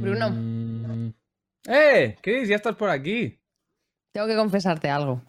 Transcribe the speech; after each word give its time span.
Bruno. 0.00 0.30
Mm. 0.30 1.12
¡Eh! 1.66 2.16
Chris, 2.22 2.48
ya 2.48 2.56
estás 2.56 2.76
por 2.76 2.90
aquí. 2.90 3.38
Tengo 4.12 4.26
que 4.26 4.36
confesarte 4.36 4.88
algo. 4.88 5.22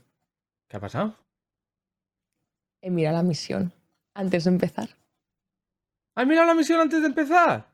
¿Qué 0.68 0.78
ha 0.78 0.80
pasado? 0.80 1.16
He 2.82 2.90
mirado 2.90 3.18
la 3.18 3.24
misión 3.24 3.74
antes 4.16 4.46
de 4.46 4.52
empezar. 4.52 4.90
¿Has 6.16 6.28
mirado 6.28 6.48
la 6.48 6.56
misión 6.56 6.80
antes 6.80 7.02
de 7.02 7.08
empezar? 7.08 7.68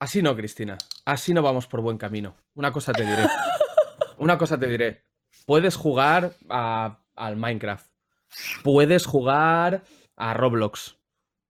Así 0.00 0.22
no, 0.22 0.36
Cristina. 0.36 0.76
Así 1.04 1.32
no 1.34 1.42
vamos 1.42 1.66
por 1.66 1.80
buen 1.80 1.98
camino. 1.98 2.36
Una 2.54 2.70
cosa 2.72 2.92
te 2.92 3.04
diré. 3.04 3.26
Una 4.18 4.36
cosa 4.38 4.58
te 4.58 4.66
diré. 4.66 5.04
Puedes 5.46 5.76
jugar 5.76 6.32
a- 6.50 6.98
al 7.14 7.36
Minecraft. 7.36 7.90
Puedes 8.62 9.06
jugar 9.06 9.82
a 10.16 10.34
Roblox. 10.34 10.96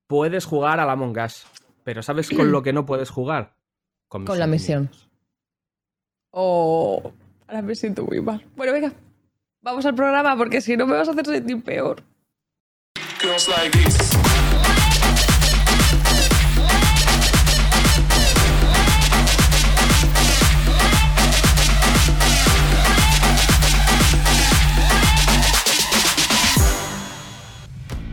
Puedes 0.06 0.44
jugar 0.44 0.80
al 0.80 0.90
Among 0.90 1.18
Us. 1.18 1.46
Pero 1.84 2.02
¿sabes 2.02 2.28
con 2.30 2.52
lo 2.52 2.62
que 2.62 2.72
no 2.72 2.86
puedes 2.86 3.10
jugar? 3.10 3.54
Con 4.08 4.24
la 4.24 4.46
misión. 4.46 4.88
sentimientos. 4.88 5.08
Oh, 6.30 7.12
ahora 7.46 7.62
me 7.62 7.74
siento 7.74 8.04
muy 8.04 8.20
mal. 8.20 8.44
Bueno, 8.56 8.72
venga, 8.72 8.92
vamos 9.62 9.86
al 9.86 9.94
programa 9.94 10.36
porque 10.36 10.60
si 10.60 10.76
no 10.76 10.86
me 10.86 10.94
vas 10.94 11.08
a 11.08 11.12
hacer 11.12 11.26
sentir 11.26 11.62
peor. 11.62 12.02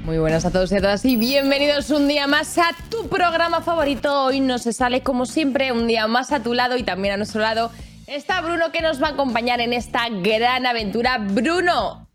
Muy 0.05 0.19
buenas 0.19 0.45
a 0.45 0.51
todos 0.51 0.71
y 0.71 0.75
a 0.75 0.81
todas 0.81 1.03
y 1.03 1.17
bienvenidos 1.17 1.89
un 1.89 2.07
día 2.07 2.27
más 2.27 2.59
a 2.59 2.75
tu 2.91 3.07
programa 3.07 3.61
favorito. 3.61 4.25
Hoy 4.25 4.39
no 4.39 4.59
se 4.59 4.71
sale 4.71 5.01
como 5.01 5.25
siempre, 5.25 5.71
un 5.71 5.87
día 5.87 6.05
más 6.05 6.31
a 6.31 6.43
tu 6.43 6.53
lado 6.53 6.77
y 6.77 6.83
también 6.83 7.15
a 7.15 7.17
nuestro 7.17 7.41
lado 7.41 7.71
está 8.05 8.39
Bruno 8.41 8.71
que 8.71 8.83
nos 8.83 9.01
va 9.01 9.07
a 9.07 9.11
acompañar 9.13 9.61
en 9.61 9.73
esta 9.73 10.07
gran 10.09 10.67
aventura. 10.67 11.17
Bruno. 11.17 12.07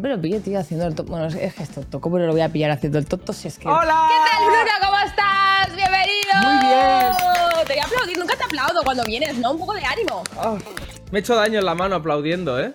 Pero 0.00 0.16
lo 0.16 0.22
pillo, 0.22 0.40
tío, 0.40 0.58
haciendo 0.58 0.86
el 0.86 0.94
tonto. 0.94 1.12
Bueno, 1.12 1.26
es 1.26 1.52
que 1.52 1.62
esto 1.62 1.82
toco, 1.82 2.10
pero 2.10 2.24
lo 2.24 2.32
voy 2.32 2.40
a 2.40 2.48
pillar 2.48 2.70
haciendo 2.70 2.98
el 2.98 3.04
tonto 3.04 3.34
si 3.34 3.48
es 3.48 3.58
que... 3.58 3.68
¡Hola! 3.68 4.08
¿Qué 4.08 4.30
tal, 4.30 4.46
Bruno? 4.46 4.70
¿Cómo 4.80 4.98
estás? 5.00 5.76
¡Bienvenido! 5.76 6.32
Muy 6.40 6.68
bien. 6.68 7.66
Te 7.66 7.72
voy 7.74 7.82
a 7.82 7.84
aplaudir. 7.84 8.18
Nunca 8.18 8.34
te 8.34 8.44
aplaudo 8.44 8.80
cuando 8.82 9.04
vienes, 9.04 9.36
¿no? 9.36 9.52
Un 9.52 9.58
poco 9.58 9.74
de 9.74 9.84
ánimo. 9.84 10.24
Ah, 10.38 10.56
me 11.10 11.18
he 11.18 11.20
hecho 11.20 11.34
daño 11.34 11.58
en 11.58 11.66
la 11.66 11.74
mano 11.74 11.96
aplaudiendo, 11.96 12.58
¿eh? 12.58 12.72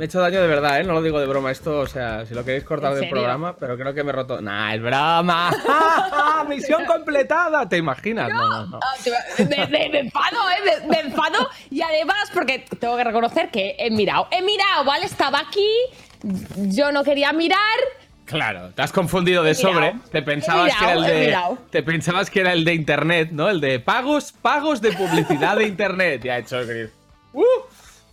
Me 0.00 0.04
he 0.04 0.06
hecho 0.06 0.18
daño 0.18 0.40
de 0.40 0.48
verdad, 0.48 0.80
¿eh? 0.80 0.84
No 0.84 0.94
lo 0.94 1.02
digo 1.02 1.20
de 1.20 1.26
broma. 1.26 1.50
Esto, 1.50 1.80
o 1.80 1.86
sea, 1.86 2.24
si 2.24 2.32
lo 2.32 2.42
queréis 2.42 2.64
cortar 2.64 2.94
¿En 2.94 3.00
del 3.00 3.10
programa, 3.10 3.54
pero 3.54 3.76
creo 3.76 3.92
que 3.92 4.02
me 4.02 4.08
he 4.08 4.12
roto. 4.14 4.40
Nah, 4.40 4.72
es 4.74 4.80
broma. 4.80 5.50
Misión 6.48 6.86
completada. 6.86 7.68
¿Te 7.68 7.76
imaginas? 7.76 8.30
No, 8.30 8.48
no, 8.48 8.66
no. 8.66 8.80
Ah, 8.82 8.94
Me, 9.40 9.66
me- 9.66 9.88
me 9.90 9.98
enfado, 10.00 10.38
¿eh? 10.52 10.80
Me, 10.80 10.88
me 10.88 11.00
enfado. 11.00 11.46
Y 11.70 11.82
además, 11.82 12.30
porque 12.32 12.64
tengo 12.78 12.96
que 12.96 13.04
reconocer 13.04 13.50
que 13.50 13.76
he 13.78 13.90
mirado. 13.90 14.26
He 14.30 14.40
mirado, 14.40 14.84
¿vale? 14.86 15.04
Estaba 15.04 15.38
aquí. 15.40 15.68
Yo 16.56 16.92
no 16.92 17.04
quería 17.04 17.34
mirar. 17.34 17.60
Claro, 18.24 18.70
te 18.70 18.80
has 18.80 18.92
confundido 18.92 19.42
de 19.42 19.54
sobre. 19.54 19.96
Te 20.10 20.22
pensabas 20.22 20.74
que 20.76 20.82
era 20.86 20.94
el 20.94 21.02
de. 21.02 21.36
Te 21.68 21.82
pensabas 21.82 22.30
que 22.30 22.40
era 22.40 22.54
el 22.54 22.64
de 22.64 22.72
internet, 22.72 23.28
¿no? 23.32 23.50
El 23.50 23.60
de 23.60 23.78
pagos, 23.80 24.32
pagos 24.32 24.80
de 24.80 24.92
publicidad 24.92 25.56
de 25.58 25.66
internet. 25.66 26.22
Ya 26.24 26.38
he 26.38 26.40
hecho 26.40 26.56
Chris. 26.66 26.88
¡Uh! 27.34 27.44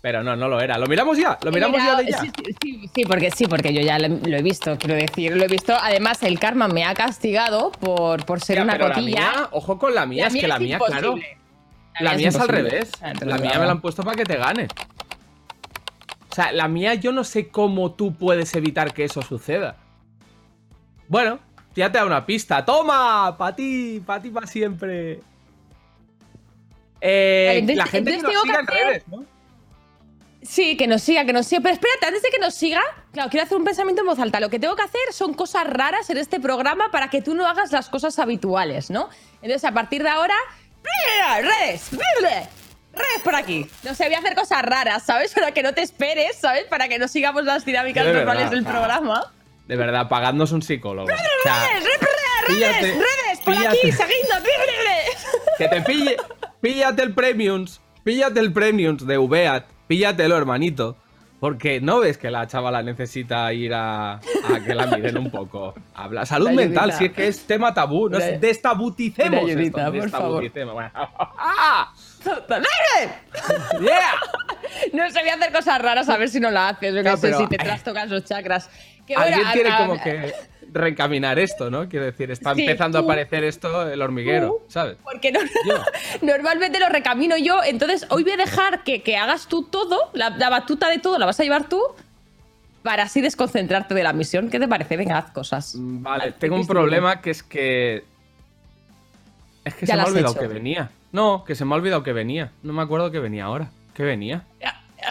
Pero 0.08 0.23
no, 0.23 0.38
no 0.38 0.47
lo 0.47 0.61
era. 0.61 0.77
¿Lo 0.77 0.88
miramos 0.88 1.17
ya? 1.17 1.38
¿Lo 1.44 1.52
miramos 1.52 1.83
ya 1.83 1.97
de 1.97 2.09
ya? 2.09 2.22
Sí, 2.22 2.31
sí, 2.61 2.89
sí, 2.95 3.03
porque 3.03 3.30
sí, 3.30 3.45
porque 3.45 3.73
yo 3.73 3.81
ya 3.81 4.00
lo, 4.00 4.08
lo 4.08 4.38
he 4.38 4.41
visto, 4.41 4.77
quiero 4.77 4.95
decir, 4.95 5.36
lo 5.36 5.44
he 5.44 5.50
visto. 5.50 5.73
Además, 5.75 6.23
el 6.23 6.39
karma 6.39 6.69
me 6.69 6.86
ha 6.86 6.94
castigado 6.94 7.73
por, 7.73 8.25
por 8.25 8.39
ser 8.39 8.55
Ya, 8.55 8.63
una 8.63 8.72
pero 8.72 8.88
la 8.88 8.94
cotilla. 8.95 9.19
mía, 9.19 9.50
ojo 9.52 9.78
con 9.78 9.94
la 9.94 10.05
mía, 10.05 10.22
La 10.22 10.28
es 10.28 10.33
mía 10.33 10.41
que 10.44 10.47
la 10.47 10.55
es 10.55 10.61
mía, 10.61 10.80
claro. 10.80 11.16
La 12.00 12.13
mía 12.13 12.29
es 12.29 12.35
al 12.40 12.47
revés. 12.47 12.90
La 13.19 13.38
mía 13.38 13.59
me 13.59 13.66
la 13.66 13.72
han 13.73 13.81
puesto 13.81 14.01
para 14.01 14.16
que 14.16 14.23
te 14.23 14.38
gane. 14.38 14.69
O 16.31 16.34
sea, 16.34 16.53
la 16.53 16.69
mía 16.69 16.94
yo 16.94 17.12
no 17.12 17.25
sé 17.25 17.50
cómo 17.50 17.91
tú 17.91 18.13
puedes 18.16 18.56
evitar 18.56 18.94
que 18.94 19.03
eso 19.03 19.22
suceda. 19.22 19.75
Bueno, 21.09 21.40
ya 21.75 21.91
te 21.91 21.97
da 21.97 22.06
una 22.06 22.25
pista. 22.25 22.63
¡Toma! 22.63 23.35
¡Para 23.38 23.53
ti! 23.57 24.01
¡Para 24.06 24.22
ti 24.22 24.29
para 24.29 24.47
siempre! 24.47 25.19
Eh, 27.01 27.56
entonces- 27.56 27.75
la 27.75 27.85
gente 27.88 28.12
que 28.16 28.22
nos 28.23 28.46
en 28.46 28.67
redes, 28.67 29.03
¿no? 29.09 29.37
Sí, 30.47 30.78
que 30.78 30.88
nos 30.88 31.02
siga, 31.03 31.25
que 31.25 31.34
nos 31.34 31.46
siga. 31.46 31.62
Pero 31.62 31.74
espérate, 31.74 32.06
antes 32.08 32.22
de 32.24 32.30
que 32.30 32.40
nos 32.40 32.53
siga, 32.56 32.81
claro, 33.12 33.30
quiero 33.30 33.46
hacer 33.46 33.58
un 33.58 33.63
pensamiento 33.66 34.02
en 34.02 34.08
voz 34.08 34.19
alta. 34.19 34.40
Lo 34.40 34.50
que 34.50 34.59
tengo 34.59 34.75
que 34.75 34.84
hacer 34.84 35.02
son 35.12 35.34
cosas 35.34 35.68
raras 35.68 36.09
en 36.09 36.18
este 36.18 36.40
programa 36.40 36.90
para 36.91 37.09
que 37.09 37.22
tú 37.22 37.35
no 37.35 37.46
hagas 37.47 37.72
las 37.72 37.90
cosas 37.90 38.18
habituales, 38.19 38.90
¿no? 38.90 39.09
Entonces, 39.41 39.66
a 39.66 39.74
partir 39.74 40.03
de 40.03 40.09
ahora, 40.09 40.35
redes, 41.41 41.90
redes 42.94 43.22
por 43.24 43.35
aquí. 43.35 43.69
No 43.84 43.94
sé, 43.94 44.06
voy 44.06 44.16
a 44.16 44.19
hacer 44.19 44.35
cosas 44.35 44.62
raras, 44.63 45.03
¿sabes? 45.06 45.34
Para 45.34 45.52
que 45.52 45.62
no 45.63 45.74
te 45.74 45.81
esperes, 45.81 46.38
¿sabes? 46.40 46.64
Para 46.66 46.88
que 46.88 46.97
no 46.97 47.08
sigamos 47.08 47.44
las 47.44 47.66
dinámicas 47.66 48.06
De 48.06 48.14
normales 48.14 48.50
verdad. 48.50 48.56
del 48.56 48.66
programa. 48.66 49.34
De 49.68 49.75
verdad, 49.75 50.08
pagadnos 50.08 50.52
un 50.53 50.62
psicólogo. 50.62 51.08
O 51.12 51.44
sea, 51.44 51.68
Redes, 51.68 51.84
redes, 51.84 52.00
píllate- 52.47 52.81
redes, 52.81 52.96
redes, 52.96 53.40
por 53.44 53.53
píllate- 53.53 53.68
aquí, 53.78 53.91
seguidnos, 53.91 54.44
redes. 54.44 55.28
Que 55.58 55.68
te 55.68 55.81
pille. 55.81 56.18
Píllate 56.62 57.02
el 57.03 57.14
Premiums. 57.14 57.81
Píllate 58.03 58.40
el 58.40 58.53
Premiums 58.53 59.06
de 59.06 59.18
Ubeat. 59.18 59.66
Píllatelo, 59.88 60.38
hermanito. 60.38 60.96
Porque 61.40 61.80
no 61.80 62.00
ves 62.00 62.18
que 62.18 62.31
la 62.31 62.48
chavala 62.48 62.81
necesita 62.81 63.53
ir 63.53 63.72
a, 63.72 64.14
a 64.16 64.20
que 64.66 64.74
la 64.74 64.88
miren 64.88 65.20
un 65.20 65.30
poco. 65.30 65.75
Habla. 65.94 66.25
Salud 66.25 66.50
mental, 66.50 66.92
si 66.94 67.06
es 67.06 67.12
que 67.14 67.28
es 67.28 67.46
tema 67.46 67.75
tabú. 67.75 68.09
No 68.09 68.18
Una- 68.18 68.28
es- 68.28 68.42
destabuticemos 68.42 69.44
ayudita, 69.44 69.88
esto. 69.88 70.00
por 70.00 70.09
favor. 70.09 70.42
destabuticemos. 70.42 70.74
Bueno. 70.74 70.92
¡Ah! 72.28 73.80
¡Yeah! 73.80 74.14
No 74.94 75.10
sé, 75.10 75.20
voy 75.22 75.30
a 75.30 75.36
hacer 75.36 75.52
cosas 75.52 75.82
raras 75.82 76.10
a 76.10 76.18
ver 76.18 76.30
si 76.30 76.40
no 76.40 76.52
la 76.52 76.70
haces. 76.70 76.94
Yo 76.94 77.04
No, 77.04 77.18
sé, 77.18 77.34
si 77.34 77.48
te 77.48 77.58
trastocas 77.58 78.10
los 78.10 78.24
chakras. 78.26 78.70
Que 79.06 79.16
Alguien 79.16 79.42
tiene 79.54 79.70
como 79.78 80.02
que 80.04 80.34
reencaminar 80.74 81.40
esto, 81.40 81.70
¿no? 81.72 81.88
Quiero 81.88 82.06
decir, 82.06 82.30
está 82.30 82.54
Sí, 82.54 82.62
empezando 82.62 82.98
a 82.98 83.02
tú. 83.02 83.08
aparecer 83.08 83.44
esto 83.46 83.90
el 83.90 84.02
hormiguero, 84.02 84.66
¿sabes? 84.68 84.98
Porque 85.02 85.32
no- 85.32 85.40
normalmente 86.22 86.80
lo 86.80 86.90
recamino 86.90 87.38
yo. 87.38 87.64
Entonces, 87.64 88.06
hoy 88.10 88.24
voy 88.24 88.34
a 88.34 88.38
dejar 88.38 88.84
que, 88.84 89.02
que 89.02 89.16
hagas 89.18 89.48
tú 89.48 89.64
todo, 89.64 90.09
la, 90.14 90.32
la 90.32 90.50
batuta 90.50 90.90
de 90.90 91.00
todo 91.00 91.18
la 91.18 91.26
vas 91.26 91.40
a 91.40 91.44
llevar 91.44 91.70
tú, 91.70 91.82
para 92.84 93.04
así 93.04 93.22
desconcentrarte 93.22 93.94
de 93.94 94.04
la 94.04 94.12
misión. 94.14 94.50
¿Qué 94.50 94.59
te 94.59 94.68
parece? 94.68 94.98
Venga, 94.98 95.18
haz 95.18 95.32
cosas. 95.32 95.76
Mm, 95.76 96.04
Vale, 96.04 96.24
Haz- 96.26 96.36
tengo 96.40 96.56
un 96.58 96.68
problema 96.68 97.22
que 97.22 97.32
es 97.32 97.44
que. 97.44 98.04
Es 99.67 99.75
que 99.75 99.85
Ya 99.85 99.94
se 99.94 99.97
me 99.97 100.03
ha 100.03 100.05
olvidado 100.05 100.31
hecho. 100.33 100.39
que 100.41 100.47
venía. 100.47 100.89
No, 101.11 101.44
que 101.44 101.55
se 101.55 101.66
me 101.66 101.73
ha 101.73 101.78
olvidado 101.78 102.03
que 102.03 102.13
venía. 102.13 102.51
No 102.63 102.73
me 102.73 102.81
acuerdo 102.81 103.11
que 103.11 103.19
venía 103.19 103.45
ahora. 103.45 103.69
¿Qué 103.94 104.03
venía? 104.03 104.45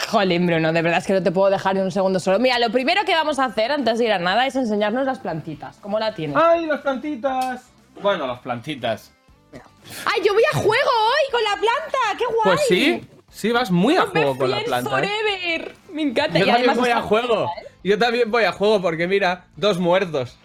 Jolín, 0.09 0.47
Bruno, 0.47 0.73
de 0.73 0.83
verdad 0.83 0.99
es 0.99 1.07
que 1.07 1.13
no 1.15 1.23
te 1.23 1.33
puedo 1.33 1.51
dejar 1.51 1.75
ni 1.75 1.81
un 1.81 1.91
segundo 1.91 2.21
solo. 2.21 2.39
Mira, 2.39 2.59
lo 2.59 2.71
primero 2.71 3.03
que 3.05 3.13
vamos 3.15 3.39
a 3.39 3.47
hacer 3.47 3.73
antes 3.73 3.99
de 3.99 4.05
ir 4.05 4.13
a 4.13 4.19
nada 4.19 4.47
es 4.47 4.55
enseñarnos 4.57 5.07
las 5.07 5.19
plantitas. 5.19 5.79
¿Cómo 5.79 5.99
la 5.99 6.15
tienes? 6.15 6.37
¡Ay, 6.37 6.67
las 6.67 6.81
plantitas! 6.81 7.71
Bueno, 8.03 8.27
las 8.27 8.41
plantitas. 8.41 9.13
¡Ay, 9.53 10.23
yo 10.25 10.35
voy 10.35 10.43
a 10.53 10.57
juego 10.59 10.91
hoy 10.91 11.33
con 11.33 11.43
la 11.45 11.53
planta! 11.53 11.99
¡Qué 12.19 12.25
guay! 12.27 12.43
Pues 12.45 12.61
sí, 12.69 13.09
sí, 13.31 13.53
vas 13.53 13.71
muy 13.71 13.97
a 13.97 14.03
juego 14.03 14.37
con 14.37 14.51
la 14.51 14.61
planta. 14.61 14.91
¿eh? 14.91 14.93
Forever. 14.93 15.75
Me 15.93 16.03
encanta. 16.03 16.39
Yo 16.39 16.45
y 16.47 16.51
también 16.51 16.77
voy 16.77 16.91
a 16.91 17.01
juego. 17.03 17.51
Yo 17.83 17.99
también 17.99 18.31
voy 18.31 18.45
a 18.45 18.53
juego 18.53 18.83
porque 18.83 19.07
mira, 19.09 19.47
dos 19.57 19.79
muertos. 19.79 20.37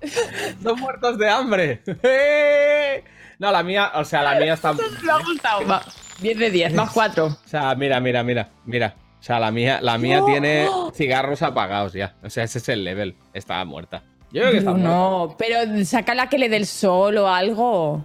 dos 0.60 0.78
muertos 0.78 1.18
de 1.18 1.28
hambre. 1.28 1.82
No, 3.38 3.50
la 3.52 3.62
mía, 3.62 3.92
o 3.94 4.04
sea, 4.04 4.22
la 4.22 4.38
mía 4.40 4.54
está. 4.54 4.70
O 4.72 4.74
Me 4.76 5.12
ha 5.12 5.18
gustado. 5.18 5.66
Va. 5.66 5.82
10 6.20 6.38
de 6.38 6.50
10, 6.50 6.74
más 6.74 6.90
4. 6.92 7.38
sea, 7.44 7.74
mira, 7.74 7.98
mira, 8.00 8.22
mira, 8.22 8.48
mira. 8.64 8.94
O 9.20 9.22
sea, 9.22 9.40
la 9.40 9.50
mía, 9.50 9.80
la 9.82 9.96
mía 9.98 10.20
No. 10.20 10.26
tiene 10.26 10.68
cigarros 10.94 11.42
apagados 11.42 11.92
ya. 11.94 12.14
O 12.22 12.30
sea, 12.30 12.44
ese 12.44 12.58
es 12.58 12.68
el 12.68 12.84
level. 12.84 13.16
Estaba 13.32 13.64
muerta. 13.64 14.02
Yo 14.30 14.40
creo 14.42 14.52
que 14.52 14.58
está 14.58 14.70
muerta. 14.72 14.88
No, 14.88 15.34
pero 15.38 15.84
sácala 15.84 16.28
que 16.28 16.38
le 16.38 16.48
dé 16.48 16.56
el 16.58 16.66
sol 16.66 17.16
o 17.18 17.28
algo. 17.28 18.04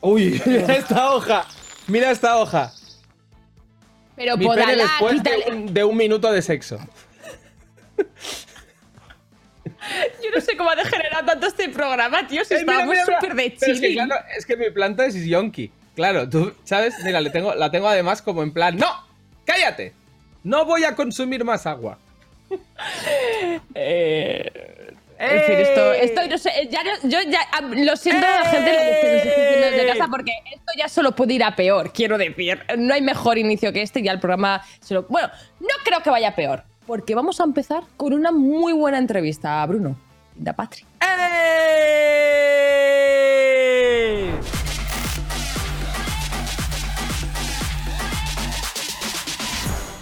Uy, 0.00 0.40
mira 0.46 0.74
esta 0.76 1.12
hoja. 1.12 1.44
Mira 1.86 2.10
esta 2.10 2.36
hoja. 2.38 2.72
Pero 4.16 4.36
Mi 4.36 4.46
pene 4.48 4.56
podala, 4.62 4.82
después 4.82 5.22
de 5.22 5.30
un, 5.50 5.74
de 5.74 5.84
un 5.84 5.96
minuto 5.96 6.30
de 6.30 6.42
sexo. 6.42 6.78
Yo 10.22 10.30
no 10.34 10.40
sé 10.40 10.56
cómo 10.56 10.70
ha 10.70 10.76
degenerado 10.76 11.24
tanto 11.26 11.46
este 11.46 11.68
programa, 11.70 12.26
tío. 12.26 12.44
Si 12.44 12.54
Eh, 12.54 12.58
estábamos 12.58 12.96
súper 13.04 13.34
de 13.34 13.56
Pero 13.58 13.72
es 13.72 13.80
que, 13.80 13.92
claro, 13.94 14.14
es 14.36 14.46
que 14.46 14.56
mi 14.56 14.70
planta 14.70 15.06
es 15.06 15.14
yonki. 15.24 15.70
Claro, 15.96 16.28
tú, 16.28 16.54
¿sabes? 16.64 16.94
Mira, 17.04 17.20
le 17.20 17.30
tengo, 17.30 17.54
la 17.54 17.70
tengo 17.70 17.88
además 17.88 18.22
como 18.22 18.42
en 18.42 18.52
plan. 18.52 18.76
¡No! 18.76 18.86
¡Cállate! 19.44 19.92
No 20.44 20.64
voy 20.64 20.84
a 20.84 20.94
consumir 20.94 21.44
más 21.44 21.66
agua. 21.66 21.98
Eh, 23.74 24.50
En 25.22 25.40
fin, 25.42 25.54
esto, 25.58 25.92
esto 25.92 26.26
no 26.28 26.38
sé, 26.38 26.50
ya 26.70 26.82
no- 26.82 27.08
yo 27.08 27.18
ya 27.28 27.40
ah, 27.52 27.60
lo 27.60 27.94
siento 27.96 28.26
a 28.26 28.40
la 28.40 28.44
gente 28.46 28.70
esté 28.70 29.16
escuchando 29.18 29.76
desde 29.76 29.86
casa 29.98 30.06
porque 30.10 30.32
esto 30.50 30.72
ya 30.78 30.88
solo 30.88 31.14
puede 31.14 31.34
ir 31.34 31.44
a 31.44 31.54
peor, 31.54 31.92
quiero 31.92 32.16
decir. 32.16 32.58
No 32.78 32.94
hay 32.94 33.02
mejor 33.02 33.36
inicio 33.36 33.70
que 33.70 33.82
este 33.82 34.00
y 34.00 34.04
ya 34.04 34.12
el 34.12 34.18
programa 34.20 34.62
se 34.80 34.94
lo... 34.94 35.02
Bueno, 35.02 35.28
no 35.60 35.68
creo 35.84 36.02
que 36.02 36.08
vaya 36.08 36.28
a 36.28 36.34
peor. 36.34 36.64
Porque 36.90 37.14
vamos 37.14 37.40
a 37.40 37.44
empezar 37.44 37.84
con 37.96 38.12
una 38.12 38.32
muy 38.32 38.72
buena 38.72 38.98
entrevista 38.98 39.62
a 39.62 39.66
Bruno, 39.66 39.94
da 40.34 40.52
Patri. 40.54 40.82
¡Eh! 41.00 41.20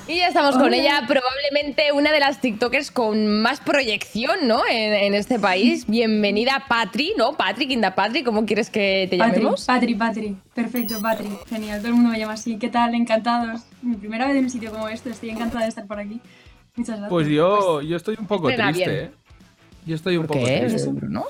Y 0.07 0.17
ya 0.17 0.29
estamos 0.29 0.57
con 0.57 0.73
ella, 0.73 1.03
probablemente 1.07 1.93
una 1.93 2.11
de 2.11 2.21
las 2.21 2.41
TikTokers 2.41 2.91
con 2.91 3.43
más 3.43 3.61
proyección, 3.61 4.49
¿no? 4.49 4.63
En, 4.67 4.95
en 4.95 5.13
este 5.13 5.39
país. 5.39 5.87
Bienvenida, 5.91 6.65
Patri, 6.71 7.13
¿no? 7.19 7.35
Patri, 7.35 7.69
Kinda 7.69 7.95
Patri, 7.95 8.23
¿cómo 8.23 8.47
quieres 8.47 8.71
que 8.71 9.09
te 9.11 9.19
Patri, 9.19 9.41
llamemos? 9.41 9.67
Patri, 9.67 9.95
Patri. 9.95 10.37
Perfecto, 10.55 11.03
Patri. 11.03 11.29
Genial, 11.51 11.81
todo 11.81 11.89
el 11.89 11.95
mundo 11.97 12.09
me 12.13 12.19
llama 12.19 12.33
así. 12.33 12.57
¿Qué 12.57 12.71
tal? 12.71 12.95
Encantados. 12.95 13.61
Mi 13.83 13.97
primera 13.97 14.27
vez 14.27 14.37
en 14.37 14.45
un 14.45 14.51
sitio 14.51 14.73
como 14.73 14.89
este, 14.89 15.11
estoy 15.11 15.29
encantada 15.29 15.65
de 15.65 15.69
estar 15.69 15.87
por 15.87 15.99
aquí. 15.99 16.23
Muchas 16.79 16.99
gracias. 16.99 17.11
Pues 17.11 17.29
yo, 17.29 17.83
yo 17.83 17.97
estoy 17.97 18.17
un 18.19 18.27
poco 18.27 18.49
triste. 18.49 19.05
¿eh? 19.05 19.11
Yo 19.87 19.95
estoy 19.95 20.17
un 20.17 20.27
¿Por 20.27 20.37
poco 20.37 20.49
qué, 20.49 20.67
triste. 20.69 20.91
Bruno? 20.91 21.25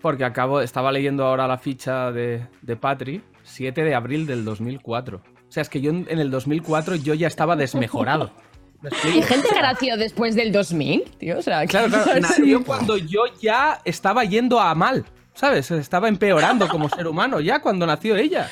Porque 0.00 0.24
acabo, 0.24 0.60
estaba 0.60 0.92
leyendo 0.92 1.24
ahora 1.26 1.46
la 1.46 1.58
ficha 1.58 2.12
de, 2.12 2.46
de 2.62 2.76
Patri, 2.76 3.22
7 3.42 3.82
de 3.82 3.94
abril 3.94 4.26
del 4.26 4.44
2004. 4.44 5.16
O 5.18 5.52
sea, 5.52 5.62
es 5.62 5.68
que 5.68 5.80
yo 5.80 5.90
en 5.90 6.06
en 6.08 6.18
el 6.18 6.30
2004 6.30 6.96
yo 6.96 7.14
ya 7.14 7.26
estaba 7.26 7.56
desmejorado. 7.56 8.30
Hay 9.04 9.22
gente 9.22 9.48
que 9.48 9.60
nació 9.62 9.96
después 9.96 10.34
del 10.34 10.52
2000, 10.52 11.02
tío. 11.18 11.38
O 11.38 11.42
sea, 11.42 11.66
Claro, 11.66 11.88
claro, 11.88 12.20
nació 12.20 12.62
cuando 12.62 12.96
yo 12.96 13.22
ya 13.40 13.80
estaba 13.84 14.24
yendo 14.24 14.60
a 14.60 14.74
mal, 14.74 15.04
¿sabes? 15.34 15.70
Estaba 15.70 16.08
empeorando 16.08 16.68
como 16.68 16.88
ser 16.88 17.06
humano 17.06 17.40
ya 17.40 17.60
cuando 17.60 17.86
nació 17.86 18.16
ella. 18.16 18.48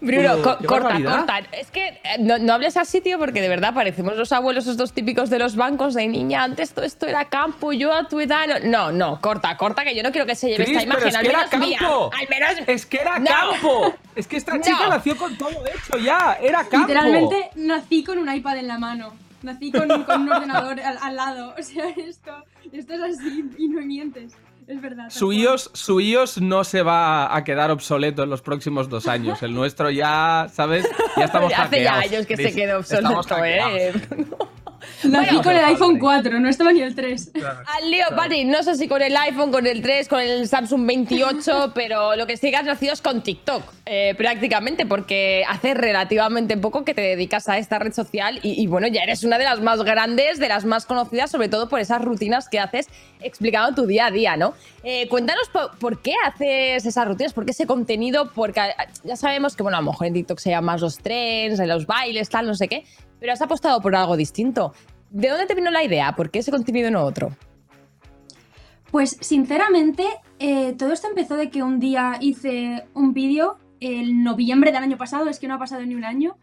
Bruno, 0.00 0.36
co- 0.42 0.56
corta, 0.66 0.88
barbaridad. 0.88 1.16
corta. 1.18 1.38
Es 1.52 1.70
que 1.70 1.88
eh, 1.88 2.00
no, 2.18 2.38
no 2.38 2.54
hables 2.54 2.76
así, 2.76 3.00
tío, 3.00 3.18
porque 3.20 3.40
de 3.40 3.48
verdad 3.48 3.72
parecemos 3.72 4.16
los 4.16 4.32
abuelos 4.32 4.66
estos 4.66 4.92
típicos 4.92 5.30
de 5.30 5.38
los 5.38 5.54
bancos 5.54 5.94
de 5.94 6.08
niña. 6.08 6.42
Antes 6.42 6.72
todo 6.72 6.84
esto 6.84 7.06
era 7.06 7.26
campo, 7.26 7.72
yo 7.72 7.92
a 7.92 8.08
tu 8.08 8.18
edad. 8.20 8.46
No, 8.64 8.90
no, 8.90 8.92
no, 8.92 9.20
corta, 9.20 9.56
corta, 9.56 9.84
que 9.84 9.94
yo 9.94 10.02
no 10.02 10.10
quiero 10.10 10.26
que 10.26 10.34
se 10.34 10.48
lleve 10.48 10.64
Cris, 10.64 10.78
esta 10.78 10.88
imagen. 10.88 11.08
es 11.08 11.14
al 11.14 11.22
que 11.22 11.28
era 11.28 11.38
menos 11.46 11.68
mía. 11.68 11.78
campo. 11.78 12.10
Al 12.18 12.28
menos. 12.28 12.68
Es 12.68 12.86
que 12.86 12.96
era 12.96 13.18
No. 13.20 13.26
campo. 13.30 13.94
Es 14.16 14.26
que 14.26 14.36
esta 14.38 14.52
chica 14.60 14.78
No. 14.84 14.88
nació 14.90 15.16
con 15.16 15.36
todo 15.38 15.50
hecho 15.66 15.98
ya. 15.98 16.36
Era 16.42 16.64
campo. 16.64 16.88
Literalmente 16.88 17.50
nací 17.54 18.02
con 18.02 18.18
un 18.18 18.32
iPad 18.34 18.56
en 18.58 18.66
la 18.68 18.78
mano. 18.78 19.12
Nací 19.42 19.70
con, 19.72 19.88
con 20.04 20.22
un 20.22 20.32
ordenador 20.32 20.80
al, 20.80 20.98
al 21.00 21.16
lado. 21.16 21.54
O 21.58 21.62
sea, 21.62 21.84
esto, 21.90 22.32
esto 22.72 22.94
es 22.94 23.00
así 23.18 23.44
y 23.58 23.68
no 23.68 23.80
mientes. 23.82 24.32
Es 24.72 24.80
verdad. 24.80 25.10
Su 25.10 25.34
iOS, 25.34 25.70
su 25.74 26.00
iOS 26.00 26.40
no 26.40 26.64
se 26.64 26.82
va 26.82 27.36
a 27.36 27.44
quedar 27.44 27.70
obsoleto 27.70 28.22
en 28.22 28.30
los 28.30 28.40
próximos 28.40 28.88
dos 28.88 29.06
años. 29.06 29.42
El 29.42 29.52
nuestro 29.52 29.90
ya, 29.90 30.46
¿sabes? 30.50 30.88
Ya 31.14 31.26
estamos 31.26 31.52
Hace 31.54 31.82
ya 31.82 31.98
años 31.98 32.26
que 32.26 32.38
se 32.38 32.54
quedó 32.54 32.78
obsoleto, 32.78 33.44
¿eh? 33.44 33.92
Nací 35.04 35.26
Bueno, 35.26 35.42
con 35.42 35.52
el 35.52 35.64
iPhone 35.64 35.98
Patri. 35.98 36.00
4, 36.00 36.40
no 36.40 36.48
estaba 36.48 36.72
ni 36.72 36.80
el 36.80 36.94
3. 36.94 37.32
Al 37.66 37.90
lío, 37.90 38.04
Pati, 38.16 38.44
no 38.44 38.62
sé 38.62 38.76
si 38.76 38.88
con 38.88 39.02
el 39.02 39.16
iPhone, 39.16 39.50
con 39.50 39.66
el 39.66 39.82
3, 39.82 40.08
con 40.08 40.20
el 40.20 40.48
Samsung 40.48 40.86
28, 40.86 41.72
pero 41.74 42.16
lo 42.16 42.26
que 42.26 42.36
sí 42.36 42.50
que 42.50 42.56
has 42.56 42.64
nacido 42.64 42.92
es 42.92 43.00
con 43.00 43.22
TikTok, 43.22 43.62
eh, 43.86 44.14
prácticamente, 44.16 44.86
porque 44.86 45.44
hace 45.48 45.74
relativamente 45.74 46.56
poco 46.56 46.84
que 46.84 46.94
te 46.94 47.02
dedicas 47.02 47.48
a 47.48 47.58
esta 47.58 47.78
red 47.78 47.92
social 47.92 48.40
y, 48.42 48.60
y, 48.60 48.66
bueno, 48.66 48.86
ya 48.88 49.02
eres 49.02 49.24
una 49.24 49.38
de 49.38 49.44
las 49.44 49.60
más 49.60 49.82
grandes, 49.82 50.38
de 50.38 50.48
las 50.48 50.64
más 50.64 50.86
conocidas, 50.86 51.30
sobre 51.30 51.48
todo 51.48 51.68
por 51.68 51.80
esas 51.80 52.02
rutinas 52.02 52.48
que 52.48 52.58
haces 52.58 52.88
explicando 53.20 53.74
tu 53.74 53.86
día 53.86 54.06
a 54.06 54.10
día, 54.10 54.36
¿no? 54.36 54.54
Eh, 54.84 55.08
cuéntanos 55.08 55.48
por, 55.78 56.02
qué 56.02 56.14
haces 56.26 56.84
esas 56.84 57.06
rutinas, 57.06 57.32
por 57.32 57.44
qué 57.44 57.52
ese 57.52 57.66
contenido, 57.66 58.32
porque 58.34 58.60
eh, 58.60 58.72
ya 59.04 59.16
sabemos 59.16 59.54
que, 59.54 59.62
bueno, 59.62 59.78
a 59.78 59.80
lo 59.80 59.90
mejor 59.90 60.08
en 60.08 60.14
TikTok 60.14 60.38
se 60.38 60.50
llaman 60.50 60.74
más 60.74 60.80
los 60.80 60.98
trends, 60.98 61.60
los 61.60 61.86
bailes, 61.86 62.28
tal, 62.28 62.46
no 62.46 62.54
sé 62.54 62.68
qué, 62.68 62.84
pero 63.20 63.32
has 63.32 63.42
apostado 63.42 63.80
por 63.80 63.94
algo 63.94 64.16
distinto. 64.16 64.74
¿De 65.10 65.28
dónde 65.28 65.46
te 65.46 65.54
vino 65.54 65.70
la 65.70 65.84
idea? 65.84 66.16
¿Por 66.16 66.30
qué 66.30 66.40
ese 66.40 66.50
contenido 66.50 66.90
no 66.90 67.02
otro? 67.04 67.36
Pues 68.90 69.16
sinceramente, 69.20 70.04
eh, 70.38 70.74
todo 70.76 70.92
esto 70.92 71.08
empezó 71.08 71.36
de 71.36 71.48
que 71.48 71.62
un 71.62 71.80
día 71.80 72.18
hice 72.20 72.84
un 72.94 73.14
vídeo, 73.14 73.58
el 73.80 74.22
noviembre 74.22 74.72
del 74.72 74.82
año 74.82 74.98
pasado, 74.98 75.28
es 75.28 75.38
que 75.38 75.48
no 75.48 75.54
ha 75.54 75.58
pasado 75.58 75.84
ni 75.86 75.94
un 75.94 76.04
año, 76.04 76.36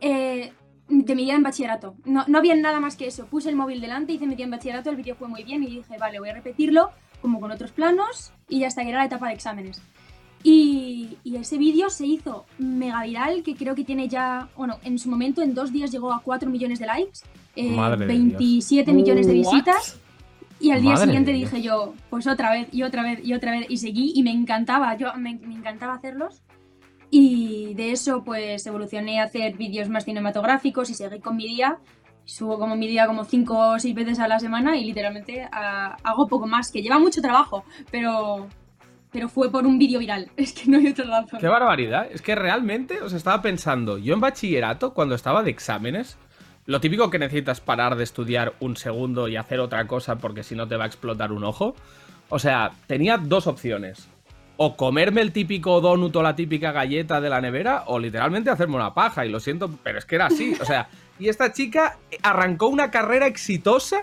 eh, 0.00 0.52
de 0.88 1.14
mi 1.14 1.24
día 1.24 1.34
en 1.34 1.42
bachillerato. 1.42 1.94
No, 2.04 2.24
no 2.26 2.38
había 2.38 2.54
nada 2.54 2.80
más 2.80 2.96
que 2.96 3.06
eso. 3.06 3.26
Puse 3.26 3.48
el 3.48 3.56
móvil 3.56 3.80
delante, 3.80 4.12
hice 4.12 4.26
mi 4.26 4.34
día 4.34 4.44
en 4.44 4.50
bachillerato, 4.50 4.90
el 4.90 4.96
vídeo 4.96 5.14
fue 5.14 5.28
muy 5.28 5.44
bien 5.44 5.62
y 5.62 5.66
dije, 5.66 5.98
vale, 5.98 6.18
voy 6.18 6.30
a 6.30 6.34
repetirlo 6.34 6.90
como 7.20 7.40
con 7.40 7.50
otros 7.50 7.72
planos 7.72 8.32
y 8.48 8.64
hasta 8.64 8.82
que 8.82 8.90
era 8.90 8.98
la 8.98 9.04
etapa 9.06 9.28
de 9.28 9.34
exámenes. 9.34 9.80
Y, 10.42 11.18
y 11.22 11.36
ese 11.36 11.58
vídeo 11.58 11.90
se 11.90 12.06
hizo 12.06 12.46
mega 12.58 13.02
viral, 13.02 13.42
que 13.42 13.54
creo 13.54 13.74
que 13.74 13.84
tiene 13.84 14.08
ya, 14.08 14.48
bueno, 14.56 14.78
en 14.84 14.98
su 14.98 15.10
momento 15.10 15.42
en 15.42 15.54
dos 15.54 15.70
días 15.70 15.90
llegó 15.90 16.12
a 16.12 16.22
4 16.22 16.48
millones 16.48 16.78
de 16.78 16.86
likes, 16.86 17.20
eh, 17.56 17.70
Madre 17.70 18.06
de 18.06 18.06
27 18.06 18.92
millones 18.92 19.26
de 19.26 19.34
What? 19.34 19.52
visitas. 19.52 20.00
Y 20.58 20.70
al 20.72 20.82
día 20.82 20.92
Madre 20.92 21.06
siguiente 21.06 21.32
dije 21.32 21.62
yo, 21.62 21.94
pues 22.10 22.26
otra 22.26 22.52
vez 22.52 22.68
y 22.72 22.82
otra 22.82 23.02
vez 23.02 23.20
y 23.24 23.32
otra 23.32 23.50
vez 23.52 23.66
y 23.68 23.78
seguí 23.78 24.12
y 24.14 24.22
me 24.22 24.30
encantaba, 24.30 24.96
yo 24.96 25.12
me, 25.14 25.38
me 25.38 25.54
encantaba 25.54 25.94
hacerlos. 25.94 26.42
Y 27.10 27.74
de 27.74 27.92
eso 27.92 28.22
pues 28.24 28.66
evolucioné 28.66 29.20
a 29.20 29.24
hacer 29.24 29.56
vídeos 29.56 29.88
más 29.88 30.04
cinematográficos 30.04 30.90
y 30.90 30.94
seguí 30.94 31.18
con 31.20 31.36
mi 31.36 31.48
día. 31.48 31.78
Subo 32.30 32.60
como 32.60 32.76
mi 32.76 32.86
día 32.86 33.08
como 33.08 33.24
5 33.24 33.58
o 33.72 33.78
6 33.80 33.92
veces 33.92 34.20
a 34.20 34.28
la 34.28 34.38
semana 34.38 34.76
y 34.76 34.84
literalmente 34.84 35.48
ah, 35.50 35.96
hago 36.04 36.28
poco 36.28 36.46
más, 36.46 36.70
que 36.70 36.80
lleva 36.80 37.00
mucho 37.00 37.20
trabajo, 37.20 37.64
pero, 37.90 38.46
pero 39.10 39.28
fue 39.28 39.50
por 39.50 39.66
un 39.66 39.78
vídeo 39.78 39.98
viral. 39.98 40.30
Es 40.36 40.52
que 40.52 40.70
no 40.70 40.78
hay 40.78 40.86
otra 40.86 41.06
razón. 41.06 41.40
Qué 41.40 41.48
barbaridad. 41.48 42.06
Es 42.08 42.22
que 42.22 42.36
realmente 42.36 43.02
os 43.02 43.14
estaba 43.14 43.42
pensando, 43.42 43.98
yo 43.98 44.14
en 44.14 44.20
bachillerato, 44.20 44.94
cuando 44.94 45.16
estaba 45.16 45.42
de 45.42 45.50
exámenes, 45.50 46.18
lo 46.66 46.80
típico 46.80 47.10
que 47.10 47.18
necesitas 47.18 47.60
parar 47.60 47.96
de 47.96 48.04
estudiar 48.04 48.54
un 48.60 48.76
segundo 48.76 49.26
y 49.26 49.34
hacer 49.34 49.58
otra 49.58 49.88
cosa 49.88 50.18
porque 50.18 50.44
si 50.44 50.54
no 50.54 50.68
te 50.68 50.76
va 50.76 50.84
a 50.84 50.86
explotar 50.86 51.32
un 51.32 51.42
ojo. 51.42 51.74
O 52.28 52.38
sea, 52.38 52.70
tenía 52.86 53.18
dos 53.18 53.48
opciones. 53.48 54.08
O 54.56 54.76
comerme 54.76 55.20
el 55.22 55.32
típico 55.32 55.80
donut 55.80 56.14
o 56.14 56.22
la 56.22 56.36
típica 56.36 56.70
galleta 56.70 57.20
de 57.20 57.28
la 57.28 57.40
nevera, 57.40 57.84
o 57.86 57.98
literalmente 57.98 58.50
hacerme 58.50 58.76
una 58.76 58.94
paja. 58.94 59.26
Y 59.26 59.30
lo 59.30 59.40
siento, 59.40 59.68
pero 59.82 59.98
es 59.98 60.04
que 60.04 60.14
era 60.14 60.26
así. 60.26 60.54
O 60.60 60.64
sea, 60.64 60.88
y 61.20 61.28
esta 61.28 61.52
chica 61.52 61.98
arrancó 62.22 62.66
una 62.68 62.90
carrera 62.90 63.26
exitosa 63.26 64.00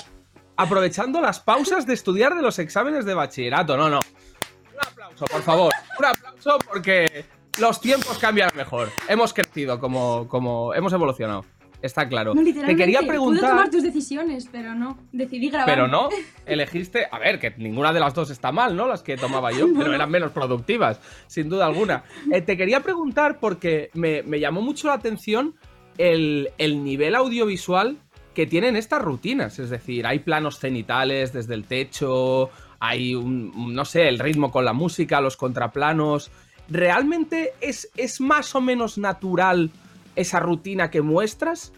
aprovechando 0.56 1.20
las 1.20 1.40
pausas 1.40 1.86
de 1.88 1.94
estudiar 1.94 2.36
de 2.36 2.42
los 2.42 2.60
exámenes 2.60 3.06
de 3.06 3.14
bachillerato. 3.16 3.76
No, 3.76 3.90
no. 3.90 4.00
Un 4.00 4.88
aplauso, 4.88 5.26
por 5.26 5.42
favor. 5.42 5.74
Un 5.98 6.06
aplauso 6.06 6.58
porque 6.72 7.26
los 7.60 7.82
tiempos 7.82 8.18
cambian 8.20 8.52
mejor. 8.56 8.90
Hemos 9.10 9.34
crecido 9.34 9.80
como, 9.80 10.28
como 10.28 10.74
hemos 10.76 10.94
evolucionado. 10.94 11.44
Está 11.82 12.08
claro. 12.08 12.34
No, 12.34 12.44
Te 12.44 12.76
quería 12.76 13.00
pude 13.00 13.10
preguntar, 13.10 13.50
tomar 13.52 13.70
tus 13.70 13.84
decisiones, 13.84 14.50
pero 14.52 14.74
no. 14.74 14.98
Decidí 15.12 15.50
grabar. 15.50 15.68
pero 15.68 15.88
no, 15.88 16.10
elegiste, 16.46 17.08
a 17.12 17.20
ver, 17.20 17.40
que 17.40 17.54
ninguna 17.58 17.94
de 17.94 18.00
las 18.00 18.16
dos 18.16 18.32
está 18.32 18.52
mal, 18.52 18.76
¿no? 18.76 18.88
Las 18.88 19.04
que 19.04 19.16
tomaba 19.16 19.52
yo, 19.52 19.68
pero 19.78 19.94
eran 19.94 20.10
menos 20.10 20.32
productivas, 20.32 21.00
sin 21.28 21.50
duda 21.50 21.68
alguna. 21.68 22.04
Eh, 22.32 22.42
te 22.42 22.58
quería 22.58 22.82
preguntar 22.82 23.40
porque 23.40 23.92
me, 23.94 24.24
me 24.24 24.40
llamó 24.40 24.62
mucho 24.62 24.88
la 24.88 24.96
atención 24.96 25.56
el, 25.98 26.50
el 26.58 26.84
nivel 26.84 27.16
audiovisual 27.16 27.98
que 28.34 28.46
tienen 28.46 28.76
estas 28.76 29.02
rutinas. 29.02 29.58
Es 29.58 29.70
decir, 29.72 30.06
hay 30.06 30.20
planos 30.20 30.60
cenitales 30.60 31.34
desde 31.34 31.56
el 31.56 31.66
techo, 31.66 32.52
hay 32.80 33.16
un, 33.16 33.74
no 33.74 33.84
sé, 33.84 34.08
el 34.08 34.20
ritmo 34.20 34.52
con 34.52 34.64
la 34.64 34.74
música, 34.74 35.22
los 35.22 35.38
contraplanos. 35.38 36.30
¿Realmente 36.70 37.54
es, 37.62 37.90
es 37.98 38.22
más 38.22 38.54
o 38.56 38.62
menos 38.62 38.98
natural 38.98 39.72
esa 40.16 40.40
rutina 40.40 40.92
que 40.92 41.02
muestras? 41.02 41.74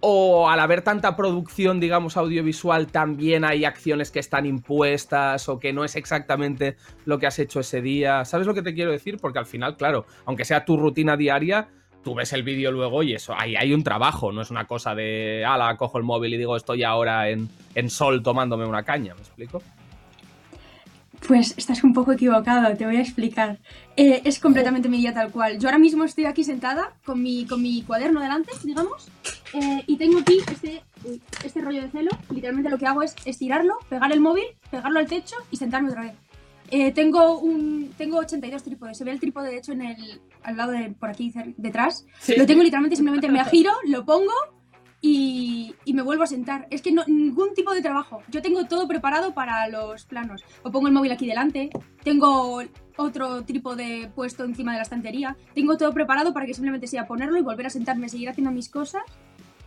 ¿O 0.00 0.50
al 0.50 0.60
haber 0.60 0.82
tanta 0.82 1.16
producción, 1.16 1.80
digamos, 1.80 2.18
audiovisual, 2.18 2.88
también 2.88 3.42
hay 3.42 3.64
acciones 3.64 4.10
que 4.10 4.18
están 4.18 4.44
impuestas 4.44 5.48
o 5.48 5.58
que 5.58 5.72
no 5.72 5.82
es 5.82 5.96
exactamente 5.96 6.76
lo 7.06 7.18
que 7.18 7.26
has 7.26 7.38
hecho 7.38 7.60
ese 7.60 7.80
día? 7.80 8.26
¿Sabes 8.26 8.46
lo 8.46 8.52
que 8.52 8.60
te 8.60 8.74
quiero 8.74 8.90
decir? 8.90 9.16
Porque 9.18 9.38
al 9.38 9.46
final, 9.46 9.78
claro, 9.78 10.04
aunque 10.26 10.44
sea 10.44 10.66
tu 10.66 10.76
rutina 10.76 11.16
diaria, 11.16 11.68
tú 12.04 12.14
ves 12.14 12.32
el 12.32 12.42
vídeo 12.42 12.70
luego 12.70 13.02
y 13.02 13.14
eso, 13.14 13.34
ahí 13.36 13.56
hay 13.56 13.72
un 13.72 13.82
trabajo, 13.82 14.30
no 14.30 14.42
es 14.42 14.50
una 14.50 14.66
cosa 14.66 14.94
de, 14.94 15.44
ala, 15.44 15.76
cojo 15.76 15.98
el 15.98 16.04
móvil 16.04 16.34
y 16.34 16.38
digo, 16.38 16.56
estoy 16.56 16.84
ahora 16.84 17.28
en, 17.30 17.48
en 17.74 17.90
sol 17.90 18.22
tomándome 18.22 18.66
una 18.66 18.82
caña, 18.82 19.14
¿me 19.14 19.20
explico? 19.20 19.62
Pues 21.26 21.54
estás 21.56 21.82
un 21.82 21.94
poco 21.94 22.12
equivocado, 22.12 22.76
te 22.76 22.84
voy 22.84 22.96
a 22.96 23.00
explicar. 23.00 23.58
Eh, 23.96 24.20
es 24.24 24.38
completamente 24.38 24.90
mi 24.90 24.98
día 24.98 25.14
tal 25.14 25.30
cual. 25.30 25.58
Yo 25.58 25.68
ahora 25.68 25.78
mismo 25.78 26.04
estoy 26.04 26.26
aquí 26.26 26.44
sentada 26.44 26.92
con 27.02 27.22
mi, 27.22 27.46
con 27.46 27.62
mi 27.62 27.82
cuaderno 27.82 28.20
delante, 28.20 28.52
digamos, 28.62 29.08
eh, 29.54 29.82
y 29.86 29.96
tengo 29.96 30.18
aquí 30.18 30.38
este, 30.52 30.82
este 31.42 31.62
rollo 31.62 31.80
de 31.80 31.88
celo. 31.88 32.10
Literalmente 32.28 32.68
lo 32.68 32.76
que 32.76 32.86
hago 32.86 33.02
es 33.02 33.16
estirarlo, 33.24 33.78
pegar 33.88 34.12
el 34.12 34.20
móvil, 34.20 34.44
pegarlo 34.70 34.98
al 34.98 35.06
techo 35.06 35.36
y 35.50 35.56
sentarme 35.56 35.88
otra 35.88 36.02
vez. 36.02 36.12
Eh, 36.76 36.90
tengo 36.90 37.38
un 37.38 37.92
tengo 37.96 38.18
82 38.18 38.64
trípodes. 38.64 38.98
Se 38.98 39.04
ve 39.04 39.12
el 39.12 39.20
trípode 39.20 39.48
de 39.48 39.58
hecho 39.58 39.70
en 39.70 39.82
el 39.82 40.20
al 40.42 40.56
lado 40.56 40.72
de 40.72 40.90
por 40.90 41.08
aquí 41.08 41.32
detrás. 41.56 42.04
Sí. 42.18 42.34
Lo 42.36 42.46
tengo 42.46 42.64
literalmente 42.64 42.96
simplemente 42.96 43.28
me 43.28 43.44
giro, 43.44 43.70
lo 43.86 44.04
pongo 44.04 44.32
y, 45.00 45.72
y 45.84 45.94
me 45.94 46.02
vuelvo 46.02 46.24
a 46.24 46.26
sentar. 46.26 46.66
Es 46.70 46.82
que 46.82 46.90
no 46.90 47.04
ningún 47.06 47.54
tipo 47.54 47.72
de 47.72 47.80
trabajo. 47.80 48.24
Yo 48.28 48.42
tengo 48.42 48.64
todo 48.64 48.88
preparado 48.88 49.34
para 49.34 49.68
los 49.68 50.04
planos. 50.04 50.42
O 50.64 50.72
pongo 50.72 50.88
el 50.88 50.94
móvil 50.94 51.12
aquí 51.12 51.28
delante, 51.28 51.70
tengo 52.02 52.60
otro 52.96 53.44
trípode 53.44 54.10
puesto 54.12 54.42
encima 54.42 54.72
de 54.72 54.78
la 54.78 54.82
estantería. 54.82 55.36
Tengo 55.54 55.76
todo 55.76 55.92
preparado 55.92 56.34
para 56.34 56.44
que 56.44 56.54
simplemente 56.54 56.88
sea 56.88 57.06
ponerlo 57.06 57.38
y 57.38 57.42
volver 57.42 57.66
a 57.66 57.70
sentarme, 57.70 58.08
seguir 58.08 58.30
haciendo 58.30 58.50
mis 58.50 58.68
cosas 58.68 59.04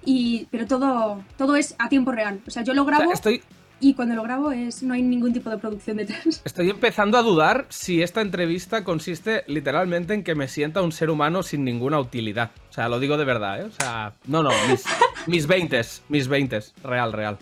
y, 0.03 0.47
pero 0.51 0.67
todo, 0.67 1.23
todo 1.37 1.55
es 1.55 1.73
a 1.79 1.87
tiempo 1.87 2.11
real. 2.11 2.41
O 2.45 2.49
sea, 2.49 2.63
yo 2.63 2.73
lo 2.73 2.83
O 2.83 2.85
sea, 2.85 2.97
grabo 2.97 3.13
estoy, 3.13 3.41
y 3.79 3.93
cuando 3.93 4.15
lo 4.15 4.23
grabo 4.23 4.51
es 4.51 4.83
no 4.83 4.93
hay 4.93 5.01
ningún 5.01 5.33
tipo 5.33 5.49
de 5.49 5.57
producción 5.57 5.97
detrás. 5.97 6.41
estoy 6.45 6.69
empezando 6.69 7.17
a 7.17 7.21
dudar 7.21 7.65
si 7.69 8.01
esta 8.01 8.21
entrevista 8.21 8.83
consiste 8.83 9.43
literalmente 9.47 10.13
en 10.13 10.23
que 10.23 10.35
me 10.35 10.47
sienta 10.47 10.81
un 10.81 10.91
ser 10.91 11.09
humano 11.09 11.43
sin 11.43 11.63
ninguna 11.63 11.99
utilidad. 11.99 12.51
O 12.69 12.73
sea, 12.73 12.89
lo 12.89 12.99
digo 12.99 13.17
de 13.17 13.25
verdad, 13.25 13.61
¿eh? 13.61 13.65
O 13.65 13.71
sea, 13.71 14.13
no, 14.25 14.43
no, 14.43 14.49
mis, 14.69 14.83
mis 15.27 15.47
20, 15.47 15.81
mis 16.09 16.27
20, 16.27 16.59
real, 16.83 17.13
real. 17.13 17.37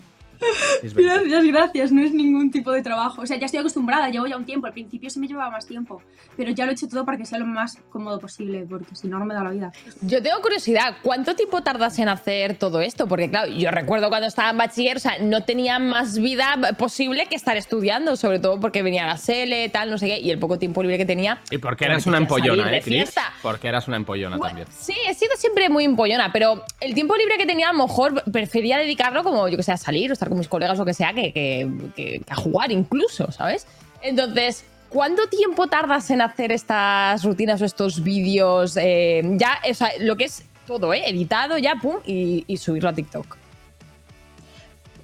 Mis 0.82 0.94
20. 0.94 1.28
Gracias, 1.28 1.44
gracias, 1.46 1.92
no 1.92 2.02
es 2.02 2.12
ningún 2.12 2.50
tipo 2.50 2.70
de 2.72 2.82
trabajo. 2.82 3.22
O 3.22 3.26
sea, 3.26 3.36
ya 3.38 3.46
estoy 3.46 3.60
acostumbrada, 3.60 4.08
llevo 4.10 4.26
ya 4.26 4.36
un 4.36 4.44
tiempo. 4.44 4.66
Al 4.66 4.72
principio 4.72 5.10
se 5.10 5.18
me 5.20 5.26
llevaba 5.26 5.50
más 5.50 5.66
tiempo, 5.66 6.02
pero 6.36 6.50
ya 6.50 6.64
lo 6.64 6.70
he 6.72 6.74
hecho 6.74 6.88
todo 6.88 7.04
para 7.04 7.18
que 7.18 7.24
sea 7.24 7.38
lo 7.38 7.46
más 7.46 7.78
cómodo 7.90 8.18
posible, 8.18 8.66
porque 8.68 8.94
si 8.94 9.08
no, 9.08 9.18
no 9.18 9.24
me 9.24 9.34
da 9.34 9.44
la 9.44 9.50
vida. 9.50 9.72
Yo 10.02 10.22
tengo 10.22 10.40
curiosidad, 10.40 10.96
¿cuánto 11.02 11.34
tiempo 11.34 11.62
tardas 11.62 11.98
en 11.98 12.08
hacer 12.08 12.56
todo 12.56 12.80
esto? 12.80 13.06
Porque 13.06 13.30
claro, 13.30 13.50
yo 13.50 13.70
recuerdo 13.70 14.08
cuando 14.08 14.26
estaba 14.26 14.50
en 14.50 14.58
bachiller, 14.58 14.96
o 14.96 15.00
sea, 15.00 15.18
no 15.20 15.44
tenía 15.44 15.78
más 15.78 16.18
vida 16.18 16.56
posible 16.78 17.26
que 17.26 17.36
estar 17.36 17.56
estudiando, 17.56 18.16
sobre 18.16 18.38
todo 18.38 18.60
porque 18.60 18.82
venía 18.82 19.06
la 19.06 19.16
SELE, 19.16 19.68
tal, 19.68 19.90
no 19.90 19.98
sé 19.98 20.06
qué, 20.06 20.18
y 20.20 20.30
el 20.30 20.38
poco 20.38 20.58
tiempo 20.58 20.82
libre 20.82 20.98
que 20.98 21.06
tenía. 21.06 21.40
Y 21.50 21.58
porque 21.58 21.84
eras 21.84 22.06
una 22.06 22.18
empollona, 22.18 22.64
salir 22.64 22.78
¿eh, 22.78 22.82
fiesta. 22.82 23.32
Porque 23.42 23.68
eras 23.68 23.88
una 23.88 23.96
empollona 23.96 24.36
Bueno, 24.36 24.58
también. 24.58 24.68
Sí, 24.78 24.94
he 25.08 25.14
sido 25.14 25.36
siempre 25.36 25.68
muy 25.68 25.84
empollona, 25.84 26.32
pero 26.32 26.64
el 26.80 26.94
tiempo 26.94 27.16
libre 27.16 27.36
que 27.38 27.46
tenía 27.46 27.70
a 27.70 27.72
lo 27.72 27.86
mejor 27.86 28.22
prefería 28.30 28.78
dedicarlo 28.78 29.22
como, 29.22 29.48
yo 29.48 29.56
que 29.56 29.62
sé, 29.62 29.72
a 29.72 29.76
salir 29.76 30.12
o 30.12 30.14
con 30.28 30.38
mis 30.38 30.48
colegas 30.48 30.78
o 30.80 30.84
que 30.84 30.94
sea, 30.94 31.12
que, 31.12 31.32
que- 31.32 31.70
que- 31.94 32.22
a 32.28 32.34
jugar 32.36 32.70
incluso, 32.72 33.30
¿sabes? 33.32 33.66
Entonces, 34.02 34.64
¿cuánto 34.88 35.28
tiempo 35.28 35.66
tardas 35.66 36.10
en 36.10 36.20
hacer 36.20 36.52
estas 36.52 37.24
rutinas 37.24 37.60
o 37.62 37.64
estos 37.64 38.02
vídeos? 38.02 38.76
eh, 38.76 39.22
ya, 39.36 39.58
o 39.70 39.74
sea, 39.74 39.90
lo 40.00 40.16
que 40.16 40.24
es 40.24 40.44
todo, 40.66 40.92
¿eh? 40.94 41.02
Editado 41.06 41.58
ya, 41.58 41.76
pum, 41.76 41.96
y 42.04 42.56
subirlo 42.56 42.88
a 42.88 42.92
TikTok. 42.92 43.36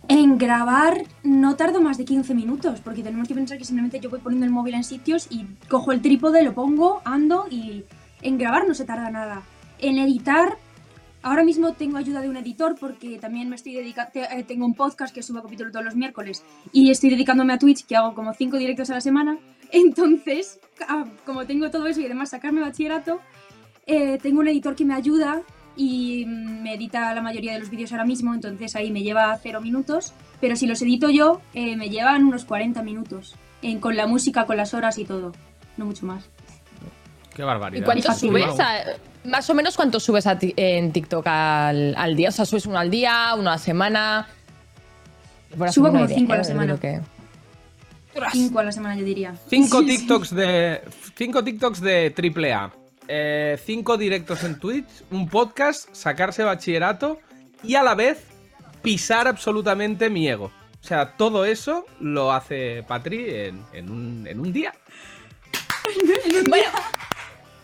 En 0.08 0.36
grabar 0.36 1.04
no 1.22 1.54
tardo 1.56 1.80
más 1.80 1.96
de 1.96 2.04
15 2.04 2.34
minutos, 2.34 2.80
porque 2.80 3.02
tenemos 3.02 3.28
que 3.28 3.34
pensar 3.34 3.56
que 3.56 3.64
simplemente 3.64 4.00
yo 4.00 4.10
voy 4.10 4.18
poniendo 4.20 4.44
el 4.44 4.52
móvil 4.52 4.74
en 4.74 4.84
sitios 4.84 5.28
y 5.30 5.46
cojo 5.68 5.92
el 5.92 6.02
trípode, 6.02 6.42
lo 6.42 6.52
pongo, 6.54 7.00
ando 7.04 7.46
y 7.50 7.84
en 8.20 8.36
grabar 8.36 8.66
no 8.66 8.74
se 8.74 8.84
tarda 8.84 9.10
nada. 9.10 9.42
En 9.78 9.98
editar, 9.98 10.56
ahora 11.22 11.44
mismo 11.44 11.72
tengo 11.74 11.96
ayuda 11.98 12.20
de 12.20 12.28
un 12.28 12.36
editor 12.36 12.76
porque 12.78 13.18
también 13.18 13.48
me 13.48 13.56
estoy 13.56 13.74
dedicando, 13.74 14.12
tengo 14.46 14.66
un 14.66 14.74
podcast 14.74 15.14
que 15.14 15.22
subo 15.22 15.42
capítulo 15.42 15.70
todos 15.70 15.84
los 15.84 15.94
miércoles 15.96 16.42
y 16.72 16.90
estoy 16.90 17.10
dedicándome 17.10 17.52
a 17.52 17.58
Twitch 17.58 17.86
que 17.86 17.96
hago 17.96 18.14
como 18.14 18.32
5 18.34 18.56
directos 18.56 18.90
a 18.90 18.94
la 18.94 19.00
semana. 19.00 19.38
Entonces, 19.72 20.60
como 21.24 21.46
tengo 21.46 21.70
todo 21.70 21.86
eso 21.86 22.00
y 22.00 22.06
además 22.06 22.30
sacarme 22.30 22.60
bachillerato, 22.60 23.20
eh, 23.86 24.18
tengo 24.22 24.40
un 24.40 24.48
editor 24.48 24.74
que 24.76 24.84
me 24.84 24.94
ayuda 24.94 25.42
y 25.76 26.24
mm, 26.26 26.62
me 26.62 26.74
edita 26.74 27.14
la 27.14 27.22
mayoría 27.22 27.54
de 27.54 27.60
los 27.60 27.70
vídeos 27.70 27.90
ahora 27.92 28.04
mismo, 28.04 28.34
entonces 28.34 28.76
ahí 28.76 28.90
me 28.92 29.02
lleva 29.02 29.34
cero 29.42 29.60
minutos, 29.62 30.12
pero 30.40 30.56
si 30.56 30.66
los 30.66 30.82
edito 30.82 31.08
yo, 31.08 31.40
eh, 31.54 31.76
me 31.76 31.88
llevan 31.88 32.24
unos 32.24 32.44
40 32.44 32.82
minutos, 32.82 33.34
en- 33.62 33.80
con 33.80 33.96
la 33.96 34.06
música, 34.06 34.44
con 34.44 34.56
las 34.58 34.74
horas 34.74 34.98
y 34.98 35.04
todo, 35.06 35.32
no 35.78 35.86
mucho 35.86 36.04
más. 36.04 36.28
Qué 37.34 37.42
barbaridad. 37.42 37.80
¿Y 37.82 37.84
cuánto 37.84 38.12
subes? 38.12 38.60
a- 38.60 38.82
más 39.24 39.48
o 39.50 39.54
menos 39.54 39.76
cuánto 39.76 40.00
subes 40.00 40.26
a 40.26 40.38
ti- 40.38 40.54
en 40.56 40.92
TikTok 40.92 41.26
al, 41.26 41.94
al 41.96 42.16
día? 42.16 42.28
O 42.30 42.32
sea, 42.32 42.44
¿subes 42.44 42.66
uno 42.66 42.78
al 42.78 42.90
día, 42.90 43.34
uno 43.36 43.50
a 43.50 43.54
la 43.54 43.58
semana? 43.58 44.28
Subo 45.70 45.88
como 45.88 46.04
idea, 46.04 46.16
cinco 46.16 46.32
a 46.32 46.36
la 46.36 46.42
¿eh? 46.42 46.44
semana. 46.44 46.76
que- 46.80 47.00
Cinco 48.32 48.58
a 48.58 48.64
la 48.64 48.72
semana 48.72 48.96
yo 48.96 49.04
diría. 49.04 49.34
Cinco 49.48 49.80
Sí, 49.80 49.88
sí. 49.90 49.96
TikToks 49.98 50.34
de. 50.34 50.82
Cinco 51.16 51.42
TikToks 51.42 51.80
de 51.80 52.10
triple 52.10 52.52
A. 52.52 52.70
Eh, 53.08 53.58
cinco 53.64 53.96
directos 53.96 54.44
en 54.44 54.58
Twitch, 54.58 54.86
un 55.10 55.28
podcast, 55.28 55.88
sacarse 55.92 56.42
bachillerato 56.44 57.18
y 57.62 57.74
a 57.74 57.82
la 57.82 57.94
vez 57.94 58.22
pisar 58.82 59.28
absolutamente 59.28 60.08
mi 60.10 60.28
ego. 60.28 60.52
O 60.80 60.84
sea, 60.84 61.12
todo 61.16 61.44
eso 61.44 61.86
lo 62.00 62.32
hace 62.32 62.82
Patri 62.86 63.24
en, 63.30 63.62
en 63.72 63.90
un, 63.90 64.26
en 64.26 64.40
un 64.40 64.52
día. 64.52 64.72
Bueno, 66.48 66.68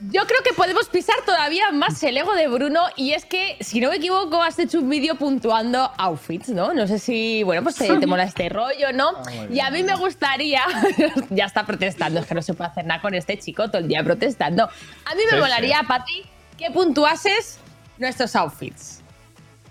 yo 0.00 0.22
creo 0.26 0.42
que 0.44 0.52
podemos 0.54 0.88
pisar 0.88 1.16
todavía 1.26 1.70
más 1.72 2.02
el 2.04 2.16
ego 2.16 2.34
de 2.34 2.46
Bruno 2.48 2.82
y 2.96 3.12
es 3.12 3.24
que, 3.24 3.56
si 3.60 3.80
no 3.80 3.90
me 3.90 3.96
equivoco, 3.96 4.42
has 4.42 4.58
hecho 4.58 4.78
un 4.78 4.88
vídeo 4.88 5.16
puntuando 5.16 5.90
outfits, 5.96 6.50
¿no? 6.50 6.72
No 6.72 6.86
sé 6.86 6.98
si, 6.98 7.42
bueno, 7.42 7.62
pues 7.62 7.76
te, 7.76 7.96
te 7.98 8.06
mola 8.06 8.22
este 8.24 8.48
rollo, 8.48 8.92
¿no? 8.92 9.10
Ah, 9.26 9.32
y 9.48 9.54
bien, 9.54 9.66
a 9.66 9.70
mí 9.70 9.82
me 9.82 9.96
gustaría, 9.96 10.62
ya 11.30 11.46
está 11.46 11.66
protestando, 11.66 12.20
es 12.20 12.26
que 12.26 12.34
no 12.34 12.42
se 12.42 12.54
puede 12.54 12.70
hacer 12.70 12.86
nada 12.86 13.00
con 13.00 13.14
este 13.14 13.38
chico 13.38 13.66
todo 13.68 13.78
el 13.78 13.88
día 13.88 14.04
protestando. 14.04 14.64
A 14.64 15.14
mí 15.14 15.22
me 15.30 15.36
Sí, 15.36 15.40
molaría, 15.40 15.80
sí. 15.80 15.86
Pati, 15.86 16.22
que 16.56 16.70
puntuases 16.70 17.58
nuestros 17.98 18.36
outfits. 18.36 19.02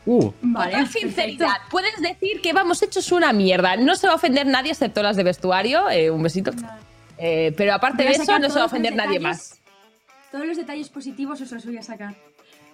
Uh, 0.05 0.31
Vale, 0.41 0.71
Con 0.71 0.81
perfecto. 0.83 1.07
sinceridad, 1.09 1.55
puedes 1.69 1.99
decir 2.01 2.41
que 2.41 2.53
vamos 2.53 2.81
hechos 2.81 3.11
una 3.11 3.33
mierda. 3.33 3.75
No 3.75 3.95
se 3.97 4.07
va 4.07 4.13
a 4.13 4.15
ofender 4.15 4.45
nadie 4.47 4.71
excepto 4.71 5.03
las 5.03 5.17
de 5.17 5.23
vestuario. 5.23 5.89
eh, 5.89 6.09
un 6.09 6.23
besito. 6.23 6.51
Eh, 7.17 7.53
pero 7.57 7.73
aparte 7.73 8.03
de 8.03 8.11
eso, 8.11 8.39
no 8.39 8.49
se 8.49 8.55
va 8.55 8.61
a 8.61 8.65
ofender 8.67 8.95
nadie 8.95 9.19
más. 9.19 9.56
Todos 10.37 10.49
los 10.49 10.57
detalles 10.57 10.89
positivos 10.89 11.41
os 11.41 11.51
los 11.51 11.65
voy 11.65 11.77
a 11.77 11.81
sacar. 11.81 12.13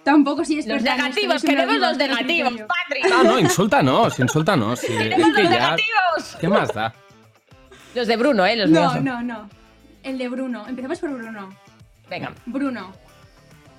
Tampoco 0.02 0.44
si 0.44 0.58
es 0.58 0.66
Los 0.66 0.82
verdad, 0.82 0.98
negativos, 0.98 1.42
queremos 1.42 1.78
los 1.78 1.96
negativos, 1.96 2.50
criterio. 2.50 2.66
Patri. 2.68 3.10
no, 3.10 3.24
no, 3.24 3.38
insúltanos, 3.38 4.18
insúltanos. 4.18 4.80
sí. 4.80 4.88
¡Queremos 4.88 5.28
los 5.30 5.42
ya. 5.44 5.48
negativos! 5.48 6.36
¿Qué 6.38 6.46
más 6.48 6.74
da? 6.74 6.94
Los 7.94 8.06
de 8.06 8.16
Bruno, 8.18 8.44
¿eh? 8.44 8.54
Los 8.56 8.68
míos. 8.68 8.96
No, 8.96 9.00
no, 9.00 9.22
no. 9.22 9.48
El 10.02 10.18
de 10.18 10.28
Bruno. 10.28 10.68
Empezamos 10.68 10.98
por 10.98 11.10
Bruno. 11.16 11.48
Venga. 12.10 12.34
Bruno. 12.44 12.92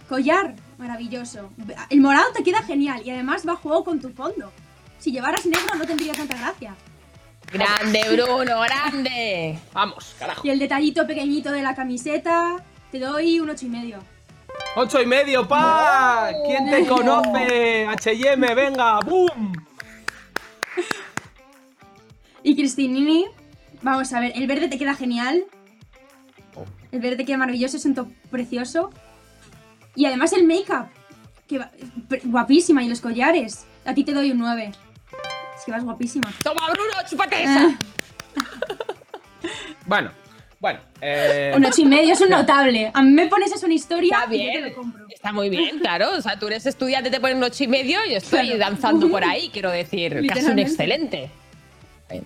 Collar, 0.10 0.56
maravilloso. 0.80 1.52
El 1.92 2.02
morado 2.02 2.32
te 2.36 2.42
queda 2.42 2.64
genial 2.64 3.04
y 3.06 3.12
además 3.12 3.48
va 3.48 3.54
a 3.54 3.58
juego 3.58 3.84
con 3.84 4.00
tu 4.00 4.10
fondo. 4.10 4.52
Si 4.98 5.12
llevaras 5.12 5.46
negro 5.46 5.76
no 5.78 5.86
tendría 5.86 6.14
tanta 6.14 6.36
gracia. 6.36 6.74
Grande, 7.54 8.02
Bruno, 8.14 8.62
grande. 8.62 9.60
Vamos, 9.74 10.16
carajo. 10.18 10.42
Y 10.44 10.50
el 10.50 10.58
detallito 10.58 11.06
pequeñito 11.06 11.52
de 11.52 11.62
la 11.62 11.76
camiseta, 11.76 12.64
te 12.92 13.00
doy 13.00 13.40
un 13.40 13.50
ocho 13.50 13.66
y 13.66 13.70
medio. 13.70 14.00
¡Ocho 14.76 15.02
y 15.02 15.06
medio, 15.06 15.48
pa! 15.48 16.32
¿Quién 16.46 16.70
te 16.70 16.86
conoce? 16.88 17.86
HM, 17.88 18.56
venga, 18.56 19.00
¡boom! 19.02 19.54
Y 22.44 22.56
Cristinini, 22.56 23.26
vamos 23.82 24.12
a 24.14 24.20
ver, 24.20 24.34
el 24.36 24.48
verde 24.48 24.68
te 24.68 24.78
queda 24.78 24.94
genial. 24.96 25.46
El 26.92 27.00
verde 27.00 27.18
te 27.18 27.26
queda 27.26 27.38
maravilloso, 27.38 27.78
es 27.78 27.86
un 27.86 27.96
top 27.96 28.08
precioso. 28.30 28.92
Y 29.96 30.06
además 30.06 30.32
el 30.34 30.46
make-up, 30.46 30.88
que 31.48 31.60
va- 31.60 31.72
pre- 32.08 32.22
guapísima, 32.24 32.84
y 32.84 32.88
los 32.90 33.02
collares. 33.02 33.66
A 33.86 33.94
ti 33.94 34.04
te 34.04 34.14
doy 34.14 34.32
un 34.32 34.38
9. 34.38 34.72
Es 35.58 35.66
que 35.66 35.72
vas 35.72 35.84
guapísima. 35.84 36.32
Toma, 36.44 36.70
Bruno, 36.70 36.94
chúpate 37.10 37.44
esa. 37.44 37.78
Bueno, 39.86 40.10
bueno. 40.66 40.80
Eh, 41.00 41.54
Un 41.56 41.64
ocho 41.64 41.82
y 41.82 41.86
medio 41.86 42.14
es 42.14 42.22
un 42.22 42.30
notable. 42.30 42.90
A 42.92 43.04
mí 43.04 43.12
me 43.12 43.28
pones 43.28 43.52
eso 43.52 43.68
en 43.68 43.74
historia 43.74 44.18
Está 44.24 44.34
y 44.34 44.38
yo 44.40 44.46
te 44.46 44.52
bien. 44.58 44.70
lo 44.70 44.74
compro. 44.76 45.06
Está 45.10 45.32
muy 45.32 45.50
bien, 45.50 45.78
claro. 45.78 46.10
O 46.18 46.22
sea, 46.22 46.40
tú 46.40 46.48
eres 46.48 46.66
estudiante, 46.66 47.12
te 47.12 47.20
ponen 47.20 47.38
un 47.38 47.44
ocho 47.44 47.64
y 47.64 47.68
medio 47.68 48.00
y 48.08 48.12
yo 48.14 48.18
estoy 48.18 48.46
Claro. 48.48 48.58
danzando 48.58 49.08
por 49.10 49.24
ahí, 49.24 49.50
quiero 49.54 49.70
decir. 49.70 50.26
Casi 50.28 50.46
un 50.48 50.58
excelente. 50.58 51.30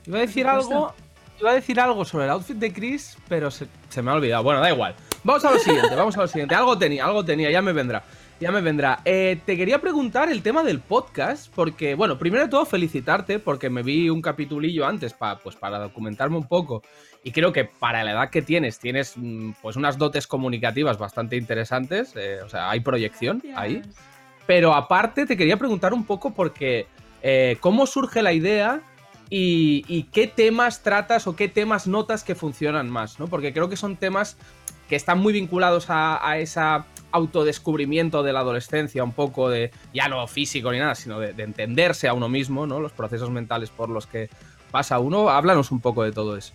Iba 0.05 0.17
a 0.19 0.22
decir 0.22 0.48
algo. 0.48 0.93
Iba 1.41 1.51
a 1.51 1.53
decir 1.55 1.79
algo 1.81 2.05
sobre 2.05 2.25
el 2.25 2.31
outfit 2.31 2.55
de 2.58 2.72
Chris, 2.72 3.17
pero 3.27 3.51
se, 3.51 3.65
se 3.89 4.01
me 4.01 4.12
ha 4.12 4.13
olvidado. 4.13 4.43
Bueno, 4.43 4.62
da 4.62 4.69
igual. 4.69 4.96
Vamos 5.24 5.43
a 5.43 5.51
lo 5.51 5.60
siguiente, 5.60 5.93
vamos 5.96 6.15
a 6.17 6.22
lo 6.22 6.27
siguiente. 6.27 6.55
Algo 6.55 6.77
tenía, 6.77 7.03
algo 7.05 7.24
tenía, 7.25 7.51
ya 7.51 7.62
me 7.62 7.74
vendrá. 7.74 8.03
Ya 8.39 8.51
me 8.53 8.62
vendrá. 8.62 9.01
Eh, 9.03 9.38
te 9.46 9.58
quería 9.58 9.81
preguntar 9.81 10.31
el 10.31 10.41
tema 10.41 10.63
del 10.63 10.79
podcast, 10.79 11.51
porque, 11.53 11.93
bueno, 11.96 12.17
primero 12.17 12.43
de 12.43 12.50
todo 12.50 12.65
felicitarte, 12.65 13.38
porque 13.38 13.69
me 13.69 13.84
vi 13.84 14.10
un 14.10 14.22
capitulillo 14.22 14.88
antes 14.88 15.12
pa- 15.13 15.39
pues, 15.39 15.58
para 15.58 15.77
documentarme 15.77 16.38
un 16.38 16.48
poco. 16.48 16.81
Y 17.22 17.31
creo 17.31 17.51
que 17.51 17.65
para 17.65 18.01
la 18.05 18.12
edad 18.12 18.29
que 18.29 18.41
tienes, 18.41 18.79
tienes 18.79 19.13
mm, 19.17 19.51
pues 19.62 19.75
unas 19.75 19.98
dotes 19.98 20.25
comunicativas 20.25 20.98
bastante 20.98 21.36
interesantes. 21.36 22.13
eh, 22.15 22.39
o 22.41 22.48
sea, 22.48 22.69
hay 22.69 22.79
proyección 22.79 23.43
ahí. 23.55 23.81
Pero 24.48 24.74
aparte 24.74 25.25
te 25.25 25.36
quería 25.36 25.58
preguntar 25.58 25.93
un 25.93 26.05
poco 26.05 26.34
porque 26.34 26.88
eh, 27.22 27.58
cómo 27.60 27.86
surge 27.88 28.22
la 28.24 28.31
idea 28.31 28.79
y, 29.29 29.84
y 29.89 30.03
qué 30.03 30.27
temas 30.27 30.81
tratas 30.81 31.27
o 31.27 31.36
qué 31.36 31.50
temas 31.50 31.88
notas 31.88 32.24
que 32.24 32.36
funcionan 32.36 32.89
más, 32.89 33.19
¿no? 33.19 33.27
Porque 33.27 33.51
creo 33.51 33.67
que 33.67 33.75
son 33.75 33.98
temas 33.98 34.38
que 34.88 34.96
están 34.96 35.19
muy 35.19 35.34
vinculados 35.34 35.89
a, 35.89 36.25
a 36.27 36.39
ese 36.39 36.62
autodescubrimiento 37.12 38.24
de 38.24 38.34
la 38.34 38.39
adolescencia, 38.42 39.04
un 39.04 39.13
poco 39.13 39.50
de, 39.50 39.72
ya 39.94 40.08
no 40.08 40.25
físico 40.28 40.72
ni 40.72 40.80
nada, 40.80 40.96
sino 40.96 41.20
de, 41.20 41.34
de 41.34 41.44
entenderse 41.44 42.08
a 42.08 42.13
uno 42.13 42.30
mismo, 42.30 42.68
¿no? 42.68 42.80
Los 42.80 42.92
procesos 42.92 43.30
mentales 43.30 43.70
por 43.70 43.89
los 43.89 44.08
que 44.08 44.30
pasa 44.72 45.00
uno. 45.00 45.30
Háblanos 45.30 45.72
un 45.72 45.80
poco 45.80 46.04
de 46.04 46.12
todo 46.12 46.38
eso. 46.38 46.54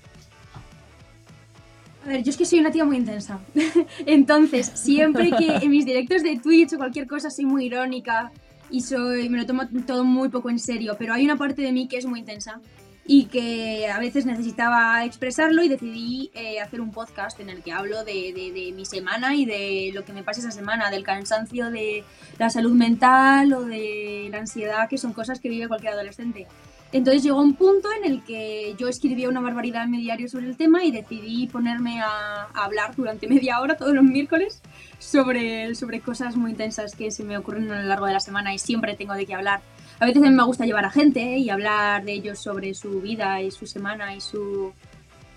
A 2.05 2.09
ver, 2.09 2.23
yo 2.23 2.31
es 2.31 2.37
que 2.37 2.45
soy 2.45 2.61
una 2.61 2.71
tía 2.71 2.85
muy 2.85 2.97
intensa. 2.97 3.41
Entonces, 4.07 4.71
siempre 4.75 5.31
que 5.31 5.57
en 5.57 5.71
mis 5.71 5.87
directos 5.87 6.23
de 6.23 6.39
Twitch 6.39 6.75
o 6.75 6.77
cualquier 6.77 7.07
cosa 7.07 7.31
soy 7.31 7.47
muy 7.47 7.67
irónica 7.67 8.31
y 8.71 8.83
soy 8.83 9.29
me 9.29 9.39
lo 9.39 9.47
tomo 9.47 9.63
todo 9.87 10.05
muy 10.05 10.29
poco 10.29 10.51
en 10.51 10.59
serio, 10.59 10.97
pero 10.99 11.15
hay 11.15 11.25
una 11.25 11.37
parte 11.37 11.63
de 11.63 11.73
mí 11.73 11.89
que 11.89 11.97
es 11.97 12.07
muy 12.07 12.21
intensa. 12.21 12.61
Y 13.07 13.27
que 13.27 13.89
a 13.91 13.99
veces 13.99 14.25
necesitaba 14.25 15.05
expresarlo 15.05 15.63
y 15.63 15.69
decidí 15.69 16.31
eh, 16.35 16.61
hacer 16.61 16.81
un 16.81 16.91
podcast 16.91 17.39
en 17.41 17.51
el 17.51 17.63
que 17.63 17.71
hablo 17.73 18.03
de, 18.05 18.33
de- 18.33 18.53
de 18.53 18.73
mi 18.73 18.85
semana 18.87 19.35
y 19.35 19.45
de 19.45 19.91
lo 19.93 20.05
que 20.05 20.13
me 20.15 20.23
pasa 20.23 20.41
esa 20.41 20.51
semana, 20.51 20.91
del 20.91 21.05
cansancio, 21.05 21.71
de 21.71 22.03
la 22.39 22.49
salud 22.51 22.73
mental 22.73 23.53
o 23.53 23.63
de 23.65 24.29
la 24.31 24.39
ansiedad, 24.39 24.89
que 24.89 24.97
son 24.99 25.13
cosas 25.13 25.39
que 25.41 25.49
vive 25.51 25.69
cualquier 25.69 25.93
adolescente. 25.93 26.47
Entonces 26.93 27.25
llegó 27.25 27.41
un 27.43 27.55
punto 27.55 27.89
en 27.93 28.11
el 28.11 28.23
que 28.25 28.75
yo 28.79 28.87
escribía 28.89 29.29
una 29.29 29.41
barbaridad 29.41 29.83
en 29.85 29.91
mi 29.91 29.99
diario 30.01 30.29
sobre 30.29 30.47
el 30.47 30.57
tema 30.57 30.85
y 30.85 30.93
decidí 30.93 31.49
ponerme 31.49 32.01
a, 32.01 32.07
a 32.55 32.65
hablar 32.65 32.95
durante 32.95 33.27
media 33.29 33.61
hora 33.61 33.77
todos 33.77 33.93
los 33.95 34.05
miércoles 34.05 34.63
sobre, 34.99 35.75
sobre 35.75 36.01
cosas 36.01 36.37
muy 36.37 36.53
intensas 36.53 36.95
que 36.95 37.11
se 37.11 37.25
me 37.25 37.37
ocurren 37.37 37.71
a 37.71 37.83
lo 37.83 37.89
largo 37.89 38.07
de 38.07 38.13
la 38.13 38.21
semana 38.21 38.55
y 38.55 38.59
siempre 38.59 38.95
tengo 38.95 39.15
de 39.15 39.27
qué 39.27 39.35
hablar. 39.35 39.61
A 40.01 40.07
veces 40.07 40.23
a 40.23 40.27
mí 40.27 40.35
me 40.35 40.43
gusta 40.45 40.65
llevar 40.65 40.85
a 40.85 40.91
gente 40.91 41.39
y 41.39 41.51
hablar 41.51 42.05
de 42.05 42.13
ellos 42.13 42.39
sobre 42.39 42.75
su 42.75 43.01
vida 43.01 43.41
y 43.41 43.51
su 43.51 43.67
semana 43.67 44.15
y 44.15 44.21
su 44.21 44.73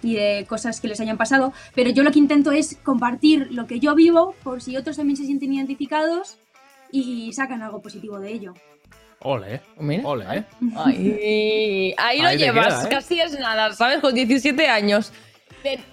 y 0.03 0.15
de 0.15 0.45
cosas 0.47 0.79
que 0.79 0.87
les 0.87 0.99
hayan 0.99 1.17
pasado, 1.17 1.53
pero 1.73 1.89
yo 1.89 2.03
lo 2.03 2.11
que 2.11 2.19
intento 2.19 2.51
es 2.51 2.77
compartir 2.83 3.47
lo 3.51 3.65
que 3.65 3.79
yo 3.79 3.95
vivo 3.95 4.35
por 4.43 4.61
si 4.61 4.77
otros 4.77 4.97
también 4.97 5.17
se 5.17 5.25
sienten 5.25 5.53
identificados 5.53 6.37
y 6.91 7.33
sacan 7.33 7.63
algo 7.63 7.81
positivo 7.81 8.19
de 8.19 8.31
ello. 8.31 8.53
Ole, 9.19 9.61
Mira. 9.79 10.07
ole, 10.07 10.25
¿eh? 10.31 11.95
Ahí 11.97 12.21
lo 12.21 12.27
Ahí 12.27 12.37
te 12.37 12.43
llevas, 12.43 12.67
queda, 12.67 12.83
¿eh? 12.83 12.89
casi 12.89 13.19
es 13.19 13.39
nada, 13.39 13.73
¿sabes? 13.73 13.99
Con 13.99 14.13
17 14.13 14.67
años. 14.67 15.11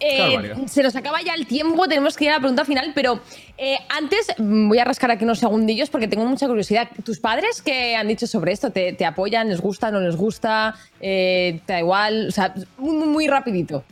Eh, 0.00 0.54
se 0.66 0.82
nos 0.82 0.96
acaba 0.96 1.22
ya 1.22 1.34
el 1.34 1.46
tiempo, 1.46 1.86
tenemos 1.88 2.16
que 2.16 2.24
ir 2.24 2.30
a 2.30 2.34
la 2.34 2.40
pregunta 2.40 2.64
final, 2.64 2.92
pero 2.94 3.20
eh, 3.58 3.76
antes 3.88 4.26
mm, 4.38 4.68
voy 4.68 4.78
a 4.78 4.84
rascar 4.84 5.10
aquí 5.10 5.24
unos 5.24 5.38
segundillos 5.38 5.90
porque 5.90 6.08
tengo 6.08 6.24
mucha 6.26 6.46
curiosidad. 6.46 6.88
¿Tus 7.04 7.20
padres 7.20 7.62
qué 7.62 7.96
han 7.96 8.08
dicho 8.08 8.26
sobre 8.26 8.52
esto? 8.52 8.70
¿Te, 8.70 8.92
te 8.92 9.04
apoyan? 9.04 9.48
¿Les 9.48 9.60
gusta? 9.60 9.90
¿No 9.90 10.00
les 10.00 10.16
gusta? 10.16 10.74
Eh, 11.00 11.60
¿Te 11.66 11.72
da 11.74 11.78
igual? 11.80 12.28
O 12.28 12.32
sea, 12.32 12.54
muy, 12.78 12.96
muy, 12.96 13.08
muy 13.08 13.26
rapidito. 13.26 13.84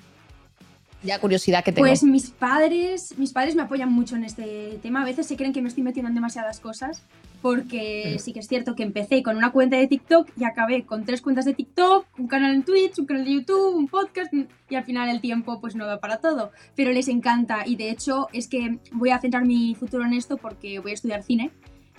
Ya 1.02 1.18
curiosidad 1.18 1.64
que 1.64 1.72
tengo. 1.72 1.86
Pues 1.86 2.02
mis 2.04 2.30
padres, 2.30 3.18
mis 3.18 3.32
padres 3.32 3.56
me 3.56 3.62
apoyan 3.62 3.92
mucho 3.92 4.14
en 4.16 4.24
este 4.24 4.78
tema. 4.82 5.02
A 5.02 5.04
veces 5.04 5.26
se 5.26 5.36
creen 5.36 5.52
que 5.52 5.60
me 5.60 5.68
estoy 5.68 5.82
metiendo 5.82 6.08
en 6.08 6.14
demasiadas 6.14 6.60
cosas, 6.60 7.02
porque 7.42 8.16
sí 8.20 8.32
que 8.32 8.38
es 8.38 8.46
cierto 8.46 8.74
que 8.76 8.84
empecé 8.84 9.22
con 9.22 9.36
una 9.36 9.50
cuenta 9.50 9.76
de 9.76 9.88
TikTok 9.88 10.28
y 10.38 10.44
acabé 10.44 10.86
con 10.86 11.04
tres 11.04 11.20
cuentas 11.20 11.44
de 11.44 11.54
TikTok, 11.54 12.06
un 12.18 12.28
canal 12.28 12.54
en 12.54 12.62
Twitch, 12.62 12.98
un 12.98 13.06
canal 13.06 13.24
de 13.24 13.32
YouTube, 13.32 13.76
un 13.76 13.88
podcast 13.88 14.32
y 14.32 14.74
al 14.74 14.84
final 14.84 15.08
el 15.08 15.20
tiempo 15.20 15.60
pues 15.60 15.74
no 15.74 15.84
da 15.84 16.00
para 16.00 16.18
todo. 16.18 16.52
Pero 16.76 16.92
les 16.92 17.08
encanta 17.08 17.64
y 17.66 17.76
de 17.76 17.90
hecho 17.90 18.28
es 18.32 18.46
que 18.46 18.78
voy 18.92 19.10
a 19.10 19.18
centrar 19.18 19.44
mi 19.44 19.74
futuro 19.74 20.04
en 20.04 20.14
esto 20.14 20.36
porque 20.36 20.78
voy 20.78 20.92
a 20.92 20.94
estudiar 20.94 21.22
cine 21.24 21.50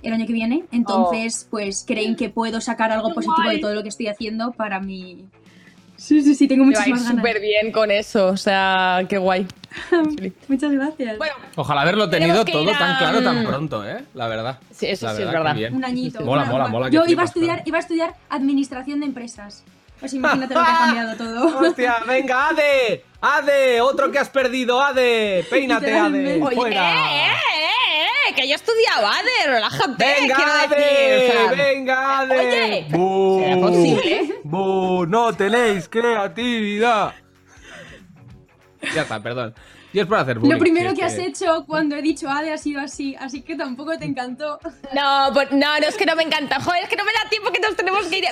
el 0.01 0.13
año 0.13 0.25
que 0.25 0.33
viene. 0.33 0.63
Entonces 0.71 1.45
pues 1.51 1.83
creen 1.85 2.15
que 2.15 2.29
puedo 2.29 2.61
sacar 2.61 2.91
algo 2.91 3.13
positivo 3.13 3.49
de 3.49 3.59
todo 3.59 3.75
lo 3.75 3.83
que 3.83 3.89
estoy 3.89 4.07
haciendo 4.07 4.53
para 4.53 4.79
mi... 4.79 5.27
Sí, 6.03 6.21
sí, 6.21 6.35
sí, 6.35 6.47
tengo 6.49 6.65
muchísimas 6.65 7.01
ganas. 7.03 7.15
súper 7.17 7.39
bien 7.39 7.71
con 7.71 7.89
eso, 7.89 8.27
o 8.27 8.35
sea, 8.35 9.05
qué 9.07 9.17
guay. 9.17 9.47
Muchas 10.49 10.71
gracias. 10.73 11.17
Bueno, 11.17 11.33
Ojalá 11.55 11.81
haberlo 11.83 12.09
tenido 12.09 12.43
todo 12.43 12.69
a- 12.69 12.77
tan 12.77 12.97
claro 12.97 13.23
tan 13.23 13.45
pronto, 13.45 13.87
¿eh? 13.87 14.03
La 14.13 14.27
verdad. 14.27 14.59
Sí, 14.71 14.87
eso 14.87 15.05
La 15.05 15.15
sí 15.15 15.21
es 15.21 15.31
verdad. 15.31 15.55
bien. 15.55 15.73
Un 15.73 15.85
añito. 15.85 16.19
Mola, 16.25 16.43
mola, 16.43 16.67
mola. 16.67 16.89
Yo 16.89 17.05
iba 17.07 17.21
a 17.21 17.25
estudiar, 17.25 17.55
claro. 17.55 17.63
iba 17.67 17.77
a 17.77 17.81
estudiar 17.81 18.15
administración 18.29 18.99
de 18.99 19.05
empresas. 19.05 19.63
Pues 20.01 20.13
imagínate 20.13 20.53
lo 20.53 20.59
que 20.61 20.69
ha 20.69 20.77
cambiado 20.79 21.15
todo. 21.17 21.59
Hostia, 21.69 21.95
venga, 22.05 22.49
Ade, 22.49 23.05
Ade, 23.21 23.79
otro 23.79 24.11
que 24.11 24.19
has 24.19 24.27
perdido, 24.29 24.81
Ade, 24.81 25.45
peínate, 25.49 25.97
Ade, 25.97 26.41
fuera. 26.53 26.91
eh, 26.91 27.27
eh, 27.29 28.29
eh, 28.29 28.33
que 28.35 28.45
yo 28.45 28.53
he 28.53 28.57
estudiado 28.57 29.07
ADE, 29.07 29.47
relájate, 29.53 30.05
Venga, 30.19 30.63
Ade, 30.63 30.75
decir. 30.75 31.37
o 31.37 31.55
sea, 31.55 31.65
venga, 31.65 32.19
Ade. 32.19 32.87
Oye, 32.93 33.43
¿será 33.45 33.61
posible? 33.61 34.32
No 35.07 35.33
tenéis 35.33 35.87
creatividad. 35.89 37.13
Ya 38.93 39.01
está, 39.03 39.21
perdón. 39.21 39.53
Y 39.93 39.99
es 39.99 40.07
por 40.07 40.17
hacer 40.17 40.39
bullying. 40.39 40.53
Lo 40.53 40.59
primero 40.59 40.93
que 40.95 41.03
has 41.03 41.17
hecho 41.19 41.65
cuando 41.67 41.95
he 41.95 42.01
dicho 42.01 42.27
ADE 42.27 42.51
ha 42.51 42.57
sido 42.57 42.81
así, 42.81 43.15
así 43.19 43.43
que 43.43 43.55
tampoco 43.55 43.95
te 43.95 44.05
encantó. 44.05 44.59
No, 44.91 45.29
pues, 45.33 45.51
no, 45.51 45.79
no 45.79 45.87
es 45.87 45.95
que 45.95 46.05
no 46.07 46.15
me 46.15 46.23
encanta. 46.23 46.59
Joder, 46.59 46.83
es 46.83 46.89
que 46.89 46.95
no 46.95 47.05
me 47.05 47.11
da 47.11 47.29
tiempo 47.29 47.51
que 47.51 47.59
nos 47.59 47.75
tenemos 47.75 48.03
que 48.07 48.17
ir. 48.17 48.25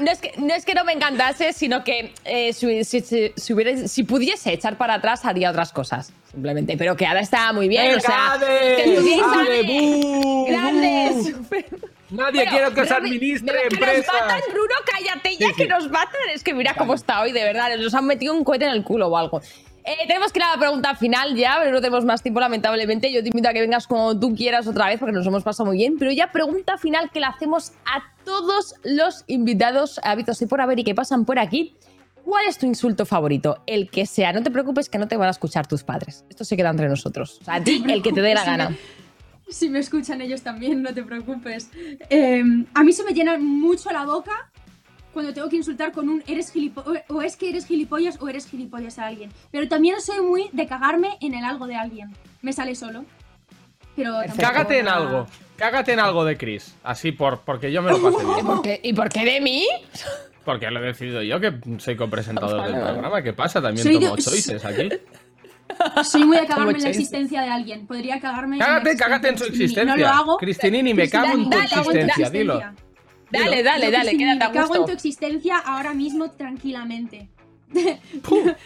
No 0.00 0.10
es 0.10 0.18
que 0.20 0.32
no, 0.38 0.52
es 0.54 0.64
que 0.64 0.74
no 0.74 0.84
me 0.84 0.92
encantase, 0.92 1.52
sino 1.52 1.84
que 1.84 2.12
eh, 2.24 2.52
si, 2.52 2.82
si- 2.84 3.00
si- 3.00 3.32
si 3.36 3.52
hubiera- 3.52 3.86
si 3.86 4.02
pudiese 4.02 4.52
echar 4.52 4.76
para 4.76 4.94
atrás, 4.94 5.24
haría 5.24 5.50
otras 5.50 5.72
cosas. 5.72 6.12
Simplemente. 6.32 6.76
Pero 6.76 6.96
que 6.96 7.06
ahora 7.06 7.20
está 7.20 7.52
muy 7.52 7.68
bien. 7.68 7.84
Venga, 7.84 7.98
o 7.98 8.00
sea, 8.00 8.32
Ade, 8.32 8.46
que 8.76 9.20
Ade, 9.22 10.44
Grande, 10.48 11.10
bu. 11.12 11.88
Nadie 12.10 12.44
Bueno, 12.44 12.50
quiere 12.50 12.74
que 12.74 12.80
os 12.80 12.90
administre 12.90 13.52
de- 13.64 13.68
Que 13.68 13.80
nos 13.98 14.06
matan, 14.06 14.40
Bruno, 14.50 14.74
cállate 14.86 15.36
ya 15.36 15.48
Sí, 15.48 15.54
que 15.56 15.62
sí. 15.64 15.68
nos 15.68 15.90
matan. 15.90 16.20
Es 16.34 16.42
que 16.42 16.54
mira 16.54 16.74
cómo 16.74 16.94
está 16.94 17.20
hoy, 17.20 17.32
de 17.32 17.44
verdad. 17.44 17.76
Nos 17.78 17.92
han 17.94 18.06
metido 18.06 18.32
un 18.34 18.44
cohete 18.44 18.64
en 18.64 18.70
el 18.72 18.82
culo 18.84 19.08
o 19.08 19.16
algo. 19.16 19.40
Eh, 19.84 20.06
tenemos 20.06 20.32
que 20.32 20.38
ir 20.38 20.42
a 20.44 20.52
la 20.52 20.58
pregunta 20.58 20.94
final 20.96 21.34
ya, 21.34 21.56
pero 21.60 21.72
no 21.72 21.80
tenemos 21.80 22.04
más 22.04 22.22
tiempo, 22.22 22.40
lamentablemente. 22.40 23.10
Yo 23.12 23.22
te 23.22 23.28
invito 23.28 23.48
a 23.48 23.52
que 23.52 23.60
vengas 23.60 23.86
como 23.86 24.18
tú 24.18 24.34
quieras 24.34 24.66
otra 24.66 24.86
vez, 24.86 24.98
porque 24.98 25.12
nos 25.12 25.26
hemos 25.26 25.42
pasado 25.42 25.66
muy 25.66 25.78
bien. 25.78 25.96
Pero 25.98 26.10
ya 26.12 26.30
pregunta 26.32 26.76
final 26.78 27.10
que 27.10 27.20
la 27.20 27.28
hacemos 27.28 27.72
a 27.86 28.02
todos 28.24 28.74
los 28.84 29.24
invitados 29.28 29.98
hábitos 30.02 30.40
y 30.42 30.46
por 30.46 30.60
haber 30.60 30.78
y 30.78 30.84
que 30.84 30.94
pasan 30.94 31.24
por 31.24 31.38
aquí. 31.38 31.74
¿Cuál 32.24 32.46
es 32.46 32.58
tu 32.58 32.66
insulto 32.66 33.06
favorito? 33.06 33.62
El 33.66 33.88
que 33.88 34.04
sea. 34.04 34.34
No 34.34 34.42
te 34.42 34.50
preocupes 34.50 34.90
que 34.90 34.98
no 34.98 35.08
te 35.08 35.16
van 35.16 35.28
a 35.28 35.30
escuchar 35.30 35.66
tus 35.66 35.82
padres. 35.84 36.24
Esto 36.28 36.44
se 36.44 36.56
queda 36.58 36.68
entre 36.68 36.88
nosotros. 36.88 37.38
O 37.40 37.44
sea, 37.44 37.54
a 37.54 37.64
ti, 37.64 37.82
el 37.88 38.02
que 38.02 38.12
te 38.12 38.20
dé 38.20 38.34
la 38.34 38.40
Sí, 38.44 38.50
me- 38.50 38.56
gana. 38.58 38.76
Si 39.50 39.68
me 39.68 39.78
escuchan 39.78 40.20
ellos 40.20 40.42
también, 40.42 40.82
no 40.82 40.92
te 40.92 41.02
preocupes. 41.02 41.70
Eh, 42.10 42.42
a 42.74 42.84
mí 42.84 42.92
se 42.92 43.02
me 43.04 43.12
llena 43.12 43.38
mucho 43.38 43.90
la 43.90 44.04
boca 44.04 44.50
cuando 45.12 45.32
tengo 45.32 45.48
que 45.48 45.56
insultar 45.56 45.90
con 45.92 46.08
un 46.08 46.22
eres 46.26 46.52
gilipollas, 46.52 47.02
o 47.08 47.22
es 47.22 47.36
que 47.36 47.48
eres 47.48 47.66
gilipollas 47.66 48.20
o 48.20 48.28
eres 48.28 48.46
gilipollas 48.46 48.98
a 48.98 49.06
alguien. 49.06 49.30
Pero 49.50 49.66
también 49.68 50.00
soy 50.00 50.20
muy 50.22 50.48
de 50.52 50.66
cagarme 50.66 51.16
en 51.20 51.34
el 51.34 51.44
algo 51.44 51.66
de 51.66 51.76
alguien. 51.76 52.14
Me 52.42 52.52
sale 52.52 52.74
solo. 52.74 53.04
Pero 53.96 54.14
Cágate 54.38 54.78
en 54.78 54.88
algo. 54.88 55.26
Cágate 55.56 55.92
en 55.94 55.98
algo 56.00 56.24
de 56.24 56.36
Chris. 56.36 56.74
Así 56.84 57.10
por, 57.10 57.40
porque 57.40 57.72
yo 57.72 57.82
me 57.82 57.90
lo 57.90 58.00
pasé 58.02 58.22
¿Y 58.22 58.26
bien. 58.34 58.46
por 58.46 58.62
qué, 58.62 58.80
¿y 58.82 58.92
por 58.92 59.08
qué 59.08 59.24
de 59.24 59.40
mí? 59.40 59.66
Porque 60.44 60.70
lo 60.70 60.80
he 60.82 60.86
decidido 60.86 61.22
yo, 61.22 61.40
que 61.40 61.52
soy 61.78 61.96
copresentador 61.96 62.62
del 62.70 62.80
programa. 62.80 63.22
¿Qué 63.22 63.32
pasa? 63.32 63.60
También 63.60 63.84
Soy 63.84 63.94
tomo 63.98 64.14
de- 64.16 64.22
choices 64.22 64.64
aquí. 64.64 64.88
Soy 66.04 66.24
muy 66.24 66.36
de 66.38 66.46
cagarme 66.46 66.72
en 66.72 66.82
la 66.82 66.88
existencia 66.88 67.42
de 67.42 67.48
alguien. 67.50 67.86
Podría 67.86 68.20
cagarme 68.20 68.56
en 68.56 68.60
la 68.60 68.66
Cágate, 68.66 68.90
existencia 68.90 69.06
cágate 69.06 69.28
en 69.28 69.38
su 69.38 69.44
existencia. 69.44 69.84
No 69.84 69.96
lo 69.96 70.08
hago. 70.08 70.36
Cristinini, 70.38 70.94
me 70.94 71.08
cago 71.08 71.32
en 71.34 71.44
tu 71.44 71.50
Dale, 71.50 71.68
cago 71.68 71.78
en 71.78 71.84
tu 71.84 71.90
existencia, 72.06 72.30
dilo. 72.30 72.62
Dale, 73.30 73.62
dale, 73.62 73.90
dale, 73.90 74.16
quédate 74.16 74.44
a 74.44 74.48
me 74.48 74.54
cago 74.54 74.74
en 74.74 74.80
gusto. 74.80 74.84
tu 74.86 74.92
existencia 74.92 75.58
ahora 75.58 75.92
mismo 75.94 76.30
tranquilamente. 76.30 77.28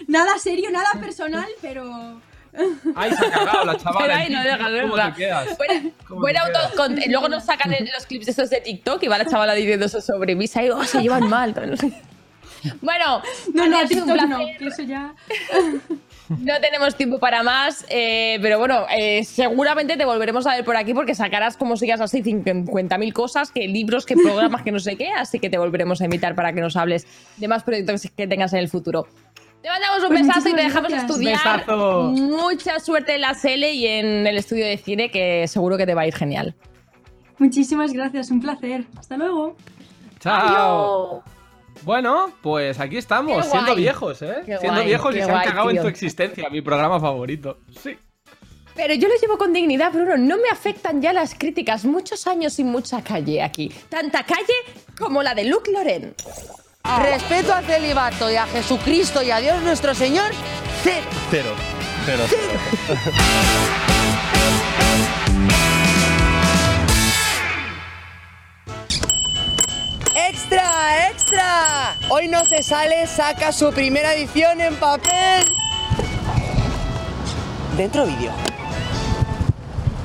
nada 0.07 0.38
serio, 0.38 0.71
nada 0.71 0.91
personal, 1.01 1.49
pero... 1.61 2.21
Ahí 2.95 3.11
se 3.15 3.27
ha 3.27 3.31
cagado 3.31 3.65
la 3.65 3.77
chavala. 3.79 3.99
Pero 4.07 4.15
ahí 4.15 4.31
no 4.31 4.43
dejas 4.43 4.59
¿Cómo 4.59 4.71
verla. 4.73 5.11
te 5.15 5.17
quedas? 5.19 5.57
Buena, 5.57 5.91
¿Cómo 6.07 6.21
buena 6.21 6.41
te 6.45 6.47
quedas? 6.53 6.65
auto- 6.67 6.77
con- 6.77 7.01
luego 7.11 7.29
nos 7.31 7.45
sacan 7.47 7.71
los 7.95 8.07
clips 8.07 8.29
estos 8.29 8.51
de 8.51 8.61
TikTok 8.61 9.03
y 9.03 9.09
va 9.09 9.17
la 9.19 9.25
chavala 9.25 9.55
diciendo 9.55 9.87
eso 9.87 10.03
sobre 10.03 10.35
Visa 10.35 10.62
y 10.62 10.69
oh, 10.69 10.85
se 10.85 11.01
llevan 11.01 11.29
mal. 11.31 11.55
Bueno, 12.83 13.23
No, 13.55 13.67
no, 13.67 13.79
TikTok 13.88 14.07
no, 14.07 14.15
placer. 14.15 14.59
que 14.59 14.67
eso 14.67 14.83
ya... 14.83 15.15
No 16.40 16.61
tenemos 16.61 16.97
tiempo 16.97 17.18
para 17.18 17.42
más, 17.42 17.85
eh, 17.88 18.38
pero 18.42 18.59
bueno, 18.59 18.87
eh, 18.97 19.25
seguramente 19.25 19.97
te 19.97 20.05
volveremos 20.05 20.47
a 20.47 20.55
ver 20.57 20.64
por 20.64 20.77
aquí 20.77 20.95
porque 20.95 21.14
sacarás, 21.14 21.57
como 21.57 21.77
sigas 21.77 22.01
así, 22.01 22.23
50.000 22.23 23.12
cosas, 23.12 23.51
que 23.51 23.68
libros, 23.68 24.07
que 24.07 24.14
programas, 24.16 24.62
que 24.62 24.73
no 24.73 24.79
sé 24.79 24.97
qué, 24.97 25.11
así 25.11 25.38
que 25.38 25.51
te 25.51 25.59
volveremos 25.59 26.01
a 26.01 26.05
invitar 26.05 26.35
para 26.35 26.53
que 26.53 26.61
nos 26.61 26.77
hables 26.77 27.07
de 27.37 27.49
más 27.49 27.62
proyectos 27.62 28.03
que 28.16 28.27
tengas 28.27 28.53
en 28.53 28.61
el 28.61 28.68
futuro. 28.68 29.07
Te 29.62 29.68
mandamos 29.68 30.03
un 30.03 30.09
Pues 30.09 30.27
besazo 30.27 30.49
y 30.49 30.55
te 30.55 30.62
dejamos 30.62 30.90
gracias. 30.90 31.11
estudiar. 31.11 31.38
Besazo. 31.61 32.03
Mucha 32.11 32.81
suerte 32.81 33.14
en 33.14 33.21
la 33.21 33.35
SL 33.35 33.64
y 33.73 33.87
en 33.87 34.27
el 34.27 34.37
estudio 34.37 34.66
de 34.66 34.77
cine, 34.77 35.11
que 35.11 35.47
seguro 35.47 35.77
que 35.77 35.87
te 35.87 35.95
va 35.95 36.03
a 36.03 36.07
ir 36.09 36.14
genial. 36.14 36.55
Muchísimas 37.38 37.92
gracias, 37.92 38.31
un 38.31 38.40
placer. 38.40 38.85
Hasta 38.99 39.16
luego. 39.16 39.57
Chao. 40.21 41.23
Bueno, 41.82 42.32
pues 42.42 42.78
aquí 42.78 42.96
estamos, 42.96 43.46
siendo 43.46 43.74
viejos, 43.74 44.22
¿eh? 44.22 44.42
Qué 44.46 44.58
siendo 44.58 44.76
guay, 44.76 44.87
viejos 44.87 45.16
y 45.16 45.22
se 45.22 45.30
han 45.30 45.44
cagado 45.44 45.70
en 45.70 45.80
tu 45.80 45.88
existencia, 45.88 46.48
mi 46.50 46.61
programa 46.61 47.00
favorito. 47.00 47.58
Sí. 47.82 47.96
Pero 48.74 48.94
yo 48.94 49.08
lo 49.08 49.14
llevo 49.20 49.37
con 49.37 49.52
dignidad, 49.52 49.92
Bruno. 49.92 50.16
No 50.16 50.37
me 50.37 50.48
afectan 50.50 51.02
ya 51.02 51.12
las 51.12 51.35
críticas. 51.35 51.85
Muchos 51.85 52.26
años 52.26 52.58
y 52.58 52.64
mucha 52.64 53.02
calle 53.02 53.42
aquí. 53.42 53.70
Tanta 53.88 54.24
calle 54.24 54.54
como 54.98 55.22
la 55.22 55.35
de 55.35 55.44
Luke 55.44 55.70
Loren. 55.70 56.14
Respeto 57.02 57.52
al 57.52 57.64
celibato 57.64 58.30
y 58.30 58.37
a 58.37 58.46
Jesucristo 58.46 59.22
y 59.22 59.30
a 59.30 59.38
Dios 59.38 59.62
nuestro 59.62 59.94
Señor, 59.94 60.30
cero. 60.82 61.06
Cero. 61.30 61.54
Cero, 62.04 62.24
cero. 62.28 63.12
¡Extra, 70.14 71.09
extra! 71.09 71.96
Hoy 72.11 72.29
no 72.29 72.44
se 72.44 72.62
sale, 72.62 73.07
saca 73.07 73.51
su 73.51 73.72
primera 73.72 74.12
edición 74.12 74.61
en 74.61 74.77
papel. 74.77 75.44
Dentro 77.79 78.05
vídeo. 78.05 78.31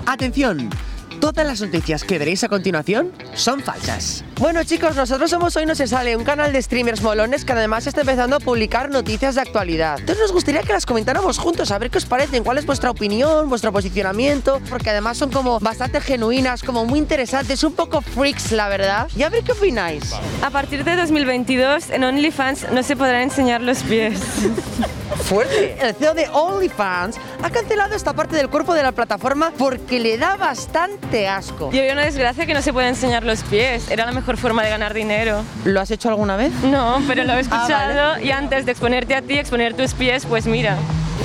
Atención, 0.05 0.69
todas 1.19 1.45
las 1.45 1.61
noticias 1.61 2.03
que 2.03 2.17
veréis 2.19 2.43
a 2.43 2.49
continuación 2.49 3.11
son 3.33 3.61
falsas. 3.61 4.23
Bueno 4.39 4.63
chicos, 4.63 4.95
nosotros 4.95 5.29
somos 5.29 5.55
Hoy 5.55 5.65
No 5.65 5.75
Se 5.75 5.87
Sale, 5.87 6.15
un 6.15 6.23
canal 6.23 6.53
de 6.53 6.61
streamers 6.61 7.01
molones 7.01 7.45
que 7.45 7.53
además 7.53 7.87
está 7.87 8.01
empezando 8.01 8.35
a 8.35 8.39
publicar 8.39 8.89
noticias 8.89 9.35
de 9.35 9.41
actualidad. 9.41 9.99
Entonces 9.99 10.21
nos 10.21 10.31
gustaría 10.31 10.61
que 10.61 10.73
las 10.73 10.85
comentáramos 10.85 11.37
juntos, 11.37 11.71
a 11.71 11.77
ver 11.77 11.89
qué 11.89 11.97
os 11.97 12.05
parecen, 12.05 12.43
cuál 12.43 12.57
es 12.57 12.65
vuestra 12.65 12.91
opinión, 12.91 13.49
vuestro 13.49 13.71
posicionamiento, 13.71 14.61
porque 14.69 14.89
además 14.89 15.17
son 15.17 15.31
como 15.31 15.59
bastante 15.59 16.01
genuinas, 16.01 16.63
como 16.63 16.85
muy 16.85 16.99
interesantes, 16.99 17.63
un 17.63 17.73
poco 17.73 18.01
freaks, 18.01 18.51
la 18.51 18.69
verdad. 18.69 19.07
Y 19.15 19.23
a 19.23 19.29
ver 19.29 19.43
qué 19.43 19.53
opináis. 19.53 20.13
A 20.41 20.49
partir 20.49 20.83
de 20.83 20.95
2022, 20.95 21.89
en 21.89 22.03
OnlyFans 22.03 22.71
no 22.71 22.83
se 22.83 22.95
podrán 22.95 23.23
enseñar 23.23 23.61
los 23.61 23.83
pies. 23.83 24.19
Fuerte. 25.27 25.75
El 25.81 25.93
CEO 25.93 26.13
de 26.13 26.27
OnlyFans 26.31 27.17
ha 27.43 27.49
cancelado 27.49 27.95
esta 27.95 28.13
parte 28.13 28.35
del 28.37 28.47
cuerpo 28.49 28.73
de 28.73 28.81
la 28.83 28.93
plataforma 28.93 29.51
porque 29.57 29.99
le 29.99 30.17
da 30.17 30.37
bastante 30.37 31.27
asco. 31.27 31.69
Y 31.73 31.79
había 31.79 31.93
una 31.93 32.05
desgracia 32.05 32.45
que 32.45 32.53
no 32.53 32.61
se 32.61 32.71
puede 32.71 32.87
enseñar 32.87 33.23
los 33.25 33.41
pies. 33.43 33.91
Era 33.91 34.05
la 34.05 34.13
mejor 34.13 34.37
forma 34.37 34.63
de 34.63 34.69
ganar 34.69 34.93
dinero. 34.93 35.43
¿Lo 35.65 35.81
has 35.81 35.91
hecho 35.91 36.07
alguna 36.09 36.37
vez? 36.37 36.53
No, 36.63 37.01
pero 37.07 37.25
lo 37.25 37.33
he 37.33 37.37
Ah, 37.37 37.39
escuchado 37.41 38.19
y 38.21 38.31
antes 38.31 38.65
de 38.65 38.71
exponerte 38.71 39.15
a 39.15 39.21
ti, 39.21 39.37
exponer 39.37 39.73
tus 39.73 39.93
pies, 39.93 40.25
pues 40.25 40.45
mira. 40.45 40.77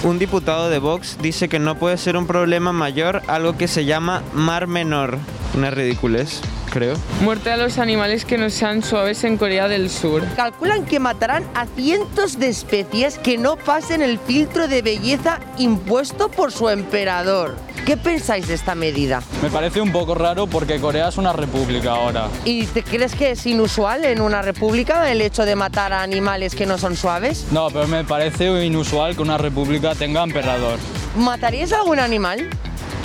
Un 0.03 0.19
diputado 0.19 0.69
de 0.69 0.81
Vox 0.81 1.19
dice 1.23 1.49
que 1.49 1.61
no 1.61 1.77
puede 1.77 1.97
ser 1.97 2.17
un 2.17 2.27
problema 2.27 2.73
mayor 2.73 3.23
algo 3.29 3.57
que 3.57 3.69
se 3.69 3.85
llama 3.85 4.23
mar 4.33 4.67
menor. 4.67 5.19
Una 5.55 5.71
ridiculez, 5.71 6.41
creo. 6.73 6.97
Muerte 7.21 7.53
a 7.53 7.57
los 7.57 7.79
animales 7.79 8.25
que 8.25 8.39
no 8.39 8.49
sean 8.51 8.83
suaves 8.83 9.23
en 9.25 9.37
Corea 9.37 9.69
del 9.69 9.91
Sur. 9.91 10.25
Calculan 10.35 10.85
que 10.87 10.99
matarán 10.99 11.45
a 11.55 11.67
cientos 11.67 12.39
de 12.39 12.49
especies 12.49 13.19
que 13.19 13.37
no 13.39 13.57
pasen 13.57 14.03
el 14.03 14.19
filtro 14.19 14.67
de 14.67 14.83
belleza 14.83 15.39
impuesto 15.59 16.31
por 16.31 16.51
su 16.51 16.71
emperador. 16.71 17.57
¿Qué 17.85 17.97
pensáis 17.97 18.47
de 18.47 18.55
esta 18.55 18.75
medida? 18.75 19.23
Me 19.43 19.51
parece 19.51 19.81
un 19.81 19.93
poco 19.93 20.15
raro 20.15 20.47
porque 20.47 20.81
Corea 20.81 21.09
es 21.09 21.19
una 21.19 21.33
república 21.33 21.91
ahora. 21.91 22.29
¿Y 22.45 22.67
te 22.67 22.83
crees 22.83 23.15
que 23.15 23.33
es 23.33 23.45
inusual 23.45 24.05
en 24.05 24.21
una 24.21 24.41
república 24.41 25.11
el 25.11 25.21
hecho 25.21 25.45
de 25.45 25.57
matar 25.57 25.93
a 25.93 26.03
animales 26.03 26.55
que 26.55 26.65
no 26.65 26.79
son 26.79 26.97
suaves? 26.97 27.47
No, 27.51 27.69
pero 27.69 27.87
me 27.89 28.05
parece 28.05 28.65
inusual 28.65 29.17
que 29.17 29.23
una 29.23 29.37
república 29.37 29.95
tenga 29.95 30.23
emperador. 30.23 30.79
¿Mataríais 31.17 31.73
a 31.73 31.81
algún 31.81 31.99
animal? 31.99 32.49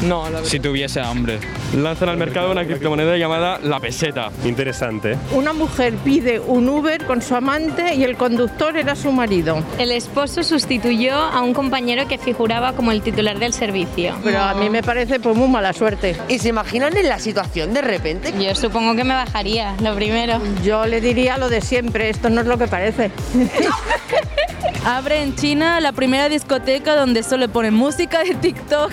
No, 0.02 0.24
la 0.26 0.30
verdad. 0.30 0.50
Si 0.50 0.60
tuviese 0.60 1.00
hambre. 1.02 1.40
Lanzan 1.76 2.10
al 2.10 2.18
mercado 2.18 2.52
una 2.52 2.66
criptomoneda 2.66 3.18
llamada 3.18 3.60
la 3.62 3.80
peseta. 3.80 4.32
Interesante. 4.46 5.18
Una 5.32 5.54
mujer 5.54 5.96
pide 6.04 6.40
un 6.40 6.70
Uber 6.70 7.06
con 7.06 7.22
su 7.22 7.36
amante 7.36 7.96
y 7.96 8.04
el 8.04 8.16
conductor 8.16 8.78
era 8.78 8.96
su 8.96 9.12
marido. 9.12 9.64
El 9.78 9.92
esposo 9.92 10.44
sustituyó 10.44 11.16
a 11.16 11.42
un 11.42 11.54
compañero 11.54 12.08
que 12.08 12.18
figuraba 12.18 12.74
como 12.74 12.92
el 12.92 13.02
titular 13.02 13.40
del 13.40 13.54
servicio. 13.54 14.16
Pero 14.24 14.42
a 14.42 14.54
mí 14.54 14.70
me 14.70 14.84
parece 14.84 15.20
pues 15.20 15.36
muy 15.36 15.48
mala 15.48 15.74
suerte. 15.74 16.16
¿Y 16.28 16.40
se 16.40 16.50
imaginan 16.50 16.96
en 16.96 17.10
la 17.10 17.20
situación 17.20 17.74
de 17.74 17.82
repente? 17.82 18.34
Yo 18.40 18.56
supongo 18.56 18.96
que 18.96 19.04
me 19.04 19.14
bajaría, 19.14 19.76
lo 19.82 19.96
primero. 19.96 20.40
Yo 20.64 20.86
le 20.86 21.02
diría 21.02 21.38
lo 21.38 21.50
de 21.50 21.62
siempre, 21.62 22.10
esto 22.10 22.30
no 22.30 22.42
es 22.42 22.48
lo 22.48 22.58
que 22.58 22.68
parece. 22.68 23.12
Abre 24.86 25.22
en 25.22 25.36
China 25.36 25.82
la 25.82 25.92
primera 25.92 26.30
discoteca 26.30 26.96
donde 26.96 27.24
solo 27.24 27.50
ponen 27.50 27.74
música 27.74 28.24
de 28.24 28.36
TikTok. 28.36 28.92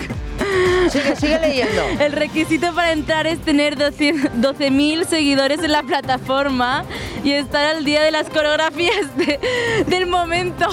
Sigue, 0.89 1.15
sigue 1.15 1.39
leyendo. 1.39 1.81
El 1.99 2.11
requisito 2.11 2.73
para 2.73 2.91
entrar 2.91 3.25
es 3.27 3.39
tener 3.41 3.75
12.000 3.77 5.05
seguidores 5.07 5.59
en 5.63 5.71
la 5.71 5.83
plataforma 5.83 6.85
y 7.23 7.31
estar 7.31 7.65
al 7.65 7.83
día 7.83 8.03
de 8.03 8.11
las 8.11 8.29
coreografías 8.29 9.15
de- 9.17 9.39
del 9.87 10.05
momento. 10.07 10.67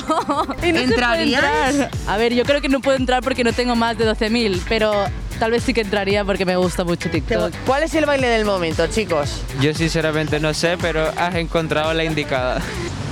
Y 0.63 0.73
no 0.73 0.81
¿Entrarías? 0.81 1.43
entrar. 1.75 1.91
A 2.07 2.17
ver, 2.19 2.35
yo 2.35 2.45
creo 2.45 2.61
que 2.61 2.69
no 2.69 2.81
puedo 2.81 2.97
entrar 2.97 3.23
porque 3.23 3.43
no 3.45 3.53
tengo 3.53 3.75
más 3.75 3.97
de 3.99 4.05
12.000, 4.07 4.61
pero 4.69 4.93
tal 5.39 5.51
vez 5.51 5.63
sí 5.65 5.73
que 5.75 5.81
entraría 5.81 6.25
porque 6.25 6.45
me 6.45 6.57
gusta 6.57 6.85
mucho 6.85 7.11
TikTok. 7.11 7.53
¿Cuál 7.67 7.83
es 7.85 7.95
el 7.95 8.05
baile 8.07 8.29
del 8.29 8.45
momento, 8.45 8.87
chicos? 8.89 9.43
Yo 9.61 9.73
sinceramente 9.75 10.39
no 10.41 10.53
sé, 10.55 10.77
pero 10.81 11.11
has 11.17 11.35
encontrado 11.37 11.93
la 11.95 12.05
indicada. 12.05 12.61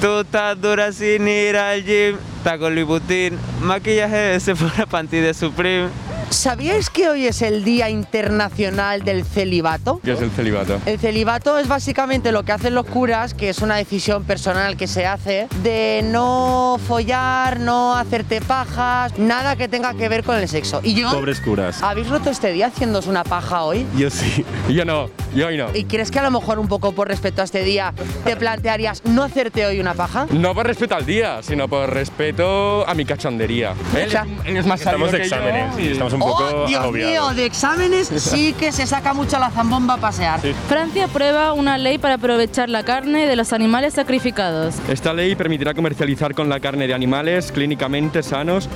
Tú 0.00 0.20
estás 0.20 0.60
dura 0.60 0.92
sin 0.92 1.26
ir 1.28 1.56
al 1.56 1.82
gym, 1.84 2.16
está 2.38 2.58
con 2.58 2.74
Louis 2.74 2.86
Vuitton, 2.86 3.38
maquillaje 3.62 4.16
de 4.16 4.40
Sephora, 4.40 4.86
panty 4.86 5.18
de 5.18 5.34
Supreme. 5.34 5.88
¿Sabíais 6.30 6.90
que 6.90 7.08
hoy 7.08 7.26
es 7.26 7.42
el 7.42 7.64
Día 7.64 7.90
Internacional 7.90 9.02
del 9.02 9.24
Celibato? 9.24 10.00
¿Qué 10.04 10.12
es 10.12 10.22
el 10.22 10.30
celibato? 10.30 10.80
El 10.86 10.96
celibato 11.00 11.58
es 11.58 11.66
básicamente 11.66 12.30
lo 12.30 12.44
que 12.44 12.52
hacen 12.52 12.72
los 12.72 12.86
curas, 12.86 13.34
que 13.34 13.48
es 13.48 13.58
una 13.58 13.74
decisión 13.76 14.22
personal 14.22 14.76
que 14.76 14.86
se 14.86 15.06
hace 15.06 15.48
de 15.64 16.02
no 16.04 16.78
follar, 16.86 17.58
no 17.58 17.96
hacerte 17.96 18.40
pajas, 18.40 19.18
nada 19.18 19.56
que 19.56 19.66
tenga 19.66 19.92
que 19.94 20.08
ver 20.08 20.22
con 20.22 20.36
el 20.36 20.48
sexo. 20.48 20.80
Y 20.84 20.94
yo, 20.94 21.10
Pobres 21.10 21.40
curas. 21.40 21.82
¿habéis 21.82 22.08
roto 22.08 22.30
este 22.30 22.52
día 22.52 22.68
haciéndoos 22.68 23.08
una 23.08 23.24
paja 23.24 23.64
hoy? 23.64 23.84
Yo 23.96 24.08
sí. 24.08 24.44
Yo 24.68 24.84
no. 24.84 25.10
Yo 25.34 25.48
hoy 25.48 25.56
no. 25.56 25.66
¿Y 25.74 25.84
crees 25.84 26.10
que 26.12 26.20
a 26.20 26.22
lo 26.22 26.30
mejor 26.30 26.58
un 26.60 26.68
poco 26.68 26.92
por 26.92 27.08
respeto 27.08 27.40
a 27.40 27.44
este 27.44 27.62
día 27.64 27.92
te 28.24 28.36
plantearías 28.36 29.02
no 29.04 29.24
hacerte 29.24 29.66
hoy 29.66 29.80
una 29.80 29.94
paja? 29.94 30.26
No 30.30 30.54
por 30.54 30.66
respeto 30.66 30.94
al 30.94 31.06
día, 31.06 31.40
sino 31.42 31.66
por 31.68 31.92
respeto 31.92 32.86
a 32.88 32.94
mi 32.94 33.04
cachondería. 33.04 33.74
Él, 33.96 34.10
sea, 34.10 34.26
él 34.44 34.56
es 34.56 34.66
más 34.66 34.80
estamos 34.80 35.10
de 35.10 35.18
que 35.22 35.28
yo 35.28 35.36
exámenes, 35.36 35.78
y- 35.78 35.92
estamos 35.92 36.12
un 36.12 36.19
poco 36.20 36.44
¡Oh, 36.44 36.66
Dios 36.66 36.92
mío! 36.92 37.30
De 37.34 37.46
exámenes 37.46 38.08
sí 38.08 38.52
que 38.52 38.72
se 38.72 38.86
saca 38.86 39.12
mucho 39.12 39.38
la 39.38 39.50
zambomba 39.50 39.94
a 39.94 39.96
pasear. 39.98 40.40
Francia 40.68 41.06
aprueba 41.06 41.52
una 41.52 41.78
ley 41.78 41.98
para 41.98 42.14
aprovechar 42.14 42.68
la 42.68 42.84
carne 42.84 43.26
de 43.26 43.36
los 43.36 43.52
animales 43.52 43.94
sacrificados. 43.94 44.76
Esta 44.88 45.12
ley 45.12 45.34
permitirá 45.34 45.74
comercializar 45.74 46.34
con 46.34 46.48
la 46.48 46.60
carne 46.60 46.86
de 46.86 46.94
animales 46.94 47.50
clínicamente 47.52 48.22
sanos, 48.22 48.68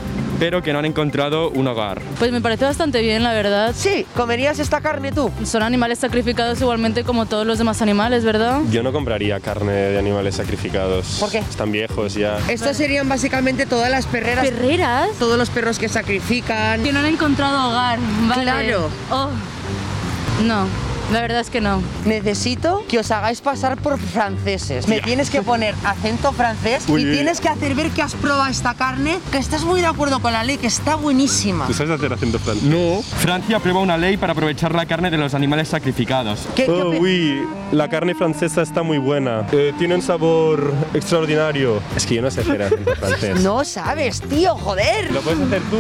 pero 0.44 0.62
que 0.62 0.74
no 0.74 0.78
han 0.78 0.84
encontrado 0.84 1.48
un 1.48 1.66
hogar. 1.68 2.02
Pues 2.18 2.30
me 2.30 2.42
parece 2.42 2.66
bastante 2.66 3.00
bien, 3.00 3.22
la 3.22 3.32
verdad. 3.32 3.72
Sí, 3.74 4.04
¿comerías 4.14 4.58
esta 4.58 4.82
carne 4.82 5.10
tú? 5.10 5.32
Son 5.42 5.62
animales 5.62 6.00
sacrificados 6.00 6.60
igualmente 6.60 7.02
como 7.02 7.24
todos 7.24 7.46
los 7.46 7.56
demás 7.56 7.80
animales, 7.80 8.26
¿verdad? 8.26 8.60
Yo 8.70 8.82
no 8.82 8.92
compraría 8.92 9.40
carne 9.40 9.72
de 9.72 9.98
animales 9.98 10.34
sacrificados. 10.34 11.16
¿Por 11.18 11.30
qué? 11.30 11.38
Están 11.38 11.72
viejos 11.72 12.12
ya. 12.12 12.36
Estas 12.46 12.76
serían 12.76 13.08
básicamente 13.08 13.64
todas 13.64 13.90
las 13.90 14.04
perreras. 14.04 14.46
¿Perreras? 14.46 15.08
Todos 15.18 15.38
los 15.38 15.48
perros 15.48 15.78
que 15.78 15.88
sacrifican. 15.88 16.82
Que 16.82 16.92
no 16.92 16.98
han 16.98 17.06
encontrado 17.06 17.70
hogar. 17.70 17.98
Vale. 18.28 18.42
Claro. 18.42 18.90
Oh. 19.10 19.30
No, 20.44 20.66
la 21.12 21.20
verdad 21.20 21.40
es 21.40 21.50
que 21.50 21.60
no. 21.60 21.82
Necesito 22.06 22.84
que 22.88 22.98
os 22.98 23.10
hagáis 23.10 23.40
pasar 23.40 23.76
por 23.76 23.98
franceses. 23.98 24.88
Me 24.88 25.00
tienes 25.00 25.30
que 25.30 25.42
poner 25.42 25.74
acento 25.84 26.32
francés 26.32 26.84
Uy, 26.88 27.02
y 27.02 27.12
tienes 27.12 27.40
que 27.40 27.48
hacer 27.48 27.74
ver 27.74 27.90
que 27.90 28.02
has 28.02 28.14
probado 28.14 28.50
esta 28.50 28.74
carne, 28.74 29.18
que 29.30 29.38
estás 29.38 29.64
muy 29.64 29.80
de 29.80 29.86
acuerdo 29.86 30.20
con 30.20 30.32
la 30.32 30.44
ley, 30.44 30.56
que 30.58 30.66
está 30.66 30.94
buenísima. 30.96 31.66
sabes 31.72 31.90
hacer 31.92 32.12
acento 32.12 32.38
francés? 32.38 32.64
No. 32.64 33.02
Francia 33.02 33.56
aprueba 33.58 33.80
una 33.80 33.96
ley 33.96 34.16
para 34.16 34.32
aprovechar 34.32 34.74
la 34.74 34.86
carne 34.86 35.10
de 35.10 35.18
los 35.18 35.34
animales 35.34 35.68
sacrificados. 35.68 36.40
¿Qué- 36.54 36.64
qué 36.64 36.70
Oh, 36.70 36.92
opi- 36.92 37.00
uy, 37.00 37.42
la 37.72 37.88
carne 37.88 38.14
francesa 38.14 38.62
está 38.62 38.82
muy 38.82 38.98
buena. 38.98 39.46
Eh, 39.52 39.72
tiene 39.78 39.94
un 39.94 40.02
sabor 40.02 40.72
extraordinario. 40.94 41.80
Es 41.96 42.06
que 42.06 42.16
yo 42.16 42.22
no 42.22 42.30
sé 42.30 42.40
hacer 42.40 42.62
acento 42.62 42.94
francés. 42.98 43.40
No 43.40 43.64
sabes, 43.64 44.20
tío, 44.22 44.56
joder. 44.56 45.12
¿Lo 45.12 45.20
puedes 45.20 45.40
hacer 45.40 45.62
tú? 45.70 45.76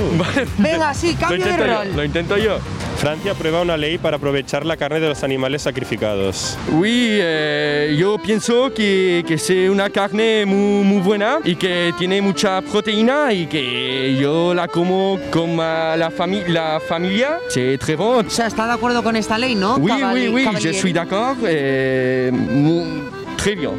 Venga, 0.58 0.94
sí, 0.94 1.12
Lo 1.14 1.18
cambio 1.18 1.44
de 1.46 1.50
intento 1.52 1.66
yo. 1.66 1.78
rol. 1.78 1.96
Lo 1.96 2.04
intento 2.04 2.36
yo. 2.36 2.58
Francia 2.98 3.32
aprueba 3.32 3.60
una 3.62 3.76
ley 3.76 3.98
para 3.98 4.16
aprovechar 4.18 4.64
la 4.64 4.76
carne 4.76 5.00
de 5.00 5.08
los 5.08 5.13
animales 5.22 5.62
sacrificados. 5.62 6.58
Oui, 6.72 7.08
eh, 7.10 7.94
yo 7.98 8.18
pienso 8.18 8.72
que, 8.74 9.22
que 9.26 9.34
es 9.34 9.50
una 9.70 9.88
carne 9.90 10.44
muy, 10.46 10.84
muy 10.84 11.00
buena 11.00 11.38
y 11.44 11.54
que 11.56 11.92
tiene 11.98 12.20
mucha 12.20 12.60
proteína 12.62 13.32
y 13.32 13.46
que 13.46 14.16
yo 14.20 14.52
la 14.54 14.66
como 14.68 15.18
con 15.30 15.56
la, 15.56 16.10
fami- 16.10 16.46
la 16.48 16.80
familia. 16.80 17.38
C'est 17.50 17.78
très 17.78 17.96
bon. 17.96 18.26
O 18.26 18.30
sea, 18.30 18.46
¿está 18.46 18.66
de 18.66 18.72
acuerdo 18.72 19.02
con 19.02 19.14
esta 19.16 19.38
ley, 19.38 19.54
no? 19.54 19.76
Oui, 19.76 19.92
Cabal- 19.92 20.14
oui, 20.14 20.28
oui, 20.28 20.48
je 20.60 20.72
suis 20.72 20.92
d'accord. 20.92 21.36
eh, 21.46 22.30
muy- 22.32 23.02
très 23.36 23.54
bien. 23.54 23.72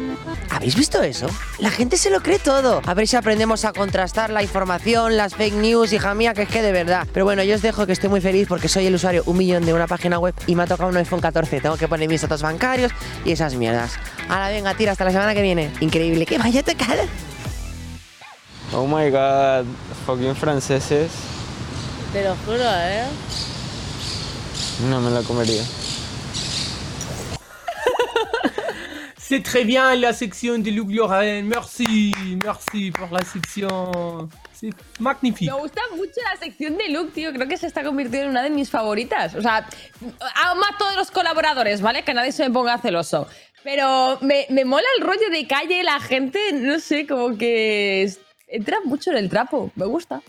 ¿Habéis 0.50 0.76
visto 0.76 1.02
eso? 1.02 1.26
La 1.58 1.70
gente 1.70 1.96
se 1.96 2.10
lo 2.10 2.22
cree 2.22 2.38
todo. 2.38 2.80
A 2.86 2.94
ver 2.94 3.06
si 3.06 3.16
aprendemos 3.16 3.64
a 3.64 3.72
contrastar 3.72 4.30
la 4.30 4.42
información, 4.42 5.16
las 5.16 5.34
fake 5.34 5.54
news, 5.54 5.92
hija 5.92 6.14
mía, 6.14 6.34
que 6.34 6.42
es 6.42 6.48
que 6.48 6.62
de 6.62 6.72
verdad. 6.72 7.06
Pero 7.12 7.24
bueno, 7.24 7.42
yo 7.42 7.54
os 7.54 7.62
dejo 7.62 7.86
que 7.86 7.92
estoy 7.92 8.08
muy 8.08 8.20
feliz 8.20 8.46
porque 8.48 8.68
soy 8.68 8.86
el 8.86 8.94
usuario 8.94 9.22
un 9.26 9.36
millón 9.36 9.64
de 9.66 9.74
una 9.74 9.86
página 9.86 10.18
web 10.18 10.34
y 10.46 10.54
me 10.54 10.62
ha 10.62 10.66
tocado 10.66 10.88
un 10.88 10.96
iPhone 10.96 11.20
14. 11.20 11.60
Tengo 11.60 11.76
que 11.76 11.88
poner 11.88 12.08
mis 12.08 12.22
datos 12.22 12.42
bancarios 12.42 12.92
y 13.24 13.32
esas 13.32 13.54
mierdas. 13.54 13.92
Ahora 14.28 14.48
venga, 14.48 14.74
tira, 14.74 14.92
hasta 14.92 15.04
la 15.04 15.12
semana 15.12 15.34
que 15.34 15.42
viene. 15.42 15.70
Increíble, 15.80 16.26
que 16.26 16.38
vaya 16.38 16.62
tocada. 16.62 17.04
Oh 18.72 18.86
my 18.86 19.10
god, 19.10 19.64
fucking 20.06 20.34
franceses. 20.34 21.10
Te 22.12 22.24
lo 22.24 22.34
juro, 22.44 22.64
¿eh? 22.64 23.04
No 24.88 25.00
me 25.00 25.10
la 25.10 25.22
comería. 25.22 25.62
C'est 29.28 29.42
très 29.42 29.64
bien 29.64 29.92
la 29.96 30.12
section 30.12 30.56
de 30.56 30.70
Luc 30.70 30.88
Lorraine. 30.92 31.48
Merci, 31.48 32.14
merci 32.44 32.92
por 32.92 33.10
la 33.10 33.24
sección. 33.24 34.30
C'est 34.52 34.70
magnifique. 35.00 35.50
Me 35.50 35.58
gusta 35.58 35.80
mucho 35.96 36.20
la 36.32 36.38
sección 36.38 36.78
de 36.78 36.90
Luke, 36.90 37.10
tío. 37.12 37.32
Creo 37.32 37.48
que 37.48 37.56
se 37.56 37.66
está 37.66 37.82
convirtiendo 37.82 38.26
en 38.26 38.30
una 38.30 38.44
de 38.44 38.50
mis 38.50 38.70
favoritas. 38.70 39.34
O 39.34 39.42
sea, 39.42 39.66
amo 40.20 40.62
a 40.72 40.78
todos 40.78 40.94
los 40.94 41.10
colaboradores, 41.10 41.82
¿vale? 41.82 42.04
Que 42.04 42.14
nadie 42.14 42.30
se 42.30 42.44
me 42.44 42.54
ponga 42.54 42.78
celoso. 42.78 43.26
Pero 43.64 44.16
me, 44.20 44.46
me 44.50 44.64
mola 44.64 44.86
el 44.96 45.04
rollo 45.04 45.28
de 45.28 45.44
calle, 45.48 45.82
la 45.82 45.98
gente, 45.98 46.38
no 46.52 46.78
sé, 46.78 47.04
como 47.04 47.36
que 47.36 48.08
entra 48.46 48.78
mucho 48.84 49.10
en 49.10 49.16
el 49.16 49.28
trapo. 49.28 49.72
Me 49.74 49.86
gusta. 49.86 50.22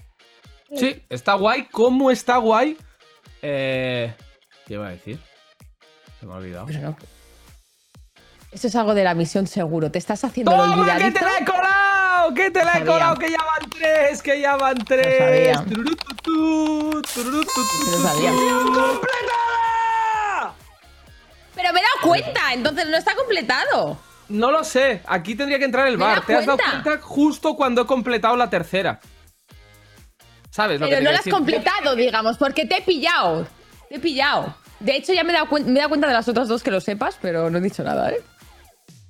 Sí, 0.75 1.03
está 1.07 1.35
guay. 1.35 1.67
¿Cómo 1.71 2.09
está 2.09 2.37
guay? 2.37 2.75
Eh, 3.43 4.11
¿Qué 4.65 4.73
iba 4.73 4.87
a 4.87 4.91
decir? 4.91 5.19
Se 6.19 6.25
me 6.25 6.33
ha 6.33 6.37
olvidado. 6.37 6.65
Pero 6.65 6.81
no. 6.81 6.97
Eso 8.57 8.69
es 8.69 8.75
algo 8.75 8.95
de 8.95 9.03
la 9.03 9.13
misión 9.13 9.45
seguro. 9.45 9.91
Te 9.91 9.99
estás 9.99 10.23
haciendo 10.23 10.51
el 10.51 10.57
¡Toma, 10.57 10.73
que 10.73 10.79
olvidadito. 10.81 11.19
te 11.19 11.25
la 11.25 11.37
he 11.37 11.45
colado! 11.45 12.33
¡Que 12.33 12.49
te 12.49 12.65
la 12.65 12.79
he 12.79 12.85
colado! 12.85 13.15
¡Que 13.15 13.29
ya 13.29 13.37
van 13.37 13.69
tres! 13.69 14.23
¡Que 14.23 14.41
ya 14.41 14.57
van 14.57 14.77
tres! 14.83 15.19
sabía. 15.19 15.63
Tururututú, 16.23 17.03
sabía. 18.01 18.31
¡Completada! 18.31 18.95
Pero 21.53 21.71
me 21.71 21.79
he 21.79 21.83
dado 21.83 22.01
cuenta, 22.01 22.41
entonces 22.51 22.87
no 22.89 22.97
está 22.97 23.13
completado. 23.13 23.99
No 24.29 24.49
lo 24.49 24.63
sé. 24.63 25.03
Aquí 25.05 25.35
tendría 25.35 25.59
que 25.59 25.65
entrar 25.65 25.85
el 25.85 25.97
bar. 25.97 26.25
Te 26.25 26.33
has 26.33 26.47
dado 26.47 26.57
cuenta. 26.57 26.97
justo 26.99 27.55
cuando 27.55 27.83
he 27.83 27.85
completado 27.85 28.35
la 28.35 28.49
tercera. 28.49 28.99
¿Sabes 30.49 30.79
lo 30.79 30.87
que 30.87 30.93
Pero 30.93 31.03
no 31.03 31.11
lo 31.11 31.15
has 31.15 31.23
decir? 31.23 31.31
completado, 31.33 31.95
digamos, 31.95 32.39
porque 32.39 32.65
te 32.65 32.77
he 32.77 32.81
pillado. 32.81 33.45
Te 33.87 33.97
he 33.97 33.99
pillado. 33.99 34.55
De 34.79 34.95
hecho, 34.95 35.13
ya 35.13 35.23
me 35.23 35.29
he, 35.31 35.35
dado 35.35 35.47
me 35.51 35.73
he 35.73 35.75
dado 35.75 35.89
cuenta 35.89 36.07
de 36.07 36.13
las 36.13 36.27
otras 36.27 36.47
dos 36.47 36.63
que 36.63 36.71
lo 36.71 36.81
sepas, 36.81 37.19
pero 37.21 37.51
no 37.51 37.59
he 37.59 37.61
dicho 37.61 37.83
nada, 37.83 38.09
¿eh? 38.09 38.19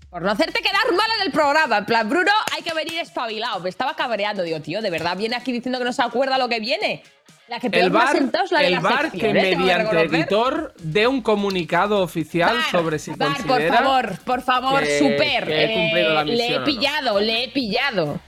Por 0.09 0.21
no 0.21 0.31
hacerte 0.31 0.61
quedar 0.61 0.91
mal 0.95 1.07
en 1.19 1.27
el 1.27 1.31
programa. 1.33 1.79
En 1.79 1.85
plan, 1.85 2.07
Bruno, 2.09 2.31
hay 2.55 2.63
que 2.63 2.73
venir 2.73 2.97
espabilado. 2.99 3.59
Me 3.59 3.69
estaba 3.69 3.95
cabreando. 3.95 4.43
Digo, 4.43 4.61
tío, 4.61 4.81
¿de 4.81 4.89
verdad 4.89 5.17
viene 5.17 5.35
aquí 5.35 5.51
diciendo 5.51 5.79
que 5.79 5.85
no 5.85 5.91
se 5.93 6.01
acuerda 6.01 6.37
lo 6.37 6.47
que 6.47 6.59
viene? 6.59 7.03
La 7.49 7.59
que 7.59 7.67
El 7.67 7.89
bar, 7.89 8.13
es 8.15 8.51
la 8.51 8.59
de 8.59 8.67
el 8.67 8.73
la 8.73 8.79
bar 8.81 9.01
sección, 9.11 9.33
que 9.33 9.39
¿eh? 9.39 9.49
Que 9.51 9.55
mediante 9.57 10.01
editor 10.01 10.73
dé 10.79 11.07
un 11.07 11.21
comunicado 11.21 12.01
oficial 12.01 12.57
sobre 12.71 12.99
si 12.99 13.11
Bar, 13.11 13.37
por 13.37 13.47
considera 13.47 13.77
favor, 13.77 14.19
por 14.25 14.41
favor, 14.41 14.83
que- 14.83 14.99
super. 14.99 15.45
que 15.45 15.63
he 15.63 15.73
cumplido 15.73 16.13
la 16.13 16.21
eh, 16.21 16.25
le 16.25 16.31
misión 16.33 16.53
he 16.55 16.59
no. 16.59 16.65
pillado, 16.65 17.19
le 17.21 17.43
he 17.43 17.47
pillado. 17.49 18.19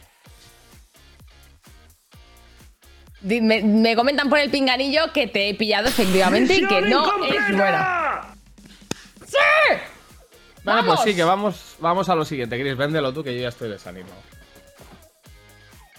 Me, 3.22 3.62
me 3.62 3.96
comentan 3.98 4.30
por 4.30 4.40
el 4.40 4.50
pinganillo 4.50 5.12
que 5.12 5.28
te 5.28 5.50
he 5.50 5.54
pillado 5.56 5.90
efectivamente 5.90 6.56
y 6.56 6.66
que 6.66 6.82
no 6.82 7.06
es 7.26 7.58
buena. 7.58 8.22
¡Sí! 9.28 9.38
Bueno, 10.64 10.86
pues 10.86 11.00
sí, 11.02 11.16
que 11.16 11.24
vamos, 11.24 11.76
vamos 11.80 12.10
a 12.10 12.16
lo 12.16 12.26
siguiente, 12.26 12.60
Chris. 12.60 12.76
Véndelo 12.76 13.14
tú, 13.14 13.24
que 13.24 13.34
yo 13.36 13.42
ya 13.42 13.50
estoy 13.50 13.70
desanimado. 13.70 14.16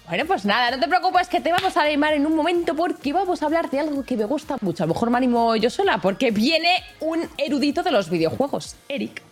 Bueno, 0.08 0.24
pues 0.26 0.44
nada, 0.44 0.72
no 0.72 0.80
te 0.80 0.88
preocupes 0.88 1.28
que 1.28 1.40
te 1.40 1.52
vamos 1.52 1.76
a 1.76 1.82
animar 1.82 2.14
en 2.14 2.26
un 2.26 2.34
momento 2.34 2.74
porque 2.74 3.12
vamos 3.12 3.42
a 3.42 3.46
hablar 3.46 3.70
de 3.70 3.78
algo 3.78 4.04
que 4.04 4.16
me 4.16 4.24
gusta 4.24 4.56
mucho. 4.60 4.82
A 4.82 4.86
lo 4.88 4.94
mejor 4.94 5.08
me 5.08 5.18
animo 5.18 5.54
yo 5.54 5.70
sola 5.70 5.98
porque 5.98 6.32
viene 6.32 6.82
un 6.98 7.28
erudito 7.38 7.84
de 7.84 7.92
los 7.92 8.10
videojuegos, 8.10 8.74
Eric. 8.88 9.22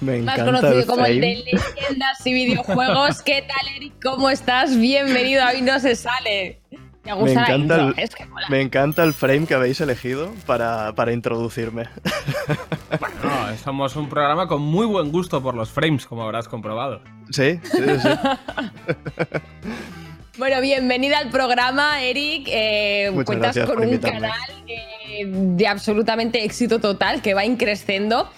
Me 0.00 0.18
Más 0.18 0.38
encanta 0.38 0.44
conocido 0.44 0.80
el 0.80 0.86
como 0.86 1.06
el 1.06 1.20
de 1.20 1.44
leyendas 1.44 2.26
y 2.26 2.32
videojuegos. 2.32 3.22
¿Qué 3.22 3.42
tal, 3.42 3.68
Eric? 3.76 3.94
¿Cómo 4.02 4.30
estás? 4.30 4.76
Bienvenido 4.76 5.42
a 5.42 5.50
Hoy 5.50 5.62
No 5.62 5.78
Se 5.80 5.94
Sale. 5.94 6.60
Me 7.08 7.20
gusta 7.22 7.40
encanta, 7.42 7.56
intro, 7.58 7.88
el, 7.88 7.98
es 7.98 8.14
que 8.14 8.26
mola. 8.26 8.46
me 8.48 8.60
encanta 8.60 9.02
el 9.04 9.14
frame 9.14 9.46
que 9.46 9.54
habéis 9.54 9.80
elegido 9.80 10.30
para, 10.46 10.92
para 10.94 11.12
introducirme. 11.12 11.84
No, 13.22 13.56
somos 13.64 13.96
un 13.96 14.08
programa 14.08 14.46
con 14.46 14.62
muy 14.62 14.86
buen 14.86 15.10
gusto 15.10 15.42
por 15.42 15.54
los 15.54 15.70
frames, 15.70 16.06
como 16.06 16.22
habrás 16.22 16.48
comprobado. 16.48 17.00
Sí, 17.30 17.58
sí, 17.64 17.82
sí. 18.02 18.08
Bueno, 20.38 20.60
bienvenida 20.60 21.18
al 21.18 21.30
programa, 21.30 22.00
Eric. 22.00 22.46
Eh, 22.48 23.10
cuentas 23.26 23.56
con 23.58 23.66
por 23.66 23.78
un 23.78 23.84
invitarme. 23.86 24.20
canal 24.20 24.38
eh, 24.68 25.24
de 25.26 25.66
absolutamente 25.66 26.44
éxito 26.44 26.78
total 26.78 27.20
que 27.22 27.34
va 27.34 27.44
increciendo. 27.44 28.30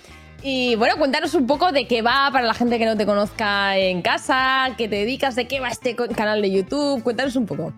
Y 0.42 0.76
bueno, 0.76 0.96
cuéntanos 0.96 1.34
un 1.34 1.46
poco 1.46 1.72
de 1.72 1.86
qué 1.86 2.00
va 2.00 2.30
para 2.32 2.46
la 2.46 2.54
gente 2.54 2.78
que 2.78 2.86
no 2.86 2.96
te 2.96 3.04
conozca 3.04 3.76
en 3.76 4.00
casa, 4.00 4.70
qué 4.78 4.88
te 4.88 4.96
dedicas, 4.96 5.34
de 5.36 5.46
qué 5.46 5.60
va 5.60 5.68
este 5.68 5.94
canal 5.94 6.40
de 6.40 6.50
YouTube. 6.50 7.02
Cuéntanos 7.02 7.36
un 7.36 7.44
poco. 7.44 7.74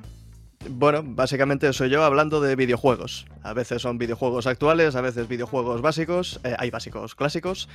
Bueno, 0.70 1.02
básicamente 1.04 1.72
soy 1.72 1.90
yo 1.90 2.04
hablando 2.04 2.40
de 2.40 2.54
videojuegos. 2.54 3.26
A 3.42 3.52
veces 3.52 3.82
son 3.82 3.98
videojuegos 3.98 4.46
actuales, 4.46 4.94
a 4.94 5.00
veces 5.00 5.26
videojuegos 5.26 5.82
básicos, 5.82 6.40
eh, 6.44 6.54
hay 6.58 6.70
básicos 6.70 7.14
clásicos, 7.14 7.68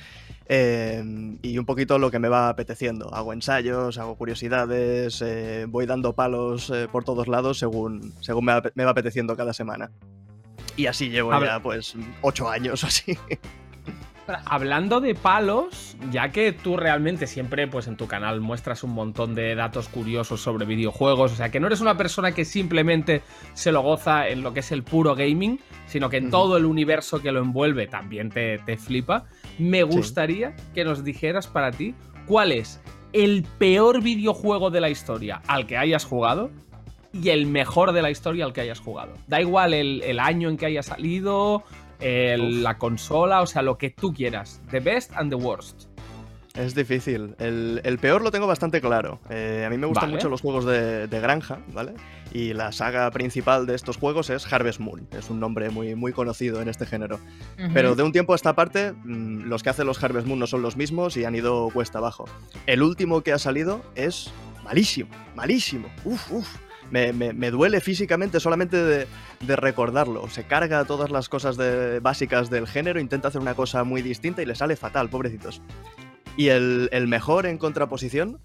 eh, 0.46 1.02
y 1.42 1.58
un 1.58 1.66
poquito 1.66 1.98
lo 1.98 2.10
que 2.10 2.18
me 2.18 2.28
va 2.28 2.48
apeteciendo. 2.48 3.12
Hago 3.14 3.32
ensayos, 3.32 3.98
hago 3.98 4.16
curiosidades, 4.16 5.22
eh, 5.22 5.66
voy 5.68 5.86
dando 5.86 6.14
palos 6.14 6.70
eh, 6.70 6.88
por 6.90 7.04
todos 7.04 7.28
lados 7.28 7.58
según, 7.58 8.14
según 8.20 8.46
me, 8.46 8.54
me 8.74 8.84
va 8.84 8.92
apeteciendo 8.92 9.36
cada 9.36 9.52
semana. 9.52 9.90
Y 10.76 10.86
así 10.86 11.10
llevo 11.10 11.32
ya 11.42 11.60
pues 11.60 11.94
ocho 12.22 12.48
años 12.48 12.84
o 12.84 12.86
así. 12.86 13.18
Hablando 14.44 15.00
de 15.00 15.14
palos, 15.14 15.96
ya 16.10 16.30
que 16.30 16.52
tú 16.52 16.76
realmente 16.76 17.26
siempre 17.26 17.66
pues 17.66 17.86
en 17.86 17.96
tu 17.96 18.06
canal 18.06 18.40
muestras 18.40 18.82
un 18.82 18.90
montón 18.90 19.34
de 19.34 19.54
datos 19.54 19.88
curiosos 19.88 20.42
sobre 20.42 20.66
videojuegos, 20.66 21.32
o 21.32 21.36
sea 21.36 21.50
que 21.50 21.60
no 21.60 21.66
eres 21.66 21.80
una 21.80 21.96
persona 21.96 22.32
que 22.32 22.44
simplemente 22.44 23.22
se 23.54 23.72
lo 23.72 23.80
goza 23.82 24.28
en 24.28 24.42
lo 24.42 24.52
que 24.52 24.60
es 24.60 24.70
el 24.70 24.82
puro 24.82 25.14
gaming, 25.14 25.60
sino 25.86 26.10
que 26.10 26.18
en 26.18 26.30
todo 26.30 26.56
el 26.58 26.66
universo 26.66 27.22
que 27.22 27.32
lo 27.32 27.40
envuelve 27.40 27.86
también 27.86 28.28
te, 28.30 28.58
te 28.58 28.76
flipa, 28.76 29.24
me 29.58 29.82
gustaría 29.82 30.54
que 30.74 30.84
nos 30.84 31.04
dijeras 31.04 31.46
para 31.46 31.70
ti 31.70 31.94
cuál 32.26 32.52
es 32.52 32.80
el 33.14 33.46
peor 33.58 34.02
videojuego 34.02 34.70
de 34.70 34.80
la 34.80 34.90
historia 34.90 35.40
al 35.46 35.66
que 35.66 35.78
hayas 35.78 36.04
jugado 36.04 36.50
y 37.12 37.30
el 37.30 37.46
mejor 37.46 37.92
de 37.92 38.02
la 38.02 38.10
historia 38.10 38.44
al 38.44 38.52
que 38.52 38.60
hayas 38.60 38.80
jugado. 38.80 39.14
Da 39.26 39.40
igual 39.40 39.72
el, 39.72 40.02
el 40.02 40.20
año 40.20 40.50
en 40.50 40.58
que 40.58 40.66
haya 40.66 40.82
salido, 40.82 41.64
el- 42.00 42.62
la 42.62 42.78
consola, 42.78 43.40
o 43.42 43.46
sea, 43.46 43.62
lo 43.62 43.78
que 43.78 43.90
tú 43.90 44.12
quieras. 44.12 44.60
The 44.70 44.80
best 44.80 45.12
and 45.14 45.30
the 45.30 45.36
worst. 45.36 45.84
Es 46.54 46.74
difícil. 46.74 47.36
El, 47.38 47.80
el 47.84 47.98
peor 47.98 48.20
lo 48.20 48.32
tengo 48.32 48.48
bastante 48.48 48.80
claro. 48.80 49.20
Eh, 49.30 49.62
a 49.64 49.70
mí 49.70 49.78
me 49.78 49.86
gustan 49.86 50.06
Vale. 50.08 50.14
mucho 50.16 50.28
los 50.28 50.40
juegos 50.40 50.64
de, 50.64 51.06
de 51.06 51.20
granja, 51.20 51.60
¿vale? 51.72 51.94
Y 52.32 52.52
la 52.52 52.72
saga 52.72 53.08
principal 53.12 53.64
de 53.66 53.76
estos 53.76 53.96
juegos 53.96 54.28
es 54.28 54.52
Harvest 54.52 54.80
Moon. 54.80 55.06
Es 55.16 55.30
un 55.30 55.38
nombre 55.38 55.70
muy, 55.70 55.94
muy 55.94 56.12
conocido 56.12 56.60
en 56.60 56.68
este 56.68 56.84
género. 56.84 57.20
Pero 57.72 57.94
de 57.94 58.02
un 58.02 58.10
tiempo 58.10 58.32
a 58.32 58.36
esta 58.36 58.54
parte, 58.56 58.92
mm, 58.92 59.42
los 59.44 59.62
que 59.62 59.70
hacen 59.70 59.86
los 59.86 60.02
Harvest 60.02 60.26
Moon 60.26 60.40
no 60.40 60.48
son 60.48 60.62
los 60.62 60.76
mismos 60.76 61.16
y 61.16 61.24
han 61.24 61.36
ido 61.36 61.68
cuesta 61.72 61.98
abajo. 61.98 62.24
El 62.66 62.82
último 62.82 63.20
que 63.20 63.32
ha 63.32 63.38
salido 63.38 63.80
es 63.94 64.32
malísimo, 64.64 65.10
malísimo. 65.36 65.88
Uf, 66.04 66.32
uf. 66.32 66.48
Me, 66.90 67.12
me- 67.12 67.50
duele 67.50 67.80
físicamente 67.80 68.40
solamente 68.40 68.76
de, 68.82 69.06
recordarlo. 69.56 70.28
Se 70.30 70.44
carga 70.44 70.84
todas 70.84 71.10
las 71.10 71.28
cosas 71.28 71.58
básicas 72.00 72.50
del 72.50 72.66
género, 72.66 73.00
intenta 73.00 73.28
hacer 73.28 73.40
una 73.40 73.54
cosa 73.54 73.84
muy 73.84 74.02
distinta 74.02 74.42
y 74.42 74.46
le 74.46 74.54
sale 74.54 74.76
fatal, 74.76 75.08
pobrecitos. 75.10 75.60
Y 76.36 76.48
el, 76.48 76.88
el 76.92 77.08
mejor 77.08 77.46
en 77.46 77.58
contraposición, 77.58 78.40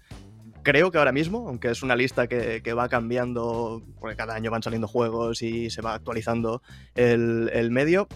creo 0.62 0.90
que 0.90 0.98
ahora 0.98 1.12
mismo, 1.12 1.48
aunque 1.48 1.70
es 1.70 1.82
una 1.82 1.96
lista 1.96 2.26
que, 2.26 2.60
que 2.62 2.72
va 2.74 2.88
cambiando, 2.88 3.82
porque 4.00 4.16
cada 4.16 4.34
año 4.34 4.50
van 4.50 4.62
saliendo 4.62 4.88
juegos 4.88 5.42
y 5.42 5.70
se 5.70 5.80
va 5.80 5.94
actualizando 5.94 6.62
el, 6.94 7.50
el 7.52 7.70
medio, 7.70 8.08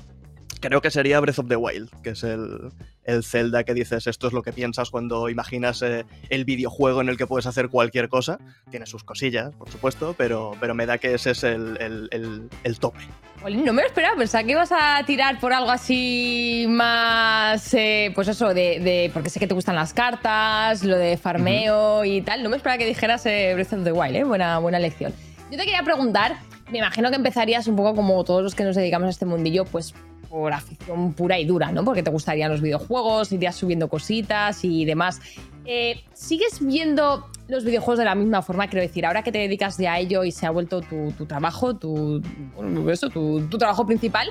creo 0.61 0.81
que 0.81 0.91
sería 0.91 1.21
Breath 1.21 1.39
of 1.39 1.49
the 1.49 1.57
Wild, 1.57 1.91
que 2.03 2.11
es 2.11 2.23
el, 2.25 2.71
el 3.05 3.25
Zelda 3.25 3.65
que 3.65 3.75
dices, 3.75 4.07
esto 4.07 4.27
es 4.27 4.33
lo 4.33 4.43
que 4.43 4.53
piensas 4.53 4.91
cuando 4.91 5.29
imaginas 5.29 5.83
eh, 5.83 6.05
el 6.31 6.45
videojuego 6.45 7.01
en 7.01 7.09
el 7.09 7.17
que 7.17 7.27
puedes 7.27 7.47
hacer 7.47 7.69
cualquier 7.69 8.09
cosa. 8.09 8.39
Tiene 8.71 8.87
sus 8.87 9.05
cosillas, 9.05 9.55
por 9.57 9.71
supuesto, 9.71 10.15
pero, 10.19 10.53
pero 10.61 10.75
me 10.75 10.87
da 10.87 10.99
que 10.99 11.15
ese 11.15 11.31
es 11.33 11.45
el, 11.45 11.77
el- 11.81 12.09
el- 12.13 12.49
el 12.65 12.79
tope. 12.79 13.01
No 13.43 13.73
me 13.73 13.83
lo 13.83 13.89
esperaba, 13.89 14.17
pensaba 14.17 14.43
que 14.45 14.51
ibas 14.53 14.73
a 14.73 15.01
tirar 15.07 15.39
por 15.39 15.53
algo 15.53 15.71
así 15.71 16.67
más, 16.69 17.73
eh, 17.75 18.11
pues 18.15 18.29
eso, 18.29 18.49
de, 18.55 18.81
de- 18.81 19.11
porque 19.15 19.31
sé 19.31 19.39
que 19.39 19.47
te 19.47 19.55
gustan 19.55 19.77
las 19.77 19.93
cartas, 19.93 20.83
lo 20.85 20.97
de 20.97 21.17
farmeo 21.17 22.05
y 22.05 22.21
tal. 22.23 22.43
No 22.43 22.49
me 22.49 22.57
esperaba 22.57 22.79
que 22.79 22.87
dijeras 22.87 23.25
eh, 23.27 23.53
Breath 23.55 23.73
of 23.75 23.85
the 23.85 23.93
Wild, 23.93 24.17
¿eh? 24.17 24.25
Buena, 24.25 24.59
buena 24.59 24.79
lección. 24.79 25.13
Yo 25.51 25.57
te 25.57 25.65
quería 25.65 25.83
preguntar, 25.83 26.37
me 26.71 26.79
imagino 26.79 27.11
que 27.11 27.17
empezarías 27.17 27.67
un 27.69 27.77
poco 27.77 27.95
como 27.95 28.23
todos 28.25 28.43
los 28.43 28.55
que 28.55 28.65
nos 28.65 28.75
dedicamos 28.77 29.07
a 29.07 29.11
este 29.11 29.25
mundillo, 29.25 29.65
pues 29.65 29.95
por 30.29 30.53
afición 30.53 31.13
pura 31.15 31.39
y 31.39 31.45
dura, 31.45 31.73
¿no? 31.73 31.85
Porque 31.85 32.03
te 32.03 32.11
gustarían 32.11 32.51
los 32.51 32.61
videojuegos, 32.61 33.33
irías 33.33 33.57
subiendo 33.57 33.89
cositas 33.89 34.65
y 34.65 34.85
demás. 34.85 35.21
Eh, 35.65 36.03
¿Sigues 36.15 36.65
viendo 36.65 37.27
los 37.49 37.65
videojuegos 37.65 37.99
de 37.99 38.05
la 38.05 38.15
misma 38.15 38.43
forma? 38.43 38.69
Quiero 38.69 38.87
decir, 38.87 39.07
ahora 39.07 39.23
que 39.23 39.33
te 39.33 39.39
dedicas 39.39 39.79
ya 39.79 39.95
a 39.95 39.99
ello 39.99 40.25
y 40.25 40.33
se 40.33 40.47
ha 40.47 40.51
vuelto 40.51 40.81
tu, 40.81 41.13
tu 41.13 41.27
trabajo, 41.27 41.77
tu, 41.77 42.23
bueno, 42.57 42.91
eso, 42.91 43.11
tu, 43.11 43.47
tu 43.49 43.59
trabajo 43.59 43.87
principal, 43.87 44.29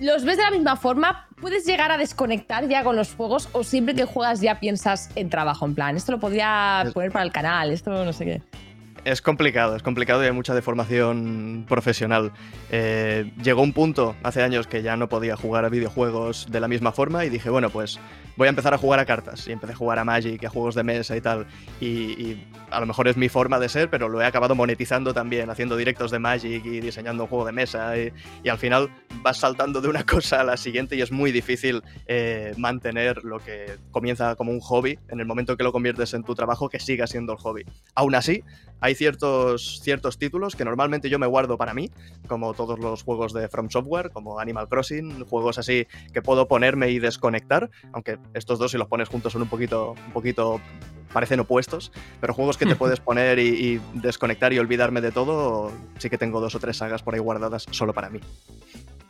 ¿los 0.00 0.24
ves 0.24 0.36
de 0.36 0.42
la 0.42 0.50
misma 0.50 0.76
forma? 0.76 1.28
¿Puedes 1.40 1.66
llegar 1.66 1.90
a 1.90 1.98
desconectar 1.98 2.68
ya 2.68 2.84
con 2.84 2.96
los 2.96 3.14
juegos 3.14 3.48
o 3.52 3.64
siempre 3.64 3.94
que 3.94 4.04
juegas 4.04 4.40
ya 4.40 4.60
piensas 4.60 5.10
en 5.16 5.28
trabajo? 5.28 5.66
En 5.66 5.74
plan, 5.74 5.96
esto 5.96 6.12
lo 6.12 6.20
podría 6.20 6.84
poner 6.94 7.10
para 7.12 7.24
el 7.24 7.32
canal, 7.32 7.70
esto 7.70 8.04
no 8.04 8.12
sé 8.12 8.24
qué. 8.24 8.42
Es 9.04 9.20
complicado, 9.20 9.76
es 9.76 9.82
complicado 9.82 10.22
y 10.22 10.26
hay 10.26 10.32
mucha 10.32 10.54
deformación 10.54 11.66
profesional. 11.68 12.32
Eh, 12.70 13.30
llegó 13.42 13.60
un 13.60 13.74
punto 13.74 14.16
hace 14.22 14.42
años 14.42 14.66
que 14.66 14.82
ya 14.82 14.96
no 14.96 15.10
podía 15.10 15.36
jugar 15.36 15.66
a 15.66 15.68
videojuegos 15.68 16.46
de 16.50 16.58
la 16.58 16.68
misma 16.68 16.90
forma 16.90 17.26
y 17.26 17.28
dije, 17.28 17.50
bueno, 17.50 17.68
pues 17.68 18.00
voy 18.38 18.46
a 18.46 18.48
empezar 18.48 18.72
a 18.72 18.78
jugar 18.78 19.00
a 19.00 19.04
cartas. 19.04 19.46
Y 19.46 19.52
empecé 19.52 19.74
a 19.74 19.76
jugar 19.76 19.98
a 19.98 20.04
Magic, 20.04 20.42
a 20.44 20.48
juegos 20.48 20.74
de 20.74 20.84
mesa 20.84 21.16
y 21.16 21.20
tal. 21.20 21.46
Y, 21.82 22.38
a 22.70 22.80
lo 22.80 22.86
mejor 22.86 23.06
es 23.06 23.16
mi 23.16 23.28
forma 23.28 23.60
de 23.60 23.68
ser, 23.68 23.88
pero 23.88 24.08
lo 24.08 24.20
he 24.20 24.24
acabado 24.24 24.56
monetizando 24.56 25.14
también, 25.14 25.48
haciendo 25.48 25.76
directos 25.76 26.10
de 26.10 26.18
Magic 26.18 26.64
y 26.64 26.80
diseñando 26.80 27.24
un 27.24 27.28
juego 27.28 27.44
de 27.44 27.52
mesa. 27.52 27.96
Y, 27.96 28.12
y 28.42 28.48
al 28.48 28.58
final 28.58 28.90
vas 29.22 29.36
saltando 29.36 29.80
de 29.80 29.88
una 29.88 30.04
cosa 30.06 30.40
a 30.40 30.44
la 30.44 30.56
siguiente 30.56 30.96
y 30.96 31.02
es 31.02 31.12
muy 31.12 31.30
difícil 31.30 31.82
eh, 32.06 32.52
mantener 32.56 33.22
lo 33.22 33.38
que 33.38 33.76
comienza 33.90 34.34
como 34.34 34.50
un 34.50 34.60
hobby 34.60 34.98
en 35.08 35.20
el 35.20 35.26
momento 35.26 35.56
que 35.56 35.62
lo 35.62 35.72
conviertes 35.72 36.14
en 36.14 36.24
tu 36.24 36.34
trabajo, 36.34 36.68
que 36.68 36.80
siga 36.80 37.06
siendo 37.06 37.32
el 37.34 37.38
hobby. 37.38 37.64
Aún 37.94 38.14
así, 38.14 38.42
hay 38.80 38.94
ciertos, 38.94 39.80
ciertos 39.82 40.18
títulos 40.18 40.56
que 40.56 40.64
normalmente 40.64 41.08
yo 41.08 41.18
me 41.18 41.26
guardo 41.26 41.56
para 41.56 41.74
mí, 41.74 41.90
como 42.26 42.54
todos 42.54 42.78
los 42.78 43.02
juegos 43.02 43.32
de 43.32 43.48
From 43.48 43.70
Software, 43.70 44.10
como 44.10 44.38
Animal 44.40 44.68
Crossing, 44.68 45.24
juegos 45.24 45.58
así 45.58 45.86
que 46.12 46.20
puedo 46.22 46.46
ponerme 46.48 46.90
y 46.90 46.98
desconectar, 46.98 47.70
aunque 47.92 48.18
estos 48.34 48.58
dos 48.58 48.70
si 48.72 48.78
los 48.78 48.88
pones 48.88 49.08
juntos 49.08 49.32
son 49.32 49.42
un 49.42 49.48
poquito, 49.48 49.94
un 50.06 50.12
poquito 50.12 50.60
parecen 51.12 51.38
opuestos, 51.40 51.92
pero 52.20 52.34
juegos 52.34 52.56
que 52.58 52.66
te 52.66 52.74
puedes 52.76 53.00
poner 53.00 53.38
y, 53.38 53.42
y 53.74 53.80
desconectar 53.94 54.52
y 54.52 54.58
olvidarme 54.58 55.00
de 55.00 55.12
todo, 55.12 55.70
sí 55.98 56.10
que 56.10 56.18
tengo 56.18 56.40
dos 56.40 56.54
o 56.54 56.60
tres 56.60 56.76
sagas 56.76 57.02
por 57.02 57.14
ahí 57.14 57.20
guardadas 57.20 57.66
solo 57.70 57.92
para 57.94 58.10
mí. 58.10 58.20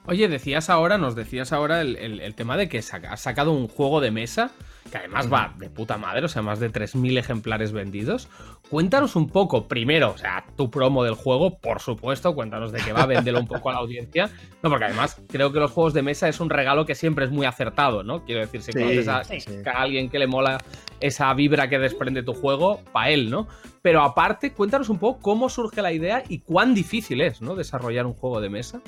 Oye, 0.07 0.29
decías 0.29 0.68
ahora, 0.68 0.98
nos 0.98 1.14
decías 1.14 1.53
ahora 1.53 1.81
el, 1.81 1.96
el- 1.96 2.20
el 2.20 2.35
tema 2.35 2.59
de 2.59 2.68
que 2.68 2.79
has 2.79 3.20
sacado 3.20 3.53
un 3.53 3.68
juego 3.68 4.03
de 4.03 4.11
mesa 4.11 4.50
que 4.90 4.99
además 4.99 5.33
va 5.33 5.55
de 5.59 5.70
puta 5.70 5.97
madre, 5.99 6.27
o 6.27 6.29
sea, 6.29 6.42
más 6.42 6.61
de 6.61 6.70
3.000 6.70 7.18
ejemplares 7.18 7.73
vendidos. 7.73 8.29
Cuéntanos 8.68 9.16
un 9.16 9.29
poco, 9.29 9.66
primero, 9.66 10.12
o 10.12 10.18
sea, 10.18 10.44
tu 10.57 10.70
promo 10.70 11.05
del 11.05 11.14
juego, 11.14 11.59
por 11.59 11.81
supuesto, 11.81 12.35
cuéntanos 12.35 12.73
de 12.73 12.81
qué 12.81 12.92
va, 12.92 13.07
véndelo 13.07 13.40
un 13.40 13.47
poco 13.47 13.70
a 13.70 13.73
la 13.75 13.79
audiencia. 13.79 14.31
No, 14.62 14.70
porque 14.70 14.87
además 14.87 15.20
creo 15.29 15.53
que 15.53 15.61
los 15.61 15.70
juegos 15.70 15.94
de 15.94 16.03
mesa 16.03 16.29
es 16.29 16.40
un 16.40 16.51
regalo 16.51 16.87
que 16.87 16.94
siempre 16.94 17.25
es 17.25 17.31
muy 17.31 17.47
acertado, 17.47 18.03
¿no? 18.03 18.25
Quiero 18.25 18.40
decir, 18.40 18.62
si 18.62 18.73
Sí, 18.73 18.79
conoces 18.79 19.09
a, 19.09 19.25
sí, 19.25 19.38
a 19.66 19.83
alguien 19.83 20.11
que 20.11 20.18
le 20.18 20.27
mola 20.27 20.59
esa 21.01 21.33
vibra 21.35 21.68
que 21.68 21.79
desprende 21.79 22.23
tu 22.23 22.35
juego, 22.35 22.81
para 22.92 23.11
él, 23.11 23.31
¿no? 23.31 23.47
Pero 23.83 24.03
aparte, 24.03 24.53
cuéntanos 24.53 24.88
un 24.88 24.99
poco 24.99 25.20
cómo 25.20 25.49
surge 25.49 25.83
la 25.83 25.92
idea 25.92 26.23
y 26.29 26.40
cuán 26.40 26.75
difícil 26.75 27.20
es, 27.20 27.42
¿no? 27.42 27.55
Desarrollar 27.55 28.07
un 28.07 28.14
juego 28.14 28.40
de 28.40 28.49
mesa. 28.49 28.81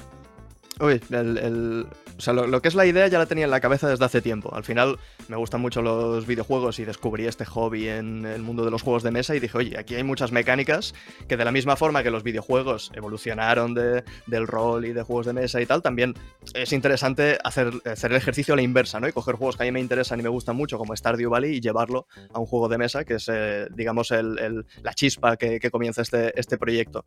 Uy, 0.78 1.00
el, 1.10 1.86
o 2.18 2.20
sea, 2.20 2.34
lo, 2.34 2.60
que 2.60 2.68
es 2.68 2.74
la 2.74 2.84
idea 2.84 3.08
ya 3.08 3.18
la 3.18 3.24
tenía 3.24 3.44
en 3.46 3.50
la 3.50 3.60
cabeza 3.60 3.88
desde 3.88 4.04
hace 4.04 4.20
tiempo. 4.20 4.54
Al 4.54 4.62
final 4.62 4.98
me 5.28 5.36
gustan 5.36 5.62
mucho 5.62 5.80
los 5.80 6.26
videojuegos 6.26 6.78
y 6.78 6.84
descubrí 6.84 7.24
este 7.26 7.46
hobby 7.46 7.88
en 7.88 8.26
el 8.26 8.42
mundo 8.42 8.62
de 8.62 8.70
los 8.70 8.82
juegos 8.82 9.02
de 9.02 9.10
mesa 9.10 9.34
y 9.34 9.40
dije, 9.40 9.56
oye, 9.56 9.78
aquí 9.78 9.94
hay 9.94 10.02
muchas 10.02 10.32
mecánicas 10.32 10.94
que 11.28 11.38
de 11.38 11.46
la 11.46 11.50
misma 11.52 11.76
forma 11.76 12.02
que 12.02 12.10
los 12.10 12.22
videojuegos 12.22 12.92
evolucionaron 12.94 13.72
de- 13.72 14.04
del 14.26 14.46
rol 14.46 14.84
y 14.84 14.92
de 14.92 15.02
juegos 15.02 15.24
de 15.24 15.32
mesa 15.32 15.62
y 15.62 15.66
tal, 15.66 15.80
también 15.80 16.12
es 16.52 16.72
interesante 16.74 17.38
hacer, 17.42 17.72
hacer 17.86 18.10
el 18.10 18.18
ejercicio 18.18 18.52
a 18.52 18.56
la 18.56 18.62
inversa, 18.62 19.00
¿no? 19.00 19.08
Y 19.08 19.12
coger 19.12 19.36
juegos 19.36 19.56
que 19.56 19.62
a 19.62 19.66
mí 19.66 19.72
me 19.72 19.80
interesan 19.80 20.20
y 20.20 20.22
me 20.22 20.28
gustan 20.28 20.56
mucho, 20.56 20.76
como 20.76 20.94
Stardew 20.94 21.30
Valley, 21.30 21.56
y 21.56 21.60
llevarlo 21.60 22.06
a 22.34 22.38
un 22.38 22.44
juego 22.44 22.68
de 22.68 22.76
mesa, 22.76 23.04
que 23.04 23.14
es, 23.14 23.30
eh, 23.32 23.66
digamos, 23.74 24.10
la 24.10 24.92
chispa 24.94 25.38
que, 25.38 25.58
que 25.58 25.70
comienza 25.70 26.02
este, 26.02 26.38
este 26.38 26.58
proyecto. 26.58 27.06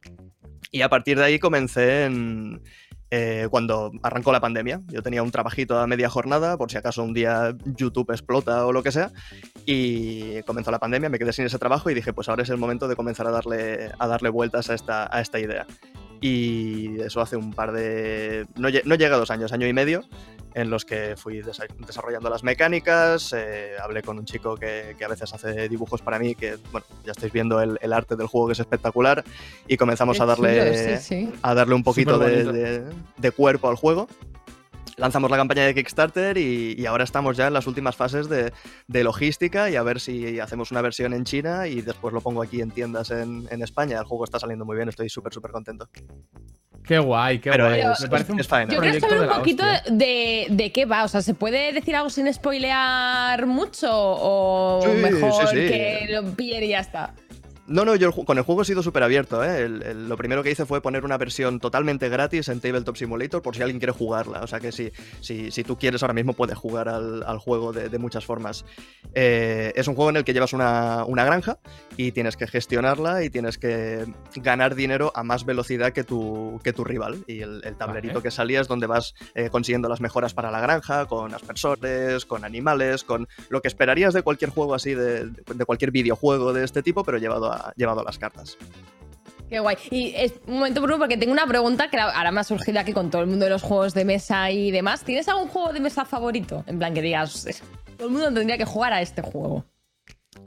Y 0.71 0.81
a 0.81 0.89
partir 0.89 1.17
de 1.17 1.23
ahí 1.25 1.39
comencé 1.39 2.05
en, 2.05 2.61
eh, 3.11 3.47
cuando 3.49 3.91
arrancó 4.03 4.31
la 4.31 4.39
pandemia. 4.39 4.81
Yo 4.87 5.01
tenía 5.01 5.23
un 5.23 5.31
trabajito 5.31 5.79
a 5.79 5.87
media 5.87 6.09
jornada, 6.09 6.57
por 6.57 6.71
si 6.71 6.77
acaso 6.77 7.03
un 7.03 7.13
día 7.13 7.55
YouTube 7.65 8.11
explota 8.11 8.65
o 8.65 8.71
lo 8.71 8.83
que 8.83 8.91
sea, 8.91 9.11
y 9.65 10.41
comenzó 10.43 10.71
la 10.71 10.79
pandemia, 10.79 11.09
me 11.09 11.19
quedé 11.19 11.33
sin 11.33 11.45
ese 11.45 11.59
trabajo 11.59 11.89
y 11.89 11.93
dije, 11.93 12.13
pues 12.13 12.29
ahora 12.29 12.43
es 12.43 12.49
el 12.49 12.57
momento 12.57 12.87
de 12.87 12.95
comenzar 12.95 13.27
a 13.27 13.31
darle, 13.31 13.91
a 13.97 14.07
darle 14.07 14.29
vueltas 14.29 14.69
a 14.69 14.75
esta, 14.75 15.15
a 15.15 15.21
esta 15.21 15.39
idea. 15.39 15.65
Y 16.21 16.99
eso 17.01 17.21
hace 17.21 17.37
un 17.37 17.53
par 17.53 17.71
de... 17.71 18.45
No, 18.55 18.67
no 18.85 18.95
llega 18.95 19.15
a 19.15 19.19
dos 19.19 19.31
años, 19.31 19.53
año 19.53 19.67
y 19.67 19.73
medio, 19.73 20.03
en 20.53 20.69
los 20.69 20.83
que 20.83 21.15
fui 21.15 21.41
desa- 21.41 21.67
desarrollando 21.85 22.29
las 22.29 22.43
mecánicas, 22.43 23.33
eh, 23.37 23.73
hablé 23.81 24.01
con 24.01 24.17
un 24.19 24.25
chico 24.25 24.55
que, 24.55 24.95
que 24.97 25.05
a 25.05 25.07
veces 25.07 25.33
hace 25.33 25.69
dibujos 25.69 26.01
para 26.01 26.19
mí, 26.19 26.35
que 26.35 26.57
bueno, 26.71 26.85
ya 27.05 27.11
estáis 27.11 27.31
viendo 27.31 27.61
el, 27.61 27.77
el 27.81 27.93
arte 27.93 28.15
del 28.15 28.27
juego 28.27 28.47
que 28.47 28.53
es 28.53 28.59
espectacular, 28.59 29.23
y 29.67 29.77
comenzamos 29.77 30.19
a 30.19 30.25
darle, 30.25 30.59
chulo, 30.87 30.97
sí, 30.99 31.25
sí. 31.27 31.33
a 31.41 31.53
darle 31.53 31.75
un 31.75 31.83
poquito 31.83 32.17
de- 32.19 32.83
de 33.17 33.31
cuerpo 33.31 33.69
al 33.69 33.75
juego. 33.75 34.07
Lanzamos 34.99 35.31
la 35.31 35.37
campaña 35.37 35.63
de 35.65 35.73
Kickstarter 35.73 36.37
y, 36.37 36.75
y 36.77 36.85
ahora 36.85 37.03
estamos 37.05 37.37
ya 37.37 37.47
en 37.47 37.53
las 37.53 37.65
últimas 37.67 37.95
fases 37.95 38.27
de, 38.29 38.51
de 38.87 39.03
logística 39.03 39.69
y 39.69 39.75
a 39.77 39.83
ver 39.83 39.99
si 39.99 40.39
hacemos 40.39 40.71
una 40.71 40.81
versión 40.81 41.13
en 41.13 41.23
China 41.23 41.67
y 41.67 41.81
después 41.81 42.13
lo 42.13 42.21
pongo 42.21 42.41
aquí 42.41 42.61
en 42.61 42.71
tiendas 42.71 43.09
en, 43.11 43.47
en 43.49 43.61
España. 43.61 43.97
El 43.99 44.05
juego 44.05 44.25
está 44.25 44.39
saliendo 44.39 44.65
muy 44.65 44.75
bien, 44.75 44.89
estoy 44.89 45.09
súper, 45.09 45.33
súper 45.33 45.51
contento. 45.51 45.87
Qué 46.83 46.97
guay, 46.99 47.39
qué 47.39 47.51
Pero 47.51 47.65
guay. 47.67 47.81
es- 47.81 48.01
Me 48.01 48.07
parece 48.09 48.31
un 48.31 48.39
es 48.39 48.47
faena. 48.47 48.73
Yo 48.73 48.79
quiero 48.81 48.97
proyecto 48.99 49.09
saber 49.15 49.29
un 49.29 49.37
poquito 49.37 49.63
de, 49.91 50.47
de 50.49 50.71
qué 50.71 50.85
va. 50.85 51.03
O 51.03 51.07
sea, 51.07 51.21
¿se 51.21 51.33
puede 51.33 51.71
decir 51.71 51.95
algo 51.95 52.09
sin 52.09 52.31
spoilear 52.33 53.45
mucho? 53.45 53.87
¿O 53.91 54.81
Sí, 54.83 54.89
mejor 54.97 55.47
sí, 55.47 55.55
sí. 55.55 55.67
que 55.67 56.07
lo 56.09 56.23
pillen 56.33 56.63
y 56.63 56.69
ya 56.69 56.79
está? 56.79 57.13
No, 57.69 57.85
no, 57.85 57.95
yo 57.95 58.07
el 58.09 58.25
con 58.25 58.37
el 58.37 58.43
juego 58.43 58.63
he 58.63 58.65
sido 58.65 58.81
súper 58.83 59.03
abierto. 59.03 59.43
¿eh? 59.43 59.61
El- 59.63 59.83
el- 59.83 60.09
lo 60.09 60.17
primero 60.17 60.41
que 60.43 60.51
hice 60.51 60.65
fue 60.65 60.81
poner 60.81 61.05
una 61.05 61.17
versión 61.17 61.59
totalmente 61.59 62.09
gratis 62.09 62.49
en 62.49 62.59
Tabletop 62.59 62.95
Simulator 62.97 63.41
por 63.41 63.55
si 63.55 63.61
alguien 63.61 63.79
quiere 63.79 63.93
jugarla. 63.93 64.41
O 64.41 64.47
sea 64.47 64.59
que 64.59 64.71
si, 64.71 64.91
si, 65.21 65.51
si 65.51 65.63
tú 65.63 65.77
quieres 65.77 66.01
ahora 66.01 66.13
mismo 66.15 66.33
puedes 66.33 66.57
jugar 66.57 66.89
al, 66.89 67.23
al 67.23 67.37
juego 67.37 67.71
de, 67.71 67.89
de 67.89 67.97
muchas 67.99 68.25
formas. 68.25 68.65
Eh, 69.13 69.71
es 69.75 69.87
un 69.87 69.95
juego 69.95 70.09
en 70.09 70.17
el 70.17 70.23
que 70.23 70.33
llevas 70.33 70.53
una, 70.53 71.05
una 71.05 71.23
granja 71.25 71.59
y 71.95 72.11
tienes 72.11 72.37
que 72.37 72.47
gestionarla 72.47 73.23
y 73.23 73.29
tienes 73.29 73.57
que 73.57 74.05
ganar 74.35 74.73
dinero 74.75 75.11
a 75.15 75.23
más 75.23 75.45
velocidad 75.45 75.93
que 75.93 76.03
tu, 76.03 76.59
que 76.63 76.73
tu 76.73 76.83
rival. 76.83 77.23
Y 77.27 77.41
el, 77.41 77.61
el 77.63 77.75
tablerito 77.75 78.15
Vale. 78.15 78.23
que 78.23 78.31
salía 78.31 78.61
es 78.61 78.67
donde 78.67 78.87
vas 78.87 79.13
eh, 79.35 79.49
consiguiendo 79.51 79.89
las 79.89 80.01
mejoras 80.01 80.33
para 80.33 80.49
la 80.49 80.59
granja, 80.59 81.05
con 81.05 81.33
aspersores, 81.33 82.25
con 82.25 82.45
animales, 82.45 83.03
con 83.03 83.27
lo 83.49 83.61
que 83.61 83.67
esperarías 83.67 84.13
de 84.13 84.23
cualquier 84.23 84.49
juego 84.49 84.73
así, 84.73 84.95
de, 84.95 85.25
de 85.29 85.65
cualquier 85.65 85.91
videojuego 85.91 86.51
de 86.53 86.63
este 86.63 86.81
tipo, 86.81 87.03
pero 87.03 87.17
llevado 87.19 87.51
a, 87.51 87.58
llevado 87.75 88.03
las 88.03 88.17
cartas. 88.17 88.57
Qué 89.49 89.59
guay. 89.59 89.77
Y 89.89 90.13
es 90.15 90.33
un 90.45 90.55
momento, 90.55 90.79
Bruno, 90.81 90.99
porque 90.99 91.17
tengo 91.17 91.31
una 91.33 91.47
pregunta 91.47 91.89
que 91.89 91.97
ahora 91.99 92.31
me 92.31 92.39
ha 92.39 92.43
surgido 92.43 92.79
aquí 92.79 92.93
con 92.93 93.09
todo 93.09 93.21
el 93.23 93.27
mundo 93.27 93.45
de 93.45 93.51
los 93.51 93.63
juegos 93.63 93.93
de 93.95 94.05
mesa 94.05 94.51
y 94.51 94.69
demás. 94.69 95.03
¿Tienes 95.03 95.27
algún 95.27 95.47
juego 95.47 95.73
de 95.73 95.79
mesa 95.79 96.05
favorito? 96.05 96.63
En 96.67 96.77
plan, 96.77 96.93
que 96.93 97.01
digas, 97.01 97.45
"Es- 97.47 97.63
todo 97.97 98.07
el 98.07 98.13
mundo 98.13 98.31
tendría 98.31 98.57
que 98.59 98.65
jugar 98.65 98.93
a 98.93 99.01
este 99.01 99.21
juego. 99.23 99.65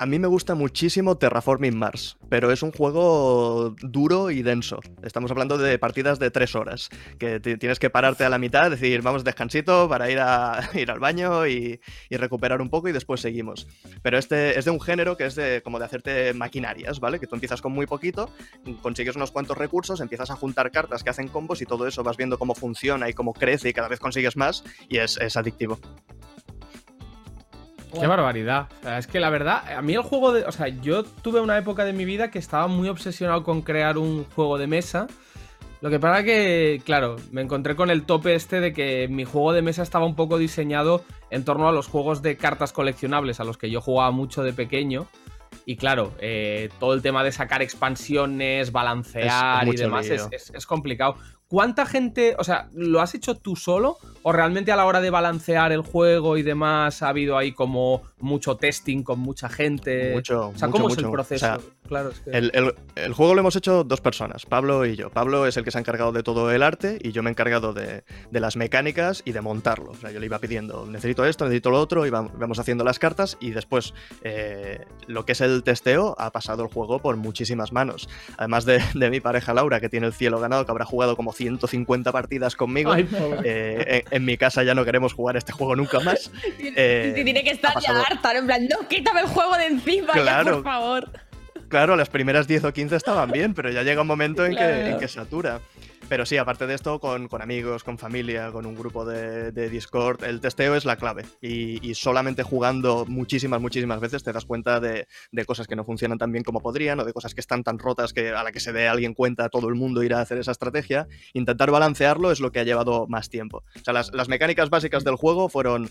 A 0.03 0.07
mí 0.07 0.19
me 0.19 0.27
gusta 0.27 0.57
muchísimo 0.57 1.17
Terraforming 1.17 1.79
Mars, 1.79 2.17
pero 2.29 2.51
es 2.51 2.65
un 2.65 2.73
juego 2.73 3.77
duro 3.83 4.33
y 4.33 4.43
denso. 4.43 4.81
Estamos 5.05 5.31
hablando 5.31 5.59
de 5.59 5.79
partidas 5.79 6.19
de 6.19 6.33
tres 6.33 6.57
horas, 6.57 6.89
que 7.21 7.39
ti- 7.39 7.57
tienes 7.57 7.79
que 7.79 7.89
pararte 7.89 8.25
a 8.25 8.29
la 8.29 8.39
mitad, 8.39 8.69
decir, 8.69 9.01
vamos 9.03 9.23
descansito 9.23 9.89
para 9.89 10.11
ir, 10.11 10.19
a, 10.19 10.59
ir 10.75 10.91
al 10.91 10.99
baño 10.99 11.47
y, 11.47 11.81
y 12.11 12.17
recuperar 12.17 12.61
un 12.61 12.69
poco 12.69 12.89
y 12.89 12.93
después 12.93 13.21
seguimos. 13.21 13.69
Pero 14.03 14.19
este 14.19 14.59
es 14.59 14.65
de 14.65 14.73
un 14.73 14.81
género 14.81 15.17
que 15.17 15.27
es 15.27 15.37
de 15.37 15.63
como 15.63 15.79
de 15.79 15.85
hacerte 15.85 16.35
maquinarias, 16.35 16.99
¿vale? 16.99 17.21
Que 17.21 17.29
tú 17.29 17.37
empiezas 17.37 17.63
con 17.63 17.71
muy 17.71 17.87
poquito, 17.87 18.29
consigues 18.83 19.15
unos 19.15 19.31
cuantos 19.31 19.57
recursos, 19.57 20.01
empiezas 20.01 20.33
a 20.33 20.35
juntar 20.35 20.73
cartas 20.73 21.05
que 21.05 21.11
hacen 21.11 21.29
combos 21.29 21.63
y 21.63 21.65
todo 21.67 21.87
eso 21.87 22.03
vas 22.03 22.17
viendo 22.17 22.41
cómo 22.41 22.57
funciona 22.57 23.09
y 23.09 23.13
cómo 23.13 23.35
crece 23.35 23.69
y 23.69 23.73
cada 23.73 23.87
vez 23.87 24.01
consigues 24.01 24.37
más 24.37 24.65
y 24.89 24.97
es, 24.97 25.17
es 25.19 25.37
adictivo. 25.37 25.79
Qué 28.01 28.07
barbaridad. 28.07 28.69
O 28.81 28.83
sea, 28.85 28.99
es 28.99 29.07
que 29.07 29.21
la 29.21 29.31
verdad, 29.31 29.63
a 29.77 29.83
mí 29.83 29.95
el 29.95 30.03
juego 30.03 30.33
de. 30.33 30.45
O 30.45 30.53
sea, 30.53 30.69
yo 30.69 31.05
tuve 31.05 31.41
una 31.41 31.59
época 31.59 31.85
de 31.85 31.93
mi 31.93 32.05
vida 32.05 32.31
que 32.31 32.39
estaba 32.39 32.67
muy 32.67 32.89
obsesionado 32.89 33.43
con 33.45 33.63
crear 33.63 33.99
un 33.99 34.25
juego 34.35 34.59
de 34.59 34.67
mesa. 34.67 35.07
Lo 35.81 35.91
que 35.91 35.99
pasa 35.99 36.23
que, 36.23 36.81
claro, 36.85 37.17
me 37.33 37.41
encontré 37.43 37.75
con 37.75 37.91
el 37.91 38.05
tope 38.05 38.35
este 38.37 38.61
de 38.61 38.73
que 38.73 39.09
mi 39.09 39.25
juego 39.25 39.53
de 39.53 39.63
mesa 39.63 39.83
estaba 39.83 40.07
un 40.07 40.15
poco 40.15 40.39
diseñado 40.39 41.05
en 41.31 41.45
torno 41.45 41.69
a 41.69 41.73
los 41.73 41.89
juegos 41.89 42.23
de 42.23 42.37
cartas 42.37 42.73
coleccionables 42.73 43.41
a 43.41 43.45
los 43.45 43.59
que 43.59 43.69
yo 43.69 43.81
jugaba 43.81 44.13
mucho 44.13 44.45
de 44.45 44.53
pequeño. 44.53 45.07
Y 45.67 45.77
claro, 45.77 46.13
eh, 46.21 46.71
todo 46.81 46.95
el 46.95 47.03
tema 47.03 47.23
de 47.25 47.33
sacar 47.33 47.63
expansiones, 47.63 48.73
balancear 48.73 49.63
Es- 49.69 49.69
es 49.69 49.81
y 49.81 49.83
demás 49.83 50.07
es 50.55 50.67
complicado. 50.67 51.17
¿Cuánta 51.53 51.85
gente, 51.85 52.35
o 52.39 52.45
sea, 52.45 52.71
lo 52.73 53.03
has 53.03 53.15
hecho 53.15 53.35
tú 53.35 53.57
solo? 53.57 53.99
¿O 54.23 54.33
realmente 54.33 54.73
a 54.73 54.77
la 54.77 54.87
hora 54.87 55.03
de 55.03 55.11
balancear 55.11 55.71
el 55.71 55.83
juego 55.83 56.39
y 56.39 56.43
demás 56.43 57.03
ha 57.03 57.11
habido 57.11 57.37
ahí 57.37 57.53
como 57.53 58.01
mucho 58.21 58.57
testing 58.57 59.03
con 59.03 59.19
mucha 59.19 59.51
gente? 59.51 60.15
Mucho, 60.15 60.49
O 60.49 60.57
sea, 60.57 60.69
mucho, 60.69 60.81
¿cómo 60.81 60.95
es 60.95 60.97
el 60.97 61.11
proceso? 61.11 61.45
O 61.45 61.49
sea, 61.51 61.61
claro, 61.89 62.11
es 62.11 62.21
que... 62.21 62.31
El, 62.31 62.51
el- 62.55 62.75
el 62.95 63.13
juego 63.15 63.33
lo 63.35 63.41
hemos 63.41 63.57
hecho 63.57 63.85
dos 63.85 64.01
personas, 64.03 64.45
Pablo 64.45 64.85
y 64.85 64.97
yo. 64.97 65.09
Pablo 65.11 65.47
es 65.47 65.57
el 65.57 65.65
que 65.65 65.71
se 65.71 65.79
ha 65.79 65.81
encargado 65.81 66.13
de 66.13 66.23
todo 66.23 66.51
el 66.53 66.63
arte 66.63 66.99
y 67.01 67.13
yo 67.13 67.23
me 67.23 67.31
he 67.31 67.33
encargado 67.33 67.73
de, 67.73 68.05
de 68.31 68.41
las 68.41 68.55
mecánicas 68.57 69.23
y 69.25 69.33
de 69.33 69.41
montarlo. 69.41 69.93
O 69.93 69.95
sea, 69.95 70.11
yo 70.11 70.21
le 70.21 70.27
iba 70.27 70.39
pidiendo, 70.39 70.85
necesito 70.87 71.25
esto, 71.25 71.45
necesito 71.47 71.71
lo 71.71 71.81
otro, 71.81 72.07
y 72.07 72.11
vam- 72.11 72.31
vamos 72.35 72.59
haciendo 72.59 72.85
las 72.85 72.99
cartas 72.99 73.39
y 73.41 73.51
después 73.53 73.95
eh, 74.25 74.85
lo 75.07 75.25
que 75.25 75.33
es 75.33 75.41
el 75.41 75.63
testeo 75.63 76.15
ha 76.19 76.31
pasado 76.33 76.63
el 76.65 76.69
juego 76.69 76.99
por 77.01 77.17
muchísimas 77.17 77.73
manos. 77.73 78.09
Además 78.37 78.67
de, 78.67 78.83
de 78.95 79.11
mi 79.11 79.21
pareja 79.21 79.55
Laura, 79.55 79.81
que 79.81 79.89
tiene 79.89 80.07
el 80.07 80.13
cielo 80.13 80.39
ganado, 80.39 80.67
que 80.67 80.71
habrá 80.71 80.85
jugado 80.85 81.17
como 81.17 81.33
150 81.33 82.13
partidas 82.13 82.57
conmigo. 82.57 82.93
Ay. 82.93 83.09
Eh, 83.45 84.05
en, 84.11 84.17
en 84.17 84.25
mi 84.27 84.37
casa 84.37 84.63
ya 84.65 84.75
no 84.75 84.85
queremos 84.85 85.15
jugar 85.15 85.37
este 85.39 85.53
juego 85.53 85.77
nunca 85.77 85.99
más. 86.01 86.31
Eh, 86.75 87.17
y 87.19 87.25
tiene 87.25 87.43
que 87.43 87.51
ha 87.51 87.53
estar 87.55 87.75
ya 87.81 88.01
harta, 88.01 88.33
¿no? 88.33 88.39
En 88.41 88.47
plan, 88.47 88.67
no, 88.69 88.87
quítame 88.89 89.21
el 89.21 89.27
juego 89.27 89.57
de 89.57 89.67
encima, 89.67 90.13
ya, 90.15 90.43
por 90.45 90.63
favor. 90.63 91.09
Claro, 91.73 91.97
las 91.97 92.11
primeras 92.11 92.47
10 92.47 92.65
o 92.65 92.73
15 92.75 92.97
estaban 92.97 93.31
bien, 93.31 93.55
pero 93.55 93.71
ya 93.71 93.83
llega 93.83 94.03
un 94.03 94.07
momento 94.07 94.45
en, 94.45 94.55
que, 94.55 94.91
en 94.91 94.99
que 94.99 95.09
satura. 95.09 95.63
Pero 96.07 96.27
sí, 96.27 96.37
aparte 96.37 96.67
de 96.67 96.75
esto, 96.75 96.99
con, 97.01 97.29
con 97.29 97.41
amigos, 97.41 97.83
con 97.83 97.97
familia, 97.97 98.53
con 98.53 98.67
un 98.67 98.77
grupo 98.77 99.07
de, 99.07 99.53
de 99.53 99.71
Discord, 99.71 100.23
el 100.25 100.43
testeo 100.43 100.75
es 100.75 100.85
la 100.85 100.97
clave. 100.97 101.25
Y, 101.41 101.81
y 101.89 101.95
solamente 101.95 102.43
jugando 102.43 103.07
muchísimas, 103.07 103.63
muchísimas 103.63 104.01
veces 104.01 104.23
te 104.23 104.35
das 104.35 104.45
cuenta 104.45 104.81
de, 104.81 105.07
de 105.31 105.45
cosas 105.47 105.67
que 105.67 105.75
no 105.75 105.83
funcionan 105.83 106.19
tan 106.19 106.31
bien 106.31 106.45
como 106.45 106.61
podrían 106.61 107.01
o 107.01 107.07
de 107.07 107.15
cosas 107.15 107.33
que 107.33 107.41
están 107.41 107.65
tan 107.65 107.79
rotas 107.79 108.13
que 108.13 108.29
a 108.29 108.43
la 108.43 108.53
que 108.53 108.61
se 108.61 108.75
dé 108.75 108.87
alguien 108.87 109.15
cuenta 109.15 109.49
todo 109.49 109.69
el 109.69 109.75
mundo 109.75 110.03
irá 110.03 110.19
a 110.19 110.23
hacer 110.23 110.37
esa 110.37 110.53
estrategia. 110.53 111.09
Intentar 111.33 111.71
balancearlo 111.71 112.31
es 112.31 112.41
lo 112.41 112.53
que 112.53 112.61
ha 112.61 112.65
llevado 112.65 113.07
más 113.07 113.31
tiempo. 113.31 113.65
O 113.77 113.85
sea, 113.85 113.95
las, 113.95 114.13
las 114.13 114.29
mecánicas 114.29 114.69
básicas 114.69 115.05
del 115.05 115.17
juego 115.17 115.49
fueron 115.49 115.91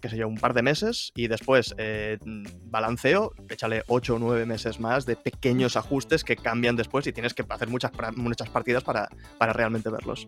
qué 0.00 0.08
sé 0.08 0.16
yo, 0.16 0.28
un 0.28 0.36
par 0.36 0.54
de 0.54 0.62
meses 0.62 1.12
y 1.14 1.28
después 1.28 1.74
eh, 1.78 2.18
balanceo, 2.64 3.32
échale 3.48 3.82
8 3.86 4.14
o 4.14 4.18
9 4.18 4.46
meses 4.46 4.80
más 4.80 5.06
de 5.06 5.16
pequeños 5.16 5.76
ajustes 5.76 6.24
que 6.24 6.36
cambian 6.36 6.76
después 6.76 7.06
y 7.06 7.12
tienes 7.12 7.34
que 7.34 7.44
hacer 7.48 7.68
muchas, 7.68 7.92
muchas 8.16 8.48
partidas 8.48 8.82
para, 8.82 9.08
para 9.38 9.52
realmente 9.52 9.90
verlos. 9.90 10.26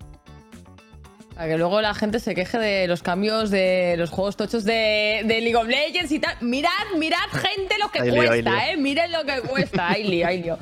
Para 1.35 1.49
que 1.49 1.57
luego 1.57 1.81
la 1.81 1.95
gente 1.95 2.21
se 2.21 2.35
queje 2.35 2.59
de 2.59 2.87
los 2.87 3.03
cambios 3.03 3.51
de 3.51 3.95
los 3.97 4.11
juegos 4.11 4.37
tochos 4.37 4.65
de, 4.65 5.23
de 5.25 5.41
League 5.41 5.57
of 5.57 5.67
Legends 5.67 6.13
y 6.13 6.19
tal. 6.19 6.37
Mirad, 6.43 6.71
mirad, 6.99 7.19
gente, 7.31 7.77
lo 7.79 7.91
que 7.91 8.11
cuesta, 8.11 8.35
lío. 8.37 8.73
¿eh? 8.73 8.77
Miren 8.77 9.13
lo 9.13 9.25
que 9.25 9.41
cuesta. 9.41 9.89
Hay 9.89 10.05
lío, 10.05 10.27
hay 10.27 10.43
lío. 10.43 10.59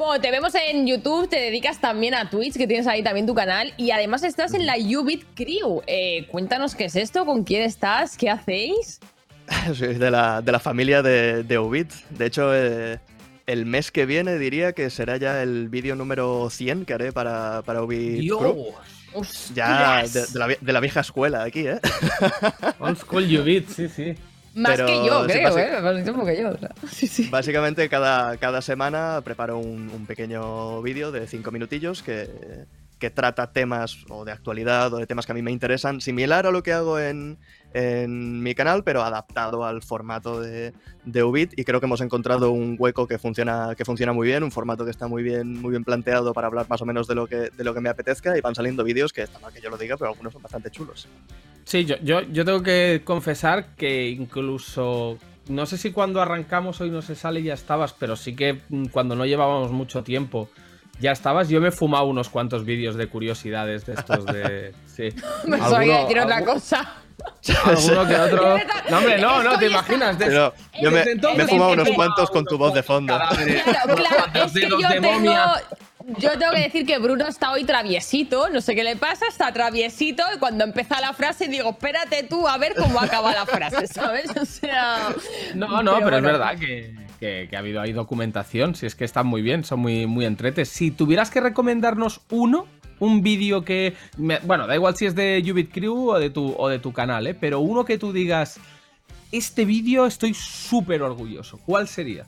Bueno, 0.00 0.18
te 0.18 0.30
vemos 0.30 0.54
en 0.54 0.86
YouTube, 0.86 1.28
te 1.28 1.36
dedicas 1.38 1.78
también 1.78 2.14
a 2.14 2.30
Twitch, 2.30 2.56
que 2.56 2.66
tienes 2.66 2.86
ahí 2.86 3.02
también 3.02 3.26
tu 3.26 3.34
canal, 3.34 3.74
y 3.76 3.90
además 3.90 4.22
estás 4.24 4.54
en 4.54 4.64
la 4.64 4.76
Ubit 4.78 5.24
Crew. 5.34 5.82
Eh, 5.86 6.26
cuéntanos 6.30 6.74
qué 6.74 6.86
es 6.86 6.96
esto, 6.96 7.26
con 7.26 7.44
quién 7.44 7.60
estás, 7.60 8.16
qué 8.16 8.30
hacéis. 8.30 8.98
Soy 9.74 9.96
de 9.96 10.10
la, 10.10 10.40
de 10.40 10.52
la 10.52 10.58
familia 10.58 11.02
de, 11.02 11.42
de 11.42 11.58
Ubit. 11.58 11.90
De 12.08 12.24
hecho, 12.24 12.50
eh, 12.54 12.98
el 13.46 13.66
mes 13.66 13.90
que 13.90 14.06
viene 14.06 14.38
diría 14.38 14.72
que 14.72 14.88
será 14.88 15.18
ya 15.18 15.42
el 15.42 15.68
vídeo 15.68 15.94
número 15.96 16.48
100 16.48 16.86
que 16.86 16.94
haré 16.94 17.12
para, 17.12 17.60
para 17.66 17.82
Ubit 17.82 18.22
Crew. 18.38 18.72
Ya 19.54 20.02
de, 20.14 20.20
de 20.32 20.38
la, 20.38 20.46
vie- 20.48 20.58
de 20.62 20.72
la 20.72 20.80
vieja 20.80 21.00
escuela 21.00 21.42
aquí, 21.42 21.66
¿eh? 21.66 21.78
Old 22.78 22.96
School 22.96 23.24
Ubit, 23.38 23.68
sí, 23.68 23.86
sí. 23.90 24.14
Más 24.54 24.72
Pero 24.72 24.86
que 24.86 25.06
yo, 25.06 25.24
sí, 25.24 25.32
creo, 25.32 25.58
¿eh? 25.58 25.80
Más 25.80 26.02
tiempo 26.02 26.24
que 26.24 26.40
yo. 26.40 26.50
o 26.50 26.58
sea. 26.88 27.30
Básicamente 27.30 27.88
cada, 27.88 28.36
cada 28.36 28.62
semana 28.62 29.20
preparo 29.24 29.58
un, 29.58 29.90
un 29.90 30.06
pequeño 30.06 30.82
vídeo 30.82 31.12
de 31.12 31.26
5 31.26 31.50
minutillos 31.50 32.02
que, 32.02 32.28
que 32.98 33.10
trata 33.10 33.52
temas 33.52 33.98
o 34.08 34.24
de 34.24 34.32
actualidad 34.32 34.92
o 34.92 34.98
de 34.98 35.06
temas 35.06 35.26
que 35.26 35.32
a 35.32 35.34
mí 35.34 35.42
me 35.42 35.50
interesan, 35.50 36.00
similar 36.00 36.46
a 36.46 36.50
lo 36.50 36.62
que 36.62 36.72
hago 36.72 37.00
en, 37.00 37.38
en 37.74 38.42
mi 38.42 38.54
canal, 38.54 38.82
pero 38.84 39.02
adaptado 39.02 39.64
al 39.64 39.82
formato 39.82 40.40
de, 40.40 40.72
de 41.04 41.22
Ubit 41.22 41.58
y 41.58 41.64
creo 41.64 41.80
que 41.80 41.86
hemos 41.86 42.00
encontrado 42.00 42.50
un 42.50 42.76
hueco 42.78 43.06
que 43.06 43.18
funciona, 43.18 43.74
que 43.76 43.84
funciona 43.84 44.12
muy 44.12 44.26
bien, 44.26 44.42
un 44.42 44.50
formato 44.50 44.84
que 44.84 44.90
está 44.90 45.06
muy 45.08 45.22
bien, 45.22 45.60
muy 45.60 45.70
bien 45.70 45.84
planteado 45.84 46.32
para 46.32 46.46
hablar 46.48 46.66
más 46.68 46.82
o 46.82 46.86
menos 46.86 47.06
de 47.06 47.14
lo 47.14 47.26
que, 47.26 47.50
de 47.50 47.64
lo 47.64 47.72
que 47.74 47.80
me 47.80 47.88
apetezca 47.88 48.36
y 48.36 48.40
van 48.40 48.54
saliendo 48.54 48.82
vídeos 48.84 49.12
que 49.12 49.22
está 49.22 49.38
mal 49.38 49.52
que 49.52 49.60
yo 49.60 49.70
lo 49.70 49.76
diga, 49.78 49.96
pero 49.96 50.10
algunos 50.10 50.32
son 50.32 50.42
bastante 50.42 50.70
chulos. 50.70 51.06
Sí, 51.64 51.84
yo, 51.84 51.96
yo, 52.02 52.22
yo 52.22 52.44
tengo 52.44 52.62
que 52.62 53.02
confesar 53.04 53.74
que 53.76 54.08
incluso. 54.08 55.18
No 55.48 55.66
sé 55.66 55.78
si 55.78 55.90
cuando 55.92 56.20
arrancamos 56.20 56.80
hoy 56.80 56.90
no 56.90 57.02
se 57.02 57.14
sale 57.14 57.42
ya 57.42 57.54
estabas, 57.54 57.92
pero 57.92 58.16
sí 58.16 58.34
que 58.34 58.60
mm, 58.68 58.86
cuando 58.86 59.14
no 59.16 59.24
llevábamos 59.26 59.70
mucho 59.72 60.02
tiempo 60.02 60.48
ya 61.00 61.12
estabas. 61.12 61.48
Yo 61.48 61.60
me 61.60 61.68
he 61.68 61.72
fumado 61.72 62.04
unos 62.06 62.28
cuantos 62.28 62.64
vídeos 62.64 62.94
de 62.96 63.06
curiosidades 63.08 63.86
de 63.86 63.94
estos 63.94 64.26
de. 64.26 64.74
Sí. 64.86 65.08
Me 65.46 65.56
Alguno- 65.56 65.70
sabía 65.70 66.00
decir 66.02 66.18
otra 66.20 66.44
cosa. 66.44 66.94
Alguno 67.64 68.06
que 68.08 68.14
otro. 68.16 68.58
No, 68.90 68.98
hombre, 68.98 69.18
no, 69.18 69.42
no, 69.42 69.58
te 69.58 69.66
imaginas. 69.66 70.18
des- 70.18 70.28
Pero 70.28 70.54
yo 70.80 70.90
me, 70.90 70.98
desde 70.98 71.12
entonces 71.12 71.38
me 71.38 71.44
he 71.44 71.48
fumado 71.48 71.72
unos 71.72 71.88
cuantos 71.90 72.30
con 72.30 72.44
tu 72.44 72.56
voz 72.58 72.74
de 72.74 72.82
fondo. 72.82 73.16
Claro, 73.16 73.36
es 74.46 74.52
que 74.52 74.68
yo 74.68 74.78
tengo, 74.88 75.12
momia. 75.12 75.52
yo 76.18 76.30
tengo 76.38 76.52
que 76.52 76.60
decir 76.60 76.86
que 76.86 76.98
Bruno 76.98 77.26
está 77.26 77.52
hoy 77.52 77.64
traviesito, 77.64 78.48
no 78.50 78.60
sé 78.60 78.74
qué 78.74 78.84
le 78.84 78.96
pasa, 78.96 79.26
está 79.28 79.52
traviesito 79.52 80.22
y 80.34 80.38
cuando 80.38 80.64
empieza 80.64 81.00
la 81.00 81.12
frase 81.12 81.48
digo, 81.48 81.70
espérate 81.70 82.22
tú 82.24 82.46
a 82.48 82.56
ver 82.58 82.74
cómo 82.74 83.00
acaba 83.00 83.32
la 83.32 83.46
frase, 83.46 83.86
¿sabes? 83.92 84.30
O 84.40 84.44
sea... 84.44 85.08
No, 85.54 85.82
no, 85.82 85.94
pero, 85.94 86.16
es 86.16 86.22
bueno. 86.22 86.26
verdad 86.28 86.58
que, 86.58 86.94
que- 87.18 87.46
que 87.50 87.56
ha 87.56 87.58
habido 87.58 87.80
ahí 87.80 87.92
documentación. 87.92 88.74
Si 88.74 88.86
es 88.86 88.94
que 88.94 89.04
están 89.04 89.26
muy 89.26 89.42
bien, 89.42 89.64
son 89.64 89.80
muy, 89.80 90.06
muy 90.06 90.24
entretes. 90.24 90.68
Si 90.68 90.90
tuvieras 90.90 91.30
que 91.30 91.40
recomendarnos 91.40 92.20
uno, 92.30 92.66
un 93.00 93.22
vídeo 93.22 93.64
que. 93.64 93.94
me- 94.16 94.38
bueno, 94.40 94.66
da 94.68 94.74
igual 94.76 94.96
si 94.96 95.06
es 95.06 95.14
de 95.16 95.42
Ubit 95.52 95.72
Crew 95.72 96.10
o 96.10 96.18
de 96.18 96.30
tu, 96.30 96.54
o 96.56 96.68
de 96.68 96.78
tu 96.78 96.92
canal, 96.92 97.26
¿eh? 97.26 97.34
Pero 97.34 97.60
uno 97.60 97.84
que 97.84 97.98
tú 97.98 98.12
digas. 98.12 98.60
Este 99.32 99.64
vídeo 99.64 100.06
estoy 100.06 100.34
súper 100.34 101.02
orgulloso. 101.02 101.58
¿Cuál 101.64 101.86
sería? 101.86 102.26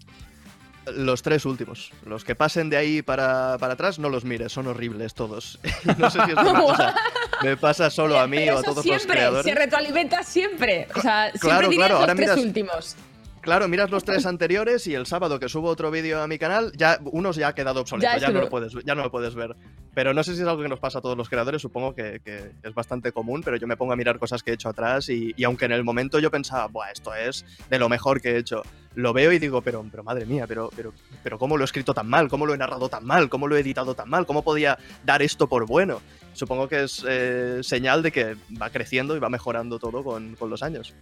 Los 0.97 1.23
tres 1.23 1.45
últimos. 1.45 1.91
Los 2.07 2.25
que 2.25 2.35
pasen 2.35 2.69
de 2.71 2.77
ahí 2.77 3.03
para, 3.03 3.57
para 3.59 3.75
atrás, 3.75 3.99
no 4.01 4.09
los 4.09 4.25
mires, 4.25 4.53
son 4.53 4.67
horribles 4.69 5.15
todos. 5.15 5.59
no 5.99 6.11
sé 6.11 6.19
si 6.25 6.31
es 6.33 6.37
una 6.37 6.61
cosa. 6.61 6.95
Me 7.43 7.57
pasa 7.57 7.91
solo 7.91 8.19
a 8.21 8.27
mí 8.29 8.37
Pero 8.39 8.57
o 8.57 8.59
a 8.59 8.63
todos 8.63 8.83
siempre, 8.85 9.07
los 9.07 9.17
creadores. 9.17 9.45
se 9.47 9.55
retroalimenta 9.55 10.23
siempre. 10.23 10.87
O 10.95 11.01
sea, 11.01 11.25
siempre 11.31 11.41
Claro, 11.41 11.69
dirías 11.69 11.87
claro, 11.89 11.95
ahora 12.01 12.15
los 12.15 12.17
tres 12.17 12.31
miras- 12.31 12.45
últimos. 12.47 12.97
Claro, 13.41 13.67
miras 13.67 13.91
los 13.91 14.05
tres 14.05 14.25
anteriores 14.25 14.87
y 14.87 14.95
el 14.95 15.05
sábado 15.07 15.41
que 15.41 15.49
subo 15.49 15.69
otro 15.69 15.91
vídeo 15.91 16.23
a 16.23 16.29
mi 16.29 16.39
canal, 16.39 16.71
ya 16.77 17.01
unos 17.07 17.35
ya 17.35 17.49
ha 17.49 17.55
quedado 17.57 17.81
obsoleto, 17.81 18.09
Ya 18.13 18.19
ya, 18.19 18.29
no 18.29 18.41
lo 18.41 18.49
puedes, 18.49 18.73
ya 18.85 18.95
no 18.95 19.03
lo 19.03 19.11
puedes 19.11 19.35
ver. 19.35 19.57
Pero 19.95 20.15
no 20.15 20.25
sé 20.25 20.35
si 20.35 20.43
es 20.43 20.49
algo 20.49 20.63
que 20.63 20.69
nos 20.69 20.81
pasa 20.81 20.99
a 20.99 21.03
todos 21.03 21.17
los 21.17 21.29
creadores, 21.29 21.61
supongo 21.61 21.95
que, 21.95 22.21
es 22.63 22.75
bastante 22.75 23.13
común, 23.13 23.43
pero 23.45 23.57
yo 23.57 23.67
me 23.67 23.77
pongo 23.77 23.93
a 23.93 23.97
mirar 23.97 24.19
cosas 24.19 24.43
que 24.43 24.51
he 24.51 24.55
hecho 24.55 24.69
atrás 24.69 25.09
y, 25.09 25.35
y 25.37 25.45
aunque 25.45 25.67
en 25.67 25.73
el 25.73 25.85
momento 25.85 26.19
yo 26.19 26.31
pensaba, 26.31 26.67
Buah, 26.67 26.91
esto 26.91 27.15
es 27.15 27.45
de 27.69 27.79
lo 27.79 27.89
mejor 27.89 28.21
que 28.21 28.33
he 28.33 28.39
hecho, 28.39 28.63
lo 28.95 29.13
veo 29.13 29.33
y 29.33 29.39
digo, 29.39 29.63
pero, 29.63 29.85
pero 29.91 30.03
madre 30.03 30.27
mía, 30.27 30.47
pero, 30.47 30.71
pero, 30.75 30.93
pero 31.23 31.39
¿cómo 31.39 31.57
lo 31.57 31.65
he 31.65 31.67
escrito 31.67 31.95
tan 31.95 32.09
mal? 32.09 32.29
¿Cómo 32.29 32.47
lo 32.47 32.55
he 32.55 32.59
narrado 32.59 32.89
tan 32.89 33.05
mal? 33.05 33.29
¿Cómo 33.29 33.49
lo 33.49 33.57
he 33.57 33.61
editado 33.61 33.95
tan 33.95 34.09
mal? 34.09 34.27
¿Cómo 34.27 34.43
podía 34.43 34.79
dar 35.05 35.23
esto 35.23 35.47
por 35.47 35.67
bueno? 35.67 36.01
Supongo 36.35 36.69
que 36.69 36.85
es 36.85 37.05
eh, 37.07 37.61
señal 37.63 38.03
de 38.03 38.13
que 38.13 38.37
va 38.61 38.71
creciendo 38.71 39.17
y 39.17 39.19
va 39.19 39.29
mejorando 39.29 39.79
todo 39.79 40.03
con, 40.03 40.35
con 40.37 40.51
los 40.51 40.63
años. 40.63 40.95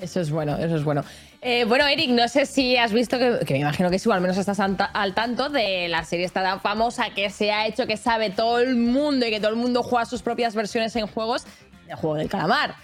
Eso 0.00 0.20
es 0.20 0.30
bueno, 0.30 0.56
eso 0.56 0.76
es 0.76 0.84
bueno. 0.84 1.04
Eh, 1.42 1.64
bueno, 1.64 1.86
Eric, 1.86 2.10
no 2.10 2.26
sé 2.28 2.46
si 2.46 2.76
has 2.76 2.92
visto 2.92 3.18
que, 3.18 3.40
que 3.46 3.54
me 3.54 3.60
imagino 3.60 3.90
que 3.90 3.98
sí, 3.98 4.08
o 4.08 4.12
al 4.12 4.20
menos 4.20 4.36
estás 4.36 4.60
al, 4.60 4.76
ta- 4.76 4.84
al 4.92 5.14
tanto 5.14 5.48
de 5.48 5.88
la 5.88 6.04
serie 6.04 6.24
esta 6.26 6.42
tan 6.42 6.60
famosa 6.60 7.10
que 7.14 7.30
se 7.30 7.50
ha 7.52 7.66
hecho, 7.66 7.86
que 7.86 7.96
sabe 7.96 8.30
todo 8.30 8.58
el 8.60 8.76
mundo 8.76 9.26
y 9.26 9.30
que 9.30 9.38
todo 9.40 9.50
el 9.50 9.56
mundo 9.56 9.82
juega 9.82 10.04
sus 10.06 10.22
propias 10.22 10.54
versiones 10.54 10.94
en 10.96 11.06
juegos, 11.06 11.44
el 11.88 11.96
juego 11.96 12.16
del 12.16 12.28
calamar. 12.28 12.74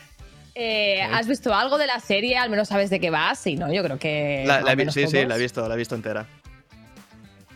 Eh, 0.54 1.02
¿Has 1.02 1.26
visto 1.26 1.54
algo 1.54 1.76
de 1.76 1.86
la 1.86 2.00
serie? 2.00 2.38
Al 2.38 2.48
menos 2.48 2.68
sabes 2.68 2.88
de 2.88 2.98
qué 2.98 3.10
va. 3.10 3.34
Sí, 3.34 3.56
¿no? 3.56 3.70
Yo 3.72 3.82
creo 3.82 3.98
que. 3.98 4.44
La- 4.46 4.74
vi- 4.74 4.90
sí, 4.90 5.06
sí, 5.06 5.24
la 5.26 5.36
he 5.36 5.38
visto, 5.38 5.68
la 5.68 5.74
he 5.74 5.78
visto 5.78 5.94
entera. 5.94 6.26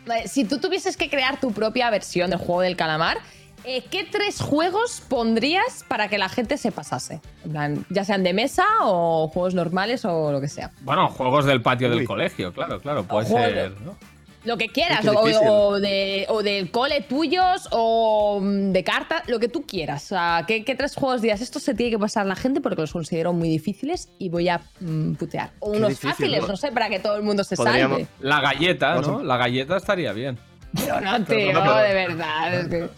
Vale, 0.07 0.29
Si 0.29 0.45
tú 0.45 0.59
tuvieses 0.59 0.97
que 0.97 1.09
crear 1.09 1.41
tu 1.41 1.53
propia 1.53 1.89
versión 1.91 2.31
del 2.31 2.39
juego 2.39 2.61
del 2.63 2.77
calamar, 2.77 3.19
eh, 3.65 3.85
¿qué 3.91 4.05
tres 4.05 4.41
juegos 4.41 5.03
pondrías 5.09 5.85
para 5.89 6.09
que 6.09 6.19
la 6.19 6.29
gente 6.29 6.57
se 6.57 6.73
pasase? 6.73 7.21
En 7.45 7.51
plan, 7.51 7.87
ya 7.91 8.05
sean 8.05 8.23
de 8.23 8.33
mesa 8.33 8.65
o 8.83 9.29
juegos 9.29 9.55
normales 9.55 10.05
o 10.05 10.33
lo 10.33 10.41
que 10.41 10.49
sea. 10.49 10.71
Bueno, 10.83 11.09
juegos 11.09 11.45
del 11.45 11.63
patio 11.63 11.91
del 11.91 12.05
colegio, 12.07 12.53
claro, 12.53 12.81
claro, 12.81 13.05
puede 13.05 13.27
ser. 13.27 13.81
¿no? 13.83 13.97
Lo 14.43 14.57
que 14.57 14.69
quieras, 14.69 15.05
o, 15.07 15.79
de, 15.79 16.25
o 16.31 16.43
del 16.43 16.71
cole 16.71 17.03
tuyos, 17.03 17.69
o 17.73 18.41
mm, 18.43 18.73
de 18.73 18.85
cartas, 18.85 19.29
lo 19.29 19.39
que 19.39 19.49
tú 19.49 19.67
quieras. 19.67 20.05
O 20.05 20.09
sea, 20.09 20.45
¿qué, 20.49 20.65
qué 20.65 20.75
tres 20.75 20.95
juegos 20.95 21.21
dirías? 21.21 21.43
Esto 21.43 21.61
se 21.61 21.75
tiene 21.75 21.91
que 21.93 21.99
pasar 21.99 22.25
la 22.25 22.37
gente 22.37 22.63
porque 22.63 22.81
los 22.81 22.91
considero 22.91 23.35
muy 23.35 23.51
difíciles 23.51 24.09
y 24.19 24.31
voy 24.31 24.49
a 24.49 24.63
mm, 24.81 25.13
putear. 25.17 25.51
O 25.61 25.73
Qué 25.73 25.77
unos 25.77 25.91
difícil, 25.91 26.11
fáciles, 26.13 26.41
¿no? 26.41 26.49
no 26.49 26.57
sé, 26.57 26.73
para 26.73 26.89
que 26.89 26.99
todo 27.01 27.17
el 27.17 27.23
mundo 27.23 27.45
se 27.45 27.55
Podríamos- 27.55 27.99
salve. 27.99 28.09
La 28.21 28.41
galleta, 28.41 28.95
¿no? 29.03 29.23
La 29.23 29.37
galleta 29.37 29.77
estaría 29.77 30.13
bien. 30.15 30.39
Pero 30.75 31.01
no, 31.01 31.25
tío, 31.25 31.53
no, 31.53 31.61
pero- 31.63 31.77
de 31.77 31.95
verdad. 31.95 32.55
es 32.55 32.69
que- 32.69 32.89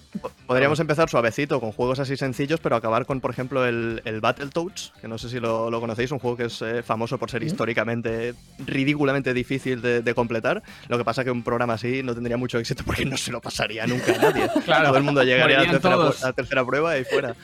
Podríamos 0.46 0.78
empezar 0.80 1.08
suavecito 1.08 1.58
con 1.58 1.72
juegos 1.72 1.98
así 1.98 2.16
sencillos, 2.18 2.60
pero 2.60 2.76
acabar 2.76 3.06
con, 3.06 3.20
por 3.22 3.30
ejemplo, 3.30 3.64
el, 3.66 4.02
el 4.04 4.20
Battletoads, 4.20 4.92
que 5.00 5.08
no 5.08 5.16
sé 5.16 5.30
si 5.30 5.40
lo, 5.40 5.70
lo 5.70 5.80
conocéis, 5.80 6.10
un 6.12 6.18
juego 6.18 6.36
que 6.36 6.44
es 6.44 6.60
eh, 6.60 6.82
famoso 6.82 7.18
por 7.18 7.30
ser 7.30 7.42
históricamente 7.42 8.34
ridículamente 8.66 9.32
difícil 9.32 9.80
de, 9.80 10.02
de 10.02 10.14
completar. 10.14 10.62
Lo 10.88 10.98
que 10.98 11.04
pasa 11.04 11.24
que 11.24 11.30
un 11.30 11.42
programa 11.42 11.74
así 11.74 12.02
no 12.02 12.12
tendría 12.14 12.36
mucho 12.36 12.58
éxito 12.58 12.82
porque 12.84 13.06
no 13.06 13.16
se 13.16 13.32
lo 13.32 13.40
pasaría 13.40 13.86
nunca 13.86 14.14
a 14.14 14.18
nadie. 14.18 14.50
Claro, 14.66 14.88
Todo 14.88 14.98
el 14.98 15.04
mundo 15.04 15.22
llegaría 15.22 15.60
a 15.60 15.64
la 15.64 15.70
tercera, 15.70 16.28
a 16.28 16.32
tercera 16.34 16.64
prueba 16.66 16.98
y 16.98 17.04
fuera. 17.04 17.34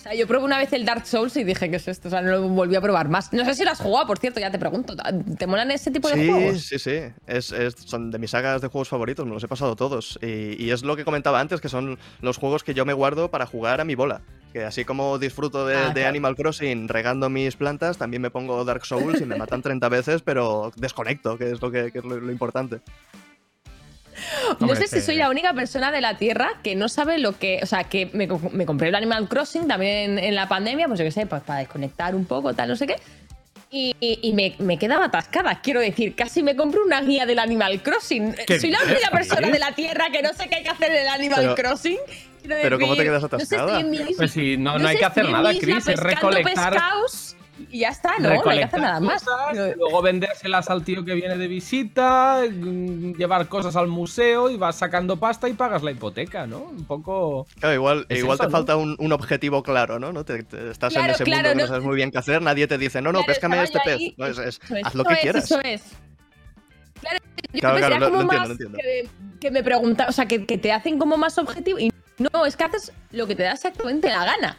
O 0.00 0.02
sea, 0.02 0.14
yo 0.14 0.26
probé 0.26 0.46
una 0.46 0.56
vez 0.56 0.72
el 0.72 0.86
Dark 0.86 1.06
Souls 1.06 1.36
y 1.36 1.44
dije 1.44 1.68
que 1.68 1.76
es 1.76 1.86
esto, 1.86 2.08
o 2.08 2.10
sea, 2.10 2.22
no 2.22 2.30
lo 2.30 2.48
volví 2.48 2.74
a 2.74 2.80
probar 2.80 3.10
más. 3.10 3.30
No 3.34 3.44
sé 3.44 3.52
si 3.54 3.64
lo 3.64 3.70
has 3.70 3.80
jugado, 3.80 4.06
por 4.06 4.18
cierto, 4.18 4.40
ya 4.40 4.50
te 4.50 4.58
pregunto. 4.58 4.96
¿Te 5.38 5.46
molan 5.46 5.70
ese 5.70 5.90
tipo 5.90 6.08
de 6.08 6.14
Sí, 6.14 6.26
juegos? 6.30 6.62
sí, 6.62 6.78
sí. 6.78 7.00
Es, 7.26 7.52
es- 7.52 7.74
son 7.84 8.10
de 8.10 8.18
mis 8.18 8.30
sagas 8.30 8.62
de 8.62 8.68
juegos 8.68 8.88
favoritos, 8.88 9.26
me 9.26 9.34
los 9.34 9.44
he 9.44 9.48
pasado 9.48 9.76
todos. 9.76 10.18
Y, 10.22 10.56
y 10.64 10.70
es 10.70 10.84
lo 10.84 10.96
que 10.96 11.04
comentaba 11.04 11.38
antes, 11.38 11.60
que 11.60 11.68
son 11.68 11.98
los 12.22 12.38
juegos 12.38 12.64
que 12.64 12.72
yo 12.72 12.86
me 12.86 12.94
guardo 12.94 13.30
para 13.30 13.44
jugar 13.44 13.82
a 13.82 13.84
mi 13.84 13.94
bola. 13.94 14.22
Que 14.54 14.64
así 14.64 14.86
como 14.86 15.18
disfruto 15.18 15.66
de, 15.66 15.76
Ah, 15.76 15.88
de 15.88 15.92
claro. 15.92 16.08
Animal 16.08 16.34
Crossing 16.34 16.88
regando 16.88 17.28
mis 17.28 17.56
plantas, 17.56 17.98
también 17.98 18.22
me 18.22 18.30
pongo 18.30 18.64
Dark 18.64 18.86
Souls 18.86 19.20
y 19.20 19.26
me 19.26 19.36
matan 19.36 19.60
30 19.60 19.90
veces, 19.90 20.22
pero 20.22 20.72
desconecto, 20.76 21.36
que 21.36 21.50
es 21.50 21.60
lo, 21.60 21.70
que, 21.70 21.92
que 21.92 21.98
es 21.98 22.04
lo, 22.06 22.18
lo 22.18 22.32
importante. 22.32 22.80
No 24.60 24.74
sé 24.74 24.86
si 24.88 25.00
soy 25.00 25.16
la 25.16 25.30
única 25.30 25.52
persona 25.54 25.90
de 25.92 26.00
la 26.00 26.16
Tierra 26.16 26.50
que 26.62 26.74
no 26.74 26.88
sabe 26.88 27.18
lo 27.18 27.38
que. 27.38 27.60
O 27.62 27.66
sea, 27.66 27.84
que 27.84 28.06
me, 28.12 28.28
me 28.52 28.66
compré 28.66 28.88
el 28.88 28.94
Animal 28.94 29.28
Crossing 29.28 29.66
también 29.68 30.18
en, 30.18 30.24
en 30.24 30.34
la 30.34 30.48
pandemia, 30.48 30.86
pues 30.86 30.98
yo 30.98 31.04
qué 31.04 31.10
sé, 31.12 31.26
pues 31.26 31.42
para 31.42 31.60
desconectar 31.60 32.14
un 32.14 32.24
poco, 32.24 32.54
tal, 32.54 32.68
no 32.68 32.76
sé 32.76 32.86
qué. 32.86 32.96
Y, 33.72 33.94
y- 34.00 34.18
y 34.22 34.32
me, 34.32 34.56
me 34.58 34.78
quedaba 34.78 35.04
atascada. 35.04 35.60
Quiero 35.62 35.78
decir, 35.80 36.16
casi 36.16 36.42
me 36.42 36.56
compré 36.56 36.80
una 36.80 37.00
guía 37.02 37.24
del 37.24 37.38
Animal 37.38 37.80
Crossing. 37.82 38.34
¿Qué 38.46 38.58
Soy 38.58 38.70
la 38.70 38.80
única 38.84 39.10
persona 39.10 39.48
de 39.48 39.58
la 39.60 39.72
Tierra 39.76 40.06
que 40.10 40.22
no 40.22 40.32
sé 40.32 40.48
qué 40.48 40.56
hay 40.56 40.62
que 40.64 40.70
hacer 40.70 40.90
en 40.90 41.02
el 41.02 41.08
Animal 41.08 41.40
Pero- 41.40 41.54
Crossing. 41.54 41.98
Pero 42.42 42.78
¿cómo 42.80 42.96
te 42.96 43.02
quedas 43.04 43.22
no 43.22 43.28
sé, 43.28 43.36
atascada? 43.36 43.80
mi 43.82 43.98
isla- 43.98 44.16
Pues 44.16 44.30
sí, 44.32 44.56
no, 44.56 44.72
no 44.78 44.80
sé, 44.80 44.88
hay 44.88 44.96
que 44.96 45.04
hacer 45.04 45.28
nada, 45.28 45.52
Chris, 45.60 45.86
es 45.86 46.00
recolectar- 46.00 46.70
pescados. 46.72 47.36
Y 47.70 47.80
ya 47.80 47.88
está, 47.88 48.14
¿no? 48.18 48.28
No 48.34 48.50
hay 48.50 48.58
que 48.58 48.64
hacer 48.64 48.80
nada 48.80 49.00
más. 49.00 49.22
cosas, 49.24 49.76
luego 49.76 50.02
vendérselas 50.02 50.70
al 50.70 50.84
tío 50.84 51.04
que 51.04 51.14
viene 51.14 51.36
de 51.36 51.48
visita, 51.48 52.42
mm, 52.50 53.14
llevar 53.14 53.48
cosas 53.48 53.76
al 53.76 53.88
museo 53.88 54.48
y 54.50 54.56
vas 54.56 54.76
sacando 54.76 55.16
pasta 55.18 55.48
y 55.48 55.52
pagas 55.54 55.82
la 55.82 55.90
hipoteca, 55.90 56.46
¿no? 56.46 56.58
Un 56.64 56.84
poco. 56.84 57.46
Claro, 57.58 57.74
igual, 57.74 58.06
Es 58.08 58.18
igual 58.20 58.36
eso, 58.36 58.44
te 58.44 58.50
¿no? 58.50 58.56
falta 58.56 58.76
un, 58.76 58.96
un 58.98 59.12
objetivo 59.12 59.62
claro, 59.62 59.98
¿no? 59.98 60.12
¿No? 60.12 60.24
Te, 60.24 60.42
te- 60.42 60.70
estás 60.70 60.94
en 60.96 61.06
ese 61.10 61.24
claro, 61.24 61.42
mundo 61.42 61.48
que 61.50 61.54
no 61.56 61.62
no- 61.62 61.68
sabes 61.68 61.84
muy 61.84 61.96
bien 61.96 62.10
qué 62.10 62.18
hacer, 62.18 62.40
nadie 62.42 62.66
te 62.66 62.78
dice, 62.78 63.02
no, 63.02 63.12
no, 63.12 63.18
Claro, 63.20 63.26
péscame 63.26 63.62
este 63.62 63.80
pez. 63.84 64.00
No, 64.16 64.26
es, 64.26 64.38
es- 64.38 64.60
Eso 64.62 64.76
es, 64.76 64.86
haz 64.86 64.94
lo 64.94 65.04
que 65.04 65.14
es, 65.14 65.20
quieras. 65.20 65.44
Eso 65.44 65.60
es. 65.62 65.82
Claro, 67.00 67.18
yo 67.52 67.60
Claro, 67.60 67.74
pensé, 67.76 67.86
claro, 67.86 67.86
era 67.86 67.98
lo- 67.98 68.06
como 68.10 68.20
entiendo, 68.22 68.38
más 68.38 68.48
lo 68.48 68.52
entiendo. 68.52 68.78
Que, 68.78 69.08
que 69.40 69.50
me 69.50 69.62
pregunta, 69.62 70.06
o 70.08 70.12
sea, 70.12 70.26
que, 70.26 70.44
que 70.46 70.58
te 70.58 70.72
hacen 70.72 70.98
como 70.98 71.16
más 71.16 71.38
objetivo 71.38 71.78
y 71.78 71.92
no, 72.18 72.44
es 72.44 72.56
que 72.56 72.64
haces 72.64 72.92
lo 73.12 73.26
que 73.26 73.34
te 73.34 73.42
da 73.44 73.52
exactamente 73.52 74.08
la 74.08 74.24
gana. 74.26 74.56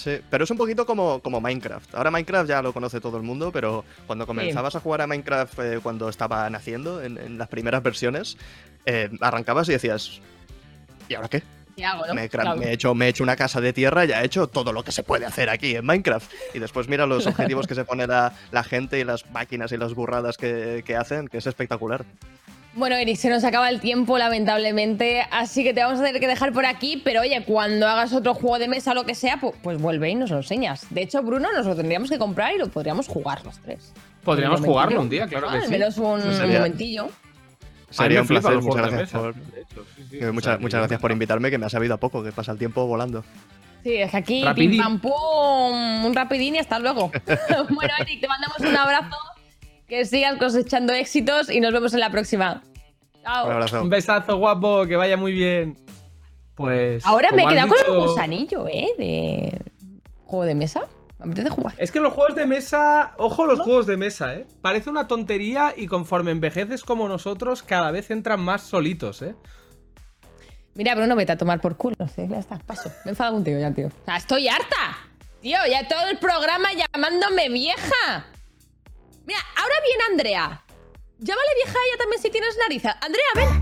Sí, 0.00 0.18
pero 0.30 0.44
es 0.44 0.50
un 0.50 0.56
poquito 0.58 0.84
como, 0.84 1.20
como 1.20 1.40
Minecraft. 1.40 1.94
Ahora 1.94 2.10
Minecraft 2.10 2.48
ya 2.48 2.60
lo 2.62 2.72
conoce 2.72 3.00
todo 3.00 3.16
el 3.16 3.22
mundo, 3.22 3.50
pero 3.52 3.84
cuando 4.06 4.26
comenzabas 4.26 4.74
a 4.76 4.80
jugar 4.80 5.00
a 5.00 5.06
Minecraft 5.06 5.58
eh, 5.60 5.80
cuando 5.82 6.08
estaba 6.08 6.48
naciendo, 6.50 7.02
en, 7.02 7.16
en 7.18 7.38
las 7.38 7.48
primeras 7.48 7.82
versiones, 7.82 8.36
eh, 8.84 9.08
arrancabas 9.20 9.68
y 9.68 9.72
decías, 9.72 10.20
¿y 11.08 11.14
ahora 11.14 11.28
qué? 11.28 11.42
¿Qué 11.74 11.86
hago, 11.86 12.06
no? 12.06 12.12
Me, 12.14 12.24
he 12.24 12.28
cra- 12.30 12.42
Claro. 12.42 12.56
me 12.60 12.66
he 12.66 12.72
hecho, 12.72 12.94
me 12.94 13.06
he 13.06 13.08
hecho 13.08 13.22
una 13.24 13.34
casa 13.34 13.62
de 13.62 13.72
tierra, 13.72 14.04
ya 14.04 14.20
he 14.20 14.26
hecho 14.26 14.46
todo 14.46 14.74
lo 14.74 14.84
que 14.84 14.92
se 14.92 15.02
puede 15.02 15.24
hacer 15.24 15.48
aquí 15.48 15.74
en 15.74 15.86
Minecraft. 15.86 16.30
Y 16.52 16.58
después 16.58 16.86
mira 16.86 17.06
los 17.06 17.26
objetivos 17.28 17.66
que 17.66 17.74
se 17.74 17.86
pone 17.86 18.06
la, 18.06 18.34
la 18.50 18.62
gente 18.64 18.98
y 18.98 19.04
las 19.04 19.30
máquinas 19.30 19.72
y 19.72 19.78
las 19.78 19.94
burradas 19.94 20.36
que, 20.36 20.82
que 20.86 20.96
hacen, 20.96 21.28
que 21.28 21.38
es 21.38 21.46
espectacular. 21.46 22.04
Bueno, 22.74 22.96
Eric, 22.96 23.16
se 23.16 23.28
nos 23.28 23.44
acaba 23.44 23.68
el 23.68 23.80
tiempo, 23.80 24.16
lamentablemente, 24.16 25.26
así 25.30 25.62
que 25.62 25.74
te 25.74 25.82
vamos 25.82 26.00
a 26.00 26.04
tener 26.04 26.20
que 26.20 26.26
dejar 26.26 26.52
por 26.54 26.64
aquí, 26.64 27.02
pero 27.04 27.20
oye, 27.20 27.44
cuando 27.44 27.86
hagas 27.86 28.14
otro 28.14 28.32
juego 28.32 28.58
de 28.58 28.66
mesa 28.66 28.92
o 28.92 28.94
lo 28.94 29.04
que 29.04 29.14
sea, 29.14 29.36
pues, 29.38 29.54
pues 29.62 29.78
vuelve 29.80 30.08
y 30.08 30.14
nos 30.14 30.30
lo 30.30 30.38
enseñas. 30.38 30.86
De 30.88 31.02
hecho, 31.02 31.22
Bruno, 31.22 31.52
nos 31.52 31.66
lo 31.66 31.76
tendríamos 31.76 32.08
que 32.08 32.16
comprar 32.18 32.54
y 32.54 32.58
lo 32.58 32.68
podríamos 32.68 33.08
jugar 33.08 33.44
los 33.44 33.58
tres. 33.58 33.92
Podríamos 34.24 34.60
Un 34.60 34.66
jugarlo 34.66 35.02
un 35.02 35.10
día, 35.10 35.26
claro 35.26 35.48
Ah, 35.50 35.52
que 35.52 35.58
Al 35.58 35.64
sí. 35.64 35.70
menos 35.70 35.98
un 35.98 36.22
sería- 36.22 36.58
momentillo. 36.60 37.08
Sería 37.90 38.18
me 38.18 38.22
un 38.22 38.26
placer, 38.28 38.62
muchas 38.62 38.90
gracias, 38.90 39.10
por, 39.10 39.34
de 39.34 39.60
hecho, 39.60 39.84
sí, 39.94 40.04
sí, 40.10 40.18
que 40.18 40.32
muchas, 40.32 40.58
gracias 40.58 40.98
por 40.98 41.12
invitarme, 41.12 41.50
que 41.50 41.58
me 41.58 41.66
ha 41.66 41.68
sabido 41.68 41.92
a 41.92 41.98
poco, 41.98 42.22
que 42.24 42.32
pasa 42.32 42.52
el 42.52 42.58
tiempo 42.58 42.86
volando. 42.86 43.22
Sí, 43.82 43.96
es 43.96 44.10
que 44.10 44.16
aquí 44.16 44.44
Rapidín. 44.44 44.70
pim 44.70 44.82
pam 44.82 44.98
pum, 45.00 46.04
un 46.06 46.14
rapidín 46.14 46.54
y 46.54 46.58
hasta 46.58 46.78
luego. 46.78 47.10
bueno, 47.68 47.92
Eric, 47.98 48.20
te 48.22 48.28
mandamos 48.28 48.58
un 48.60 48.74
abrazo, 48.74 49.16
que 49.92 50.06
sigas 50.06 50.38
cosechando 50.38 50.94
éxitos 50.94 51.50
y 51.50 51.60
nos 51.60 51.70
vemos 51.70 51.92
en 51.92 52.00
la 52.00 52.08
próxima. 52.08 52.62
Chao. 53.22 53.46
Un 53.46 53.52
abrazo. 53.52 53.82
Un 53.82 53.90
besazo, 53.90 54.38
guapo, 54.38 54.86
que 54.86 54.96
vaya 54.96 55.18
muy 55.18 55.32
bien. 55.32 55.76
Pues. 56.54 57.04
Ahora 57.04 57.30
me 57.32 57.42
he 57.42 57.46
quedado 57.46 57.68
con 57.68 57.94
el 57.94 58.00
gusanillo, 58.00 58.66
¿eh? 58.68 58.88
De 58.96 59.60
juego 60.24 60.46
de 60.46 60.54
mesa. 60.54 60.88
Jugar. 61.50 61.74
Es 61.76 61.92
que 61.92 62.00
los 62.00 62.14
juegos 62.14 62.34
de 62.34 62.46
mesa, 62.46 63.12
ojo 63.16 63.46
los 63.46 63.60
juegos 63.60 63.86
de 63.86 63.96
mesa, 63.98 64.34
¿eh? 64.34 64.46
Parece 64.62 64.88
una 64.88 65.06
tontería 65.06 65.74
y 65.76 65.86
conforme 65.86 66.30
envejeces 66.30 66.82
como 66.82 67.06
nosotros, 67.06 67.62
cada 67.62 67.90
vez 67.90 68.10
entran 68.10 68.40
más 68.40 68.62
solitos, 68.62 69.20
¿eh? 69.20 69.36
Mira, 70.74 70.94
Bruno, 70.94 71.14
vete 71.14 71.32
a 71.32 71.36
tomar 71.36 71.60
por 71.60 71.76
culo. 71.76 71.96
Sí, 72.12 72.26
ya 72.28 72.38
está, 72.38 72.58
paso. 72.58 72.88
Me 73.04 73.10
he 73.10 73.10
enfadado 73.10 73.36
contigo 73.36 73.60
ya, 73.60 73.70
tío. 73.72 73.88
O 73.88 74.04
sea, 74.06 74.16
estoy 74.16 74.48
harta. 74.48 74.96
Tío, 75.42 75.58
ya 75.70 75.86
todo 75.86 76.08
el 76.08 76.18
programa 76.18 76.70
llamándome 76.72 77.50
vieja. 77.50 78.26
Mira, 79.24 79.40
ahora 79.56 79.74
viene 79.86 80.04
Andrea. 80.10 80.64
Llámale 81.18 81.54
vieja 81.54 81.78
a 81.78 81.82
ella 81.86 81.98
también 81.98 82.20
si 82.22 82.30
tienes 82.30 82.56
nariz. 82.58 82.84
Andrea, 83.00 83.26
ven. 83.34 83.60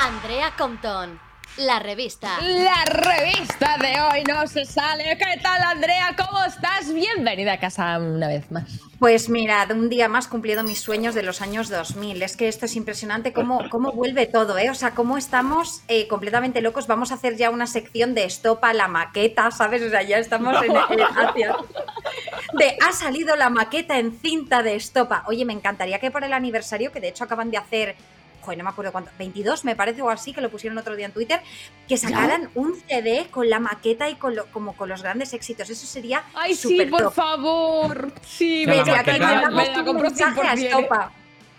Andrea 0.00 0.54
Compton, 0.56 1.20
la 1.58 1.78
revista. 1.80 2.30
La 2.40 2.84
revista 2.84 3.76
de 3.78 4.00
hoy 4.00 4.24
no 4.24 4.46
se 4.46 4.64
sale. 4.64 5.16
¿Qué 5.18 5.40
tal, 5.42 5.62
Andrea? 5.62 6.14
¿Cómo 6.16 6.44
estás? 6.44 6.92
Bienvenida 6.92 7.54
a 7.54 7.58
casa 7.60 7.98
una 7.98 8.28
vez 8.28 8.50
más. 8.50 8.64
Pues 8.98 9.28
mira, 9.28 9.66
de 9.66 9.74
un 9.74 9.88
día 9.88 10.08
más 10.08 10.28
cumpliendo 10.28 10.62
mis 10.62 10.80
sueños 10.80 11.14
de 11.14 11.22
los 11.22 11.40
años 11.40 11.68
2000. 11.68 12.22
Es 12.22 12.36
que 12.36 12.48
esto 12.48 12.66
es 12.66 12.76
impresionante 12.76 13.32
cómo, 13.32 13.68
cómo 13.70 13.92
vuelve 13.92 14.26
todo, 14.26 14.56
¿eh? 14.58 14.70
O 14.70 14.74
sea, 14.74 14.92
cómo 14.92 15.18
estamos 15.18 15.82
eh, 15.88 16.06
completamente 16.08 16.60
locos. 16.60 16.86
Vamos 16.86 17.10
a 17.10 17.14
hacer 17.14 17.36
ya 17.36 17.50
una 17.50 17.66
sección 17.66 18.14
de 18.14 18.24
estopa 18.24 18.72
la 18.72 18.88
maqueta, 18.88 19.50
¿sabes? 19.50 19.82
O 19.82 19.90
sea, 19.90 20.02
ya 20.02 20.18
estamos 20.18 20.56
en, 20.62 20.70
en- 20.72 21.00
hacia- 21.02 21.56
De 22.54 22.76
ha 22.88 22.92
salido 22.92 23.36
la 23.36 23.50
maqueta 23.50 23.98
en 23.98 24.18
cinta 24.18 24.62
de 24.62 24.74
estopa. 24.76 25.22
Oye, 25.26 25.44
me 25.44 25.52
encantaría 25.52 25.98
que 25.98 26.10
por 26.10 26.24
el 26.24 26.32
aniversario, 26.32 26.90
que 26.92 27.00
de 27.00 27.08
hecho 27.08 27.24
acaban 27.24 27.50
de 27.50 27.58
hacer, 27.58 27.94
joder, 28.40 28.58
no 28.58 28.64
me 28.64 28.70
acuerdo 28.70 28.92
cuánto, 28.92 29.10
22 29.18 29.64
me 29.64 29.76
parece 29.76 30.02
o 30.02 30.10
así, 30.10 30.32
que 30.32 30.40
lo 30.40 30.50
pusieron 30.50 30.78
otro 30.78 30.96
día 30.96 31.06
en 31.06 31.12
Twitter, 31.12 31.40
que 31.86 31.96
sacaran 31.96 32.50
un 32.54 32.74
CD 32.88 33.26
con 33.30 33.48
la 33.50 33.58
maqueta 33.60 34.08
y 34.08 34.14
con 34.14 34.34
lo- 34.36 34.46
como 34.46 34.74
con 34.76 34.88
los 34.88 35.02
grandes 35.02 35.32
éxitos. 35.34 35.68
Eso 35.70 35.86
sería 35.86 36.22
Ay, 36.34 36.54
sí, 36.54 36.80
por 36.86 37.02
top. 37.04 37.12
favor. 37.14 38.12
Sí, 38.22 38.64
Que 38.66 38.76
la 38.76 38.84
maqueta- 38.84 39.18
mandamos 39.26 39.54
me 39.66 39.70
la 39.72 39.78
un 39.80 39.84
compro 39.84 40.08
mensaje 40.10 40.40
a 40.40 40.56
100%. 40.56 40.66
Estopa. 40.78 41.12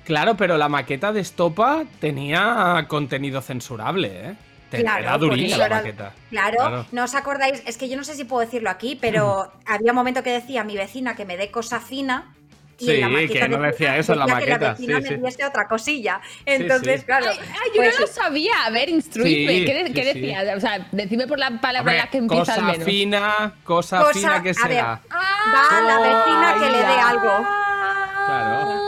Claro, 0.06 0.36
pero 0.36 0.58
la 0.58 0.70
maqueta 0.70 1.12
de 1.14 1.20
Estopa 1.20 1.84
tenía 2.00 2.86
contenido 2.88 3.42
censurable, 3.42 4.30
¿eh? 4.32 4.36
Te- 4.72 4.82
Claro, 4.82 5.04
era 5.04 5.18
durilla 5.18 5.58
la 5.58 5.66
era- 5.66 5.76
maqueta. 5.78 6.14
Claro, 6.30 6.86
no 6.92 7.04
os 7.04 7.16
acordáis, 7.16 7.64
es 7.66 7.76
que 7.78 7.90
yo 7.90 7.98
no 7.98 8.04
sé 8.04 8.14
si 8.16 8.24
puedo 8.24 8.42
decirlo 8.42 8.70
aquí, 8.70 8.96
pero 9.00 9.52
había 9.66 9.92
un 9.92 9.96
momento 9.96 10.22
que 10.24 10.32
decía 10.32 10.64
mi 10.64 10.76
vecina 10.78 11.16
que 11.16 11.26
me 11.26 11.38
dé 11.38 11.50
cosa 11.52 11.80
fina. 11.80 12.36
Y 12.80 12.86
Sí, 12.86 12.92
en 12.92 13.02
la 13.02 13.10
maqueta 13.10 13.40
que 13.40 13.50
no 13.50 13.62
decía 13.62 13.98
eso 13.98 14.14
en 14.14 14.20
la 14.20 14.26
decía 14.26 14.40
que 14.40 14.46
maqueta, 14.52 14.66
la 14.66 14.72
vecina 14.74 14.96
sí, 14.98 15.02
me 15.02 15.10
sí. 15.10 15.22
diese 15.26 15.46
otra 15.46 15.68
cosilla. 15.68 16.22
Entonces, 16.46 17.00
sí. 17.02 17.06
claro. 17.06 17.26
Ay, 17.30 17.38
ay, 17.42 17.70
yo 17.76 17.82
pues 17.82 17.94
no 17.96 18.00
lo 18.02 18.08
sabía. 18.08 18.54
A 18.66 18.70
ver, 18.70 18.90
instruidme. 18.90 19.54
Sí, 19.60 19.66
¿Qué, 19.66 19.74
de- 19.74 19.88
sí, 19.88 19.94
qué 19.94 20.02
sí. 20.14 20.20
decía? 20.22 20.54
O 20.56 20.60
sea, 20.60 20.88
decime 20.92 21.28
por 21.28 21.40
la 21.40 21.60
palabra 21.62 21.94
la 21.94 22.08
que 22.10 22.18
empieza 22.20 22.54
al 22.54 22.60
cosa 22.62 22.72
menos. 22.72 22.86
fina, 22.86 23.54
cosa, 23.64 24.00
Cosa- 24.02 24.14
fina 24.14 24.44
que 24.44 24.50
a 24.50 24.54
ver, 24.54 24.56
será. 24.56 25.02
va 25.12 25.78
a 25.78 25.82
la 25.82 26.00
vecina 26.00 26.56
que 26.60 26.72
le 26.72 26.78
dé 26.78 27.00
algo. 27.00 27.48
Claro. 28.26 28.80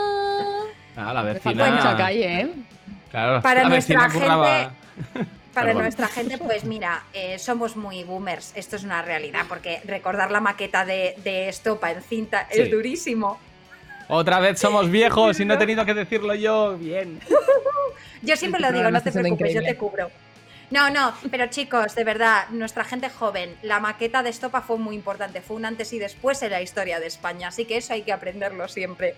Ah, 0.96 1.12
la 1.14 1.22
vecina. 1.22 1.94
calle, 1.96 2.40
¿eh? 2.40 2.48
Claro, 3.10 3.42
Para 3.42 3.62
la 3.64 3.68
nuestra 3.68 4.08
curraba- 4.08 4.58
gente- 5.04 5.28
Para 5.52 5.66
Perdón. 5.66 5.82
nuestra 5.82 6.08
gente, 6.08 6.38
pues 6.38 6.64
mira, 6.64 7.02
eh, 7.12 7.38
somos 7.38 7.76
muy 7.76 8.04
boomers. 8.04 8.52
Esto 8.56 8.76
es 8.76 8.84
una 8.84 9.02
realidad, 9.02 9.42
porque 9.50 9.82
recordar 9.84 10.30
la 10.30 10.40
maqueta 10.40 10.86
de, 10.86 11.14
de 11.22 11.50
Estopa 11.50 11.90
en 11.90 12.00
cinta 12.02 12.48
Sí. 12.50 12.62
es 12.62 12.70
durísimo. 12.70 13.38
Otra 14.08 14.40
vez 14.40 14.58
somos 14.58 14.90
viejos 14.90 15.40
y 15.40 15.44
no 15.44 15.54
he 15.54 15.56
tenido 15.56 15.84
que 15.84 15.94
decirlo 15.94 16.34
yo. 16.34 16.76
Bien. 16.76 17.20
Yo 18.22 18.36
siempre 18.36 18.60
lo 18.60 18.70
digo, 18.70 18.90
no 18.90 19.02
te 19.02 19.10
preocupes, 19.10 19.52
yo 19.52 19.62
te 19.62 19.76
cubro. 19.76 20.08
No, 20.70 20.88
no, 20.90 21.12
pero 21.30 21.48
chicos, 21.48 21.94
de 21.96 22.04
verdad, 22.04 22.48
nuestra 22.50 22.84
gente 22.84 23.10
joven, 23.10 23.56
la 23.62 23.80
maqueta 23.80 24.22
de 24.22 24.30
Estopa 24.30 24.62
fue 24.62 24.78
muy 24.78 24.94
importante, 24.94 25.42
fue 25.42 25.56
un 25.56 25.66
antes 25.66 25.92
y 25.92 25.98
después 25.98 26.40
en 26.42 26.52
la 26.52 26.62
historia 26.62 26.98
de 26.98 27.08
España, 27.08 27.48
así 27.48 27.64
que 27.64 27.76
eso 27.76 27.92
hay 27.92 28.02
que 28.02 28.12
aprenderlo 28.12 28.68
siempre. 28.68 29.14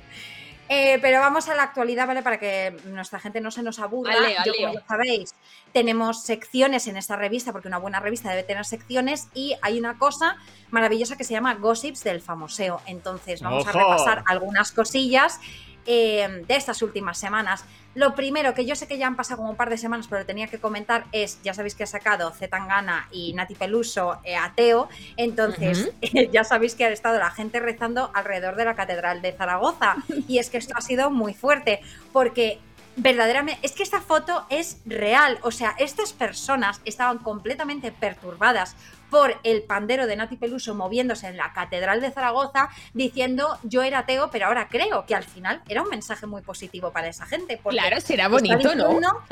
Eh, 0.68 0.98
pero 1.02 1.20
vamos 1.20 1.48
a 1.48 1.54
la 1.54 1.62
actualidad, 1.62 2.06
¿vale? 2.06 2.22
Para 2.22 2.38
que 2.38 2.74
nuestra 2.86 3.20
gente 3.20 3.40
no 3.40 3.50
se 3.50 3.62
nos 3.62 3.78
aburra. 3.78 4.14
Yo, 4.44 4.52
como 4.54 4.74
ya 4.74 4.86
sabéis, 4.86 5.34
tenemos 5.72 6.22
secciones 6.22 6.86
en 6.86 6.96
esta 6.96 7.16
revista, 7.16 7.52
porque 7.52 7.68
una 7.68 7.78
buena 7.78 8.00
revista 8.00 8.30
debe 8.30 8.44
tener 8.44 8.64
secciones, 8.64 9.28
y 9.34 9.54
hay 9.62 9.78
una 9.78 9.98
cosa 9.98 10.36
maravillosa 10.70 11.16
que 11.16 11.24
se 11.24 11.34
llama 11.34 11.54
Gossips 11.54 12.02
del 12.04 12.20
Famoseo. 12.20 12.80
Entonces, 12.86 13.42
vamos 13.42 13.66
¡Ojo! 13.66 13.78
a 13.78 13.82
repasar 13.82 14.24
algunas 14.26 14.72
cosillas 14.72 15.38
eh, 15.86 16.42
de 16.46 16.56
estas 16.56 16.82
últimas 16.82 17.18
semanas. 17.18 17.64
Lo 17.94 18.14
primero, 18.14 18.54
que 18.54 18.66
yo 18.66 18.74
sé 18.74 18.88
que 18.88 18.98
ya 18.98 19.06
han 19.06 19.14
pasado 19.14 19.38
como 19.38 19.50
un 19.50 19.56
par 19.56 19.70
de 19.70 19.78
semanas, 19.78 20.06
pero 20.08 20.26
tenía 20.26 20.48
que 20.48 20.58
comentar, 20.58 21.04
es, 21.12 21.40
ya 21.42 21.54
sabéis 21.54 21.74
que 21.74 21.84
ha 21.84 21.86
sacado 21.86 22.32
Zetangana 22.32 23.08
y 23.12 23.32
Nati 23.34 23.54
Peluso 23.54 24.18
eh, 24.24 24.34
ateo, 24.36 24.88
entonces 25.16 25.92
ya 26.32 26.42
sabéis 26.42 26.74
que 26.74 26.84
ha 26.84 26.88
estado 26.88 27.18
la 27.18 27.30
gente 27.30 27.60
rezando 27.60 28.10
alrededor 28.14 28.56
de 28.56 28.64
la 28.64 28.74
Catedral 28.74 29.22
de 29.22 29.32
Zaragoza. 29.32 29.96
Y 30.26 30.38
es 30.38 30.48
que 30.48 30.56
esto 30.56 30.74
ha 30.76 30.80
sido 30.80 31.10
muy 31.10 31.34
fuerte, 31.34 31.80
porque 32.12 32.58
verdaderamente, 32.96 33.60
es 33.62 33.72
que 33.72 33.82
esta 33.82 34.00
foto 34.00 34.46
es 34.48 34.78
real, 34.86 35.38
o 35.42 35.50
sea, 35.50 35.74
estas 35.78 36.12
personas 36.12 36.80
estaban 36.84 37.18
completamente 37.18 37.92
perturbadas 37.92 38.76
por 39.14 39.38
el 39.44 39.62
pandero 39.62 40.08
de 40.08 40.16
Nati 40.16 40.36
Peluso 40.36 40.74
moviéndose 40.74 41.28
en 41.28 41.36
la 41.36 41.52
Catedral 41.52 42.00
de 42.00 42.10
Zaragoza 42.10 42.68
diciendo 42.94 43.58
yo 43.62 43.84
era 43.84 44.00
ateo, 44.00 44.28
pero 44.32 44.46
ahora 44.46 44.66
creo 44.68 45.06
que 45.06 45.14
al 45.14 45.22
final 45.22 45.62
era 45.68 45.82
un 45.82 45.88
mensaje 45.88 46.26
muy 46.26 46.42
positivo 46.42 46.90
para 46.90 47.06
esa 47.06 47.24
gente. 47.24 47.60
Claro, 47.62 48.00
será 48.00 48.26
bonito, 48.26 48.56
¿no? 48.74 48.88
diciendo- 48.88 49.22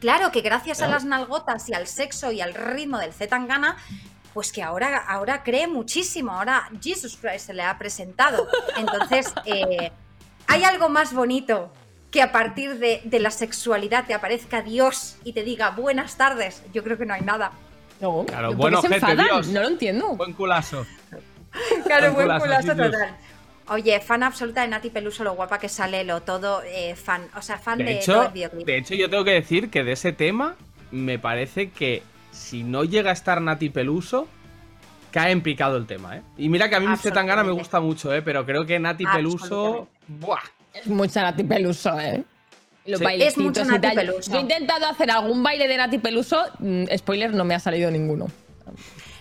Claro, 0.00 0.32
que 0.32 0.40
gracias 0.40 0.80
a 0.80 0.88
las 0.88 1.04
nalgotas 1.04 1.68
y 1.68 1.74
al 1.74 1.86
sexo 1.86 2.32
y 2.32 2.40
al 2.40 2.54
ritmo 2.54 2.96
del 2.98 3.12
Zetangana, 3.12 3.76
pues 4.32 4.52
que 4.52 4.62
ahora, 4.62 4.96
ahora 4.96 5.42
cree 5.42 5.66
muchísimo, 5.66 6.32
ahora 6.32 6.70
Jesus 6.80 7.18
Christ 7.20 7.46
se 7.48 7.52
le 7.54 7.64
ha 7.64 7.76
presentado. 7.76 8.48
Entonces, 8.78 9.34
eh, 9.44 9.92
hay 10.46 10.64
algo 10.64 10.88
más 10.88 11.12
bonito 11.12 11.70
que 12.10 12.22
a 12.22 12.32
partir 12.32 12.78
de, 12.78 13.02
de 13.04 13.18
la 13.20 13.30
sexualidad 13.30 14.06
te 14.06 14.14
aparezca 14.14 14.62
Dios 14.62 15.16
y 15.24 15.34
te 15.34 15.42
diga 15.42 15.72
buenas 15.72 16.16
tardes. 16.16 16.62
Yo 16.72 16.82
creo 16.82 16.96
que 16.96 17.04
no 17.04 17.12
hay 17.12 17.20
nada. 17.22 17.52
No, 18.00 18.24
Claro, 18.26 18.48
¿por 18.48 18.56
buen 18.56 18.74
qué 18.74 18.88
se 19.00 19.04
ojete? 19.04 19.22
Dios. 19.22 19.48
No 19.48 19.60
lo 19.62 19.68
entiendo. 19.68 20.08
Buen 20.16 20.32
culazo. 20.32 20.86
Claro, 21.84 22.12
Buen 22.12 22.26
buen 22.28 22.40
culazo, 22.40 22.44
culazo 22.44 22.68
sí, 22.72 22.74
Dios. 22.74 22.90
total. 22.92 23.16
Oye, 23.70 24.00
fan 24.00 24.22
absoluta 24.22 24.62
de 24.62 24.68
Nati 24.68 24.88
Peluso, 24.90 25.24
lo 25.24 25.34
guapa 25.34 25.58
que 25.58 25.68
sale, 25.68 26.02
lo 26.04 26.22
todo, 26.22 26.62
eh, 26.64 26.94
fan, 26.96 27.28
o 27.36 27.42
sea, 27.42 27.58
fan 27.58 27.78
de, 27.78 27.84
De 27.84 27.94
todo 27.96 28.00
hecho, 28.00 28.22
el 28.28 28.32
videoclip. 28.32 28.66
de 28.66 28.78
hecho, 28.78 28.94
yo 28.94 29.10
tengo 29.10 29.24
que 29.24 29.32
decir 29.32 29.68
que 29.70 29.84
de 29.84 29.92
ese 29.92 30.12
tema 30.12 30.56
me 30.90 31.18
parece 31.18 31.70
que 31.70 32.02
si 32.30 32.62
no 32.62 32.84
llega 32.84 33.10
a 33.10 33.12
estar 33.12 33.42
Nati 33.42 33.68
Peluso, 33.68 34.26
cae 35.10 35.32
en 35.32 35.42
picado 35.42 35.76
el 35.76 35.86
tema, 35.86 36.16
¿eh? 36.16 36.22
Y 36.38 36.48
mira 36.48 36.70
que 36.70 36.76
a 36.76 36.80
mí 36.80 36.86
Zetangana 36.96 37.44
me 37.44 37.52
gusta 37.52 37.80
mucho, 37.80 38.14
¿eh? 38.14 38.22
Pero 38.22 38.46
creo 38.46 38.64
que 38.64 38.78
Nati 38.78 39.04
Peluso. 39.04 39.88
¡Buah! 40.06 40.38
Es 40.72 40.86
mucha 40.86 41.22
Nati 41.22 41.44
Peluso, 41.44 41.98
¿eh? 42.00 42.24
Los 42.88 43.00
Sí. 43.00 43.06
Es 43.22 43.36
mucho 43.38 43.60
y 43.60 43.64
Nati 43.64 43.80
tal. 43.80 43.94
Peluso. 43.96 44.32
Yo 44.32 44.38
he 44.38 44.40
intentado 44.40 44.86
hacer 44.86 45.10
algún 45.10 45.42
baile 45.42 45.68
de 45.68 45.76
Nati 45.76 45.98
Peluso. 45.98 46.42
mm, 46.58 46.84
spoiler, 46.96 47.32
no 47.34 47.44
me 47.44 47.54
ha 47.54 47.60
salido 47.60 47.90
ninguno. 47.90 48.28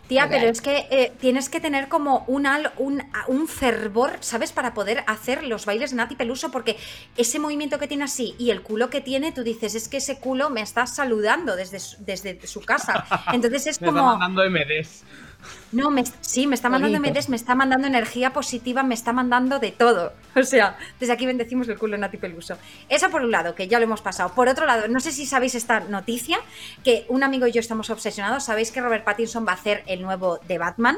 Tía, 0.07 0.29
pero 0.29 0.47
es 0.47 0.61
que 0.61 0.87
eh, 0.89 1.11
tienes 1.19 1.49
que 1.49 1.59
tener 1.59 1.89
como 1.89 2.23
un, 2.27 2.45
al- 2.47 2.71
un, 2.77 3.03
un 3.27 3.45
fervor, 3.49 4.15
¿sabes? 4.21 4.53
Para 4.53 4.73
poder 4.73 5.03
hacer 5.05 5.43
los 5.43 5.65
bailes 5.65 5.91
de 5.91 5.97
Nati 5.97 6.15
Peluso, 6.15 6.49
porque 6.49 6.77
ese 7.17 7.39
movimiento 7.39 7.77
que 7.77 7.87
tiene 7.87 8.05
así 8.05 8.33
y 8.39 8.51
el 8.51 8.61
culo 8.61 8.89
que 8.89 9.01
tiene, 9.01 9.33
tú 9.33 9.43
dices, 9.43 9.75
es 9.75 9.89
que 9.89 9.97
ese 9.97 10.17
culo 10.17 10.49
me 10.49 10.61
está 10.61 10.87
saludando 10.87 11.57
desde 11.57 11.81
su, 11.81 11.97
desde 12.05 12.39
su 12.47 12.61
casa. 12.61 13.05
Entonces 13.33 13.67
es 13.67 13.81
Me 13.81 13.87
está 13.89 13.99
como, 13.99 14.15
mandando 14.17 14.49
MDs. 14.49 15.03
No, 15.71 15.91
me, 15.91 16.03
sí, 16.21 16.47
me 16.47 16.55
está 16.55 16.69
mandando. 16.69 16.99
MDs, 16.99 17.29
me 17.29 17.35
está 17.35 17.55
mandando 17.55 17.87
energía 17.87 18.33
positiva, 18.33 18.83
me 18.83 18.95
está 18.95 19.13
mandando 19.13 19.59
de 19.59 19.71
todo. 19.71 20.13
O 20.37 20.43
sea, 20.43 20.77
desde 20.99 21.13
aquí 21.13 21.25
bendecimos 21.25 21.67
el 21.67 21.79
culo 21.79 21.93
de 21.93 21.97
Nati 21.97 22.17
Peluso. 22.17 22.57
Eso 22.89 23.09
por 23.09 23.23
un 23.23 23.31
lado, 23.31 23.55
que 23.55 23.67
ya 23.67 23.79
lo 23.79 23.85
hemos 23.85 24.01
pasado. 24.01 24.33
Por 24.35 24.47
otro 24.47 24.67
lado, 24.67 24.87
no 24.87 24.99
sé 24.99 25.11
si 25.11 25.25
sabéis 25.25 25.55
esta 25.55 25.79
noticia, 25.79 26.37
que 26.83 27.05
un 27.09 27.23
amigo 27.23 27.47
y 27.47 27.51
yo 27.51 27.59
estamos 27.59 27.89
obsesionados. 27.89 28.43
Sabéis 28.43 28.71
que 28.71 28.79
Robert 28.79 29.03
Pattinson 29.03 29.47
va 29.47 29.53
a 29.53 29.55
hacer 29.55 29.83
el 29.87 30.03
nuevo 30.03 30.37
de 30.47 30.59
Batman, 30.59 30.97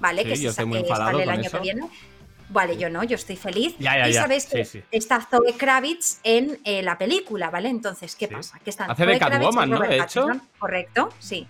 ¿vale? 0.00 0.22
Sí, 0.22 0.28
que 0.28 0.36
yo 0.36 0.42
se 0.52 0.62
estoy 0.62 0.64
muy 0.64 0.88
sale 0.88 1.22
el 1.22 1.28
año 1.28 1.42
eso. 1.42 1.58
que 1.58 1.62
viene. 1.62 1.82
Vale, 2.50 2.78
yo 2.78 2.88
no, 2.88 3.04
yo 3.04 3.16
estoy 3.16 3.36
feliz. 3.36 3.76
Ya, 3.78 3.98
ya, 3.98 4.08
y 4.08 4.14
sabéis 4.14 4.46
que 4.46 4.64
Sí, 4.64 4.78
sí. 4.78 4.84
está 4.90 5.20
Zoe 5.20 5.52
Kravitz 5.54 6.20
en 6.22 6.58
eh, 6.64 6.82
la 6.82 6.96
película, 6.96 7.50
¿vale? 7.50 7.68
Entonces, 7.68 8.16
¿qué 8.16 8.26
pasa? 8.26 8.58
Que 8.64 8.70
están 8.70 8.90
Hace 8.90 9.04
Zoe 9.04 9.18
Catwoman, 9.18 9.68
¿no? 9.68 9.80
De 9.80 9.96
hecho. 9.98 10.22
Pattinson, 10.22 10.48
Correcto, 10.58 11.12
sí. 11.18 11.46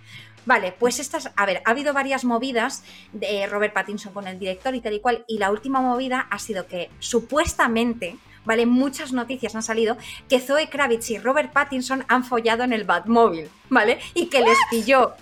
Vale, 0.49 0.73
pues 0.73 0.99
estas, 0.99 1.31
a 1.37 1.45
ver, 1.45 1.61
ha 1.67 1.71
habido 1.73 1.93
varias 1.93 2.25
movidas 2.25 2.83
de 3.13 3.47
Robert 3.49 3.75
Pattinson 3.75 4.15
con 4.15 4.27
el 4.27 4.39
director 4.39 4.75
y 4.75 4.81
tal 4.81 4.95
y 4.95 5.01
cual, 5.01 5.23
y 5.29 5.37
la 5.37 5.51
última 5.51 5.83
movida 5.83 6.27
ha 6.31 6.39
sido 6.39 6.67
que 6.67 6.89
supuestamente, 7.01 8.17
vale, 8.47 8.65
muchas 8.65 9.13
noticias 9.13 9.55
han 9.55 9.63
salido 9.63 9.99
que 10.27 10.41
Zoe 10.41 10.71
Kravitz 10.71 11.11
y 11.11 11.19
Robert 11.19 11.53
Pattinson 11.53 12.03
han 12.09 12.25
follado 12.25 12.65
en 12.65 12.73
el 12.73 12.85
Batmóvil, 12.85 13.51
¿vale? 13.69 13.99
Y 14.15 14.31
que 14.31 14.41
les 14.41 14.57
pilló, 14.71 15.13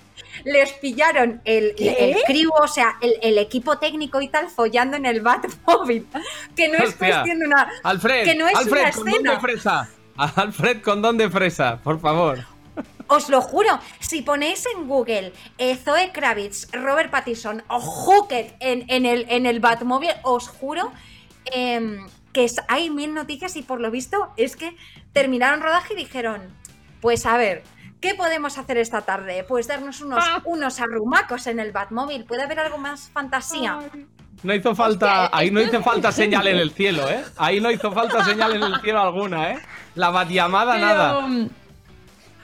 les 0.45 0.72
pillaron 0.74 1.41
el, 1.45 1.74
el 1.77 2.16
crew, 2.24 2.53
o 2.62 2.68
sea, 2.68 2.95
el, 3.01 3.14
el 3.20 3.39
equipo 3.39 3.79
técnico 3.79 4.20
y 4.20 4.29
tal, 4.29 4.49
follando 4.49 4.97
en 4.97 5.07
el 5.07 5.22
Batmóvil. 5.22 6.07
Que 6.55 6.68
no 6.68 6.74
es 6.74 6.91
Hostia. 6.91 7.09
cuestión 7.09 7.41
de 7.41 7.47
una. 7.47 7.68
Alfred, 7.83 8.24
que 8.27 8.35
no 8.37 8.47
es 8.47 8.55
Alfred, 8.55 8.81
una 8.81 8.93
con 8.93 9.05
don 9.05 9.22
de 9.24 9.29
escena. 9.31 9.41
fresa. 9.41 9.89
Alfred, 10.16 10.83
con 10.83 11.03
don 11.03 11.18
de 11.18 11.29
fresa, 11.29 11.81
por 11.83 11.99
favor. 11.99 12.55
Os 13.09 13.28
lo 13.28 13.40
juro, 13.40 13.78
si 14.00 14.22
ponéis 14.22 14.64
en 14.74 14.88
Google 14.88 15.32
eh, 15.59 15.76
Zoe 15.76 16.11
Kravitz, 16.12 16.68
Robert 16.72 17.11
Pattinson 17.11 17.62
o 17.68 17.78
Hooked 17.80 18.54
en, 18.61 18.84
en 18.88 19.07
el, 19.07 19.26
en 19.28 19.46
el 19.46 19.61
Batmóvil, 19.61 20.11
os 20.22 20.48
juro 20.48 20.92
em, 21.46 22.07
que 22.32 22.44
es- 22.44 22.61
hay 22.68 22.90
mil 22.90 23.14
noticias 23.14 23.54
y 23.57 23.62
por 23.62 23.80
lo 23.80 23.90
visto 23.90 24.32
es 24.36 24.57
que 24.57 24.76
terminaron 25.12 25.61
rodaje 25.62 25.94
y 25.94 25.96
dijeron, 25.96 26.42
pues 27.00 27.26
a 27.26 27.36
ver, 27.36 27.62
¿qué 28.00 28.14
podemos 28.14 28.59
hacer 28.59 28.76
esta 28.78 29.02
tarde? 29.02 29.44
Pues 29.48 29.68
darnos 29.68 30.00
unos, 30.00 30.24
unos 30.44 30.80
arrumacos 30.80 31.46
en 31.46 31.61
el 31.61 31.72
Batmóvil. 31.72 32.24
¿Puede 32.24 32.42
haber 32.42 32.59
algo 32.61 32.78
más 32.78 33.11
fantasía? 33.12 33.78
No 34.42 34.54
hizo 34.54 34.74
falta, 34.74 35.24
Hostia, 35.24 35.38
ahí 35.38 35.50
no 35.50 35.62
hizo 35.62 35.82
falta 35.82 36.12
señal 36.12 36.46
en 36.46 36.59
el 36.59 36.70
cielo, 36.70 37.09
¿eh? 37.09 37.24
Ahí 37.38 37.61
no 37.61 37.70
hizo 37.70 37.90
falta 37.92 38.22
señal 38.24 38.54
en 38.54 38.62
el 38.64 38.80
cielo 38.82 39.00
alguna, 39.00 39.52
¿eh? 39.52 39.59
La 39.94 40.11
batiamada 40.11 40.74
Pero, 40.74 40.86
nada. 40.86 41.48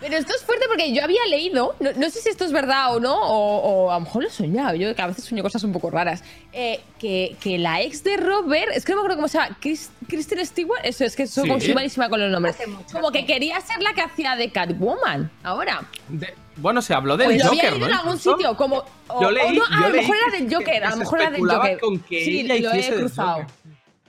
Pero 0.03 0.17
esto 0.19 0.35
es 0.35 0.43
fuerte 0.43 0.67
porque 0.69 0.93
yo 0.93 1.03
había 1.05 1.25
leído, 1.31 1.75
no, 1.81 1.91
no 1.93 2.11
sé 2.11 2.21
si 2.21 2.29
esto 2.29 2.45
es 2.45 2.53
verdad 2.53 2.95
o 2.95 3.01
no, 3.01 3.15
o, 3.15 3.85
o 3.87 3.91
a 3.91 3.95
lo 3.95 4.01
mejor 4.01 4.23
lo 4.25 4.29
he 4.29 4.33
soñado, 4.33 4.75
yo 4.75 4.95
que 4.95 5.01
a 5.01 5.07
veces 5.07 5.25
sueño 5.25 5.43
cosas 5.43 5.63
un 5.65 5.73
poco 5.73 5.91
raras, 5.91 6.23
eh, 6.53 6.81
que, 6.99 7.37
que 7.41 7.57
la 7.57 7.81
ex 7.81 8.03
de 8.05 8.17
Robert, 8.17 8.73
es 8.75 8.85
que 8.85 8.93
no 8.93 8.97
me 8.97 9.01
acuerdo 9.03 9.17
cómo 9.17 9.29
se 9.29 9.39
llama, 9.39 9.57
Chris- 9.61 9.91
Kristen 10.09 10.45
Stewart, 10.45 10.81
eso 10.85 11.05
es 11.05 11.15
que 11.17 11.27
soy, 11.27 11.49
Sí. 11.61 11.73
malísima 11.73 12.09
con 12.09 12.21
los 12.21 12.31
nombres, 12.31 12.57
como 12.93 13.11
que 13.13 13.25
quería 13.25 13.61
ser 13.61 13.81
la 13.81 13.95
que 13.95 14.01
hacía 14.03 14.35
de 14.37 14.51
Catwoman 14.51 15.31
ahora. 15.45 15.83
De- 16.09 16.35
bueno, 16.57 16.83
se 16.83 16.93
habló 16.93 17.17
del 17.17 17.29
Pues 17.29 17.39
lo 17.39 17.47
había 17.49 17.63
Joker, 17.63 17.73
leído 17.73 17.87
¿no? 17.89 17.95
en 17.95 17.99
algún 18.01 18.19
sitio, 18.19 18.57
como... 18.57 18.85
o- 19.09 19.21
Yo 19.23 19.29
o 19.29 19.31
leí- 19.31 19.49
no, 19.49 19.55
yo 19.55 19.65
a 19.71 19.81
lo 19.81 19.89
leí 19.89 20.01
mejor 20.03 20.17
era 20.17 20.39
del 20.39 20.55
Joker, 20.55 20.85
a 20.85 20.91
lo 20.91 20.97
mejor 20.97 21.21
era 21.23 21.31
del 21.31 21.41
Joker. 21.49 21.79
con 21.81 21.99
que 22.01 22.25
sí, 22.25 22.43
lo 22.43 22.55
he 22.73 22.89
cruzado. 22.95 23.47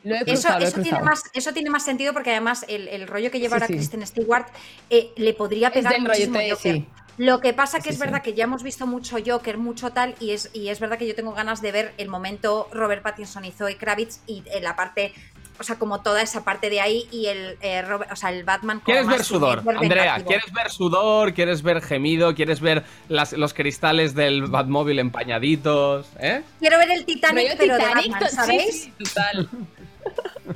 Joker. 0.03 0.11
Lo 0.11 0.15
he 0.15 0.19
Eso, 0.19 0.25
cruzado, 0.33 0.59
lo 0.59 0.65
he 0.65 0.67
eso, 0.69 0.81
tiene 0.81 1.01
más, 1.01 1.23
eso 1.33 1.53
tiene 1.53 1.69
más 1.69 1.83
sentido 1.85 2.13
porque 2.13 2.31
además 2.31 2.65
el, 2.67 2.87
el 2.89 3.07
rollo 3.07 3.31
que 3.31 3.39
lleva 3.39 3.49
Sí, 3.57 3.63
ahora 3.63 3.67
sí. 3.67 3.73
Kristen 3.73 4.05
Stewart 4.05 4.47
eh, 4.89 5.11
le 5.15 5.33
podría 5.33 5.71
pegar 5.71 5.99
muchísimo 5.99 6.35
rollete, 6.37 6.51
Joker. 6.55 6.75
sí. 6.75 6.85
Lo 7.19 7.39
que 7.41 7.53
pasa 7.53 7.77
que 7.77 7.83
Sí, 7.83 7.89
es 7.89 7.95
sí. 7.95 8.01
verdad 8.01 8.23
que 8.23 8.33
ya 8.33 8.45
hemos 8.45 8.63
visto 8.63 8.87
mucho 8.87 9.17
Joker, 9.23 9.57
mucho 9.59 9.91
tal, 9.91 10.15
y 10.19 10.31
es, 10.31 10.49
y 10.53 10.69
es 10.69 10.79
verdad 10.79 10.97
que 10.97 11.05
yo 11.07 11.13
tengo 11.13 11.31
ganas 11.33 11.61
de 11.61 11.71
ver 11.71 11.93
el 11.99 12.07
momento 12.09 12.67
Robert 12.73 13.03
Pattinson 13.03 13.45
y 13.45 13.51
Zoe 13.51 13.77
Kravitz 13.77 14.21
y 14.25 14.41
eh, 14.51 14.61
la 14.61 14.75
parte, 14.75 15.13
o 15.59 15.63
sea, 15.63 15.75
como 15.77 16.01
toda 16.01 16.23
esa 16.23 16.43
parte 16.43 16.71
de 16.71 16.81
ahí 16.81 17.07
y 17.11 17.27
el, 17.27 17.55
eh, 17.61 17.83
Robert- 17.83 18.11
o 18.11 18.15
sea, 18.15 18.31
el 18.31 18.43
Batman 18.43 18.77
como 18.79 18.85
¿Quieres 18.85 19.05
más 19.05 19.17
ver 19.17 19.25
sudor? 19.25 19.63
Andrea. 19.77 20.23
¿quieres 20.25 20.51
ver 20.51 20.71
sudor? 20.71 21.35
¿Quieres 21.35 21.61
ver 21.61 21.81
gemido? 21.83 22.33
¿Quieres 22.33 22.59
ver 22.61 22.83
las- 23.09 23.33
los 23.33 23.53
cristales 23.53 24.15
del 24.15 24.47
Batmóvil 24.47 24.97
empañaditos? 24.97 26.07
¿Eh? 26.19 26.41
Quiero 26.59 26.79
ver 26.79 26.89
el 26.93 27.05
Titanic, 27.05 27.55
pero 27.59 27.77
Titanic, 27.77 28.05
de 28.05 28.11
Batman, 28.35 28.59
sí, 28.71 28.93
total. 28.97 29.49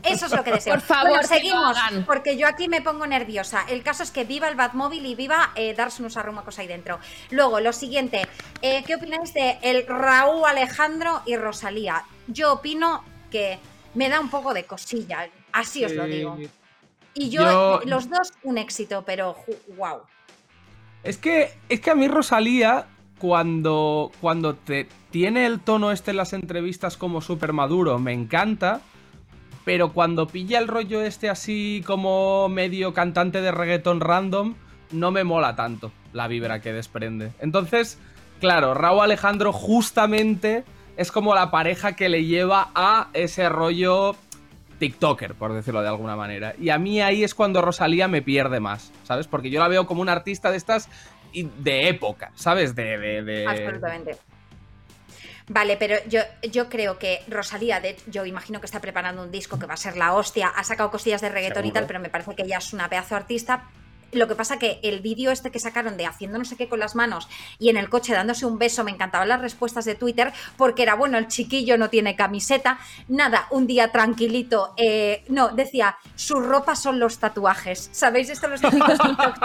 Eso 0.04 0.26
es 0.26 0.32
lo 0.34 0.44
que 0.44 0.52
deseo. 0.52 0.74
Por 0.74 0.82
favor, 0.82 1.10
Bueno, 1.10 1.22
que 1.22 1.28
lo 1.28 1.34
seguimos, 1.36 1.78
hagan. 1.78 2.06
porque 2.06 2.38
yo 2.38 2.48
aquí 2.48 2.68
me 2.68 2.82
pongo 2.82 3.08
nerviosa. 3.08 3.66
El 3.70 3.84
caso 3.84 4.04
es 4.04 4.12
que 4.12 4.24
viva 4.26 4.48
el 4.50 4.56
Batmóvil 4.56 5.06
y 5.06 5.16
viva 5.16 5.52
eh, 5.56 5.74
darse 5.76 6.02
unos 6.02 6.18
arrumacos 6.18 6.60
ahí 6.60 6.68
dentro. 6.68 7.00
Luego, 7.32 7.60
lo 7.60 7.72
siguiente, 7.74 8.28
eh, 8.62 8.84
¿qué 8.86 8.96
opináis 8.96 9.34
de 9.34 9.58
el 9.62 9.86
Raúl 9.88 10.44
Alejandro 10.46 11.22
y 11.26 11.36
Rosalía? 11.38 12.04
Yo 12.28 12.54
opino 12.54 13.04
que 13.32 13.60
me 13.94 14.10
da 14.10 14.20
un 14.20 14.30
poco 14.30 14.54
de 14.54 14.66
cosilla, 14.66 15.30
así 15.52 15.84
os 15.86 15.92
lo 15.94 16.06
digo. 16.06 16.38
Y 17.14 17.30
yo, 17.30 17.42
Yo- 17.42 17.82
los 17.86 18.10
dos, 18.10 18.32
un 18.44 18.58
éxito, 18.58 19.04
pero 19.06 19.36
wow. 19.76 20.02
Es 21.04 21.18
que, 21.18 21.52
es 21.70 21.80
que 21.80 21.90
a 21.92 21.96
mí 21.96 22.08
Rosalía, 22.08 22.86
cuando, 23.20 24.12
cuando 24.22 24.54
te 24.56 24.88
tiene 25.10 25.46
el 25.46 25.60
tono 25.60 25.92
este 25.92 26.12
en 26.12 26.18
las 26.18 26.34
entrevistas 26.34 26.98
como 26.98 27.22
súper 27.22 27.54
maduro, 27.54 27.98
me 27.98 28.14
encanta. 28.14 28.82
Pero 29.68 29.92
cuando 29.92 30.28
pilla 30.28 30.60
el 30.60 30.68
rollo 30.70 31.02
este 31.02 31.30
así 31.30 31.84
como 31.86 32.48
medio 32.48 32.94
cantante 32.94 33.42
de 33.42 33.52
reggaeton 33.52 34.00
random, 34.00 34.56
no 34.94 35.12
me 35.12 35.26
mola 35.26 35.58
tanto 35.58 35.92
la 36.14 36.30
vibra 36.30 36.62
que 36.62 36.72
desprende. 36.72 37.34
Entonces, 37.42 38.00
claro, 38.40 38.74
Raúl 38.74 39.02
Alejandro 39.02 39.52
justamente 39.52 40.64
es 40.96 41.12
como 41.12 41.36
la 41.36 41.52
pareja 41.52 41.98
que 41.98 42.08
le 42.08 42.24
lleva 42.24 42.70
a 42.76 43.10
ese 43.12 43.50
rollo 43.50 44.16
TikToker, 44.80 45.36
por 45.36 45.52
decirlo 45.52 45.82
de 45.82 45.90
alguna 45.90 46.16
manera. 46.16 46.54
Y 46.58 46.70
a 46.70 46.78
mí 46.80 47.02
ahí 47.02 47.26
es 47.26 47.36
cuando 47.36 47.62
Rosalía 47.62 48.08
me 48.08 48.22
pierde 48.22 48.62
más, 48.62 48.94
¿sabes? 49.04 49.28
Porque 49.28 49.50
yo 49.50 49.60
la 49.60 49.68
veo 49.68 49.86
como 49.86 50.02
una 50.02 50.14
artista 50.14 50.50
de 50.50 50.56
estas 50.56 50.88
de 51.34 51.90
época, 51.90 52.32
¿sabes? 52.36 52.74
De, 52.74 52.98
de, 52.98 53.22
de- 53.22 53.48
Absolutamente. 53.48 54.16
Vale, 55.50 55.78
pero 55.78 55.96
yo, 56.10 56.20
yo 56.52 56.68
creo 56.68 57.00
que 57.00 57.24
Rosalía, 57.30 57.80
de, 57.80 57.98
yo 58.08 58.26
imagino 58.26 58.60
que 58.60 58.66
está 58.66 58.82
preparando 58.82 59.24
un 59.24 59.32
disco 59.32 59.58
que 59.58 59.66
va 59.66 59.76
a 59.76 59.78
ser 59.78 59.96
la 59.96 60.14
hostia, 60.14 60.50
ha 60.50 60.64
sacado 60.64 60.92
cosillas 60.92 61.22
de 61.22 61.30
reggaetón 61.30 61.66
y 61.66 61.72
tal, 61.72 61.86
pero 61.88 62.02
me 62.02 62.10
parece 62.10 62.36
que 62.36 62.44
ella 62.44 62.58
es 62.58 62.74
una 62.74 62.90
pedazo 62.90 63.16
artista. 63.16 63.64
Lo 64.12 64.28
que 64.28 64.36
pasa 64.36 64.60
que 64.60 64.80
el 64.84 65.02
vídeo 65.02 65.32
este 65.32 65.52
que 65.52 65.60
sacaron 65.60 65.98
de 65.98 66.06
haciendo 66.06 66.38
no 66.38 66.46
sé 66.46 66.56
qué 66.56 66.70
con 66.70 66.80
las 66.80 66.96
manos 66.96 67.28
y 67.60 67.70
en 67.70 67.78
el 67.78 67.90
coche 67.90 68.14
dándose 68.14 68.46
un 68.46 68.58
beso, 68.58 68.84
me 68.84 68.92
encantaban 68.92 69.28
las 69.28 69.42
respuestas 69.42 69.86
de 69.86 69.96
Twitter 69.96 70.34
porque 70.58 70.84
era, 70.84 70.96
bueno, 70.96 71.18
el 71.18 71.28
chiquillo 71.28 71.78
no 71.78 71.90
tiene 71.90 72.16
camiseta, 72.16 72.80
nada, 73.08 73.48
un 73.52 73.68
día 73.68 73.92
tranquilito, 73.92 74.74
eh, 74.78 75.24
no, 75.30 75.50
decía, 75.50 75.98
su 76.16 76.40
ropa 76.40 76.76
son 76.76 77.00
los 77.00 77.20
tatuajes. 77.20 77.90
¿Sabéis 77.94 78.30
esto 78.30 78.48
los 78.48 78.62
TikToks 79.02 79.40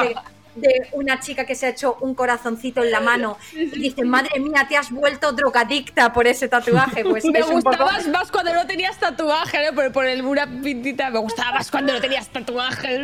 de, 0.54 0.88
una 0.92 1.20
chica 1.20 1.44
que 1.44 1.54
se 1.54 1.66
ha 1.66 1.68
hecho 1.70 1.96
un 2.00 2.14
corazoncito 2.14 2.82
en 2.82 2.90
la 2.90 3.00
mano 3.00 3.38
y 3.52 3.66
dice, 3.66 4.04
madre 4.04 4.38
mía, 4.40 4.66
te 4.68 4.76
has 4.76 4.90
vuelto 4.90 5.32
drogadicta 5.32 6.12
por 6.12 6.26
ese 6.26 6.48
tatuaje? 6.48 7.04
Pues 7.04 7.24
me 7.24 7.42
un 7.42 7.62
poco- 7.62 7.76
gustabas 7.76 8.08
más 8.08 8.30
cuando 8.30 8.52
no 8.54 8.66
tenías 8.66 8.98
tatuaje, 8.98 9.66
¿no? 9.66 9.74
Por, 9.74 9.92
por 9.92 10.06
el, 10.06 10.24
una 10.24 10.46
pintita. 10.46 11.10
Me 11.10 11.18
gustaba 11.18 11.52
más 11.52 11.70
cuando 11.70 11.92
no 11.92 12.00
tenías 12.00 12.28
tatuaje. 12.28 12.98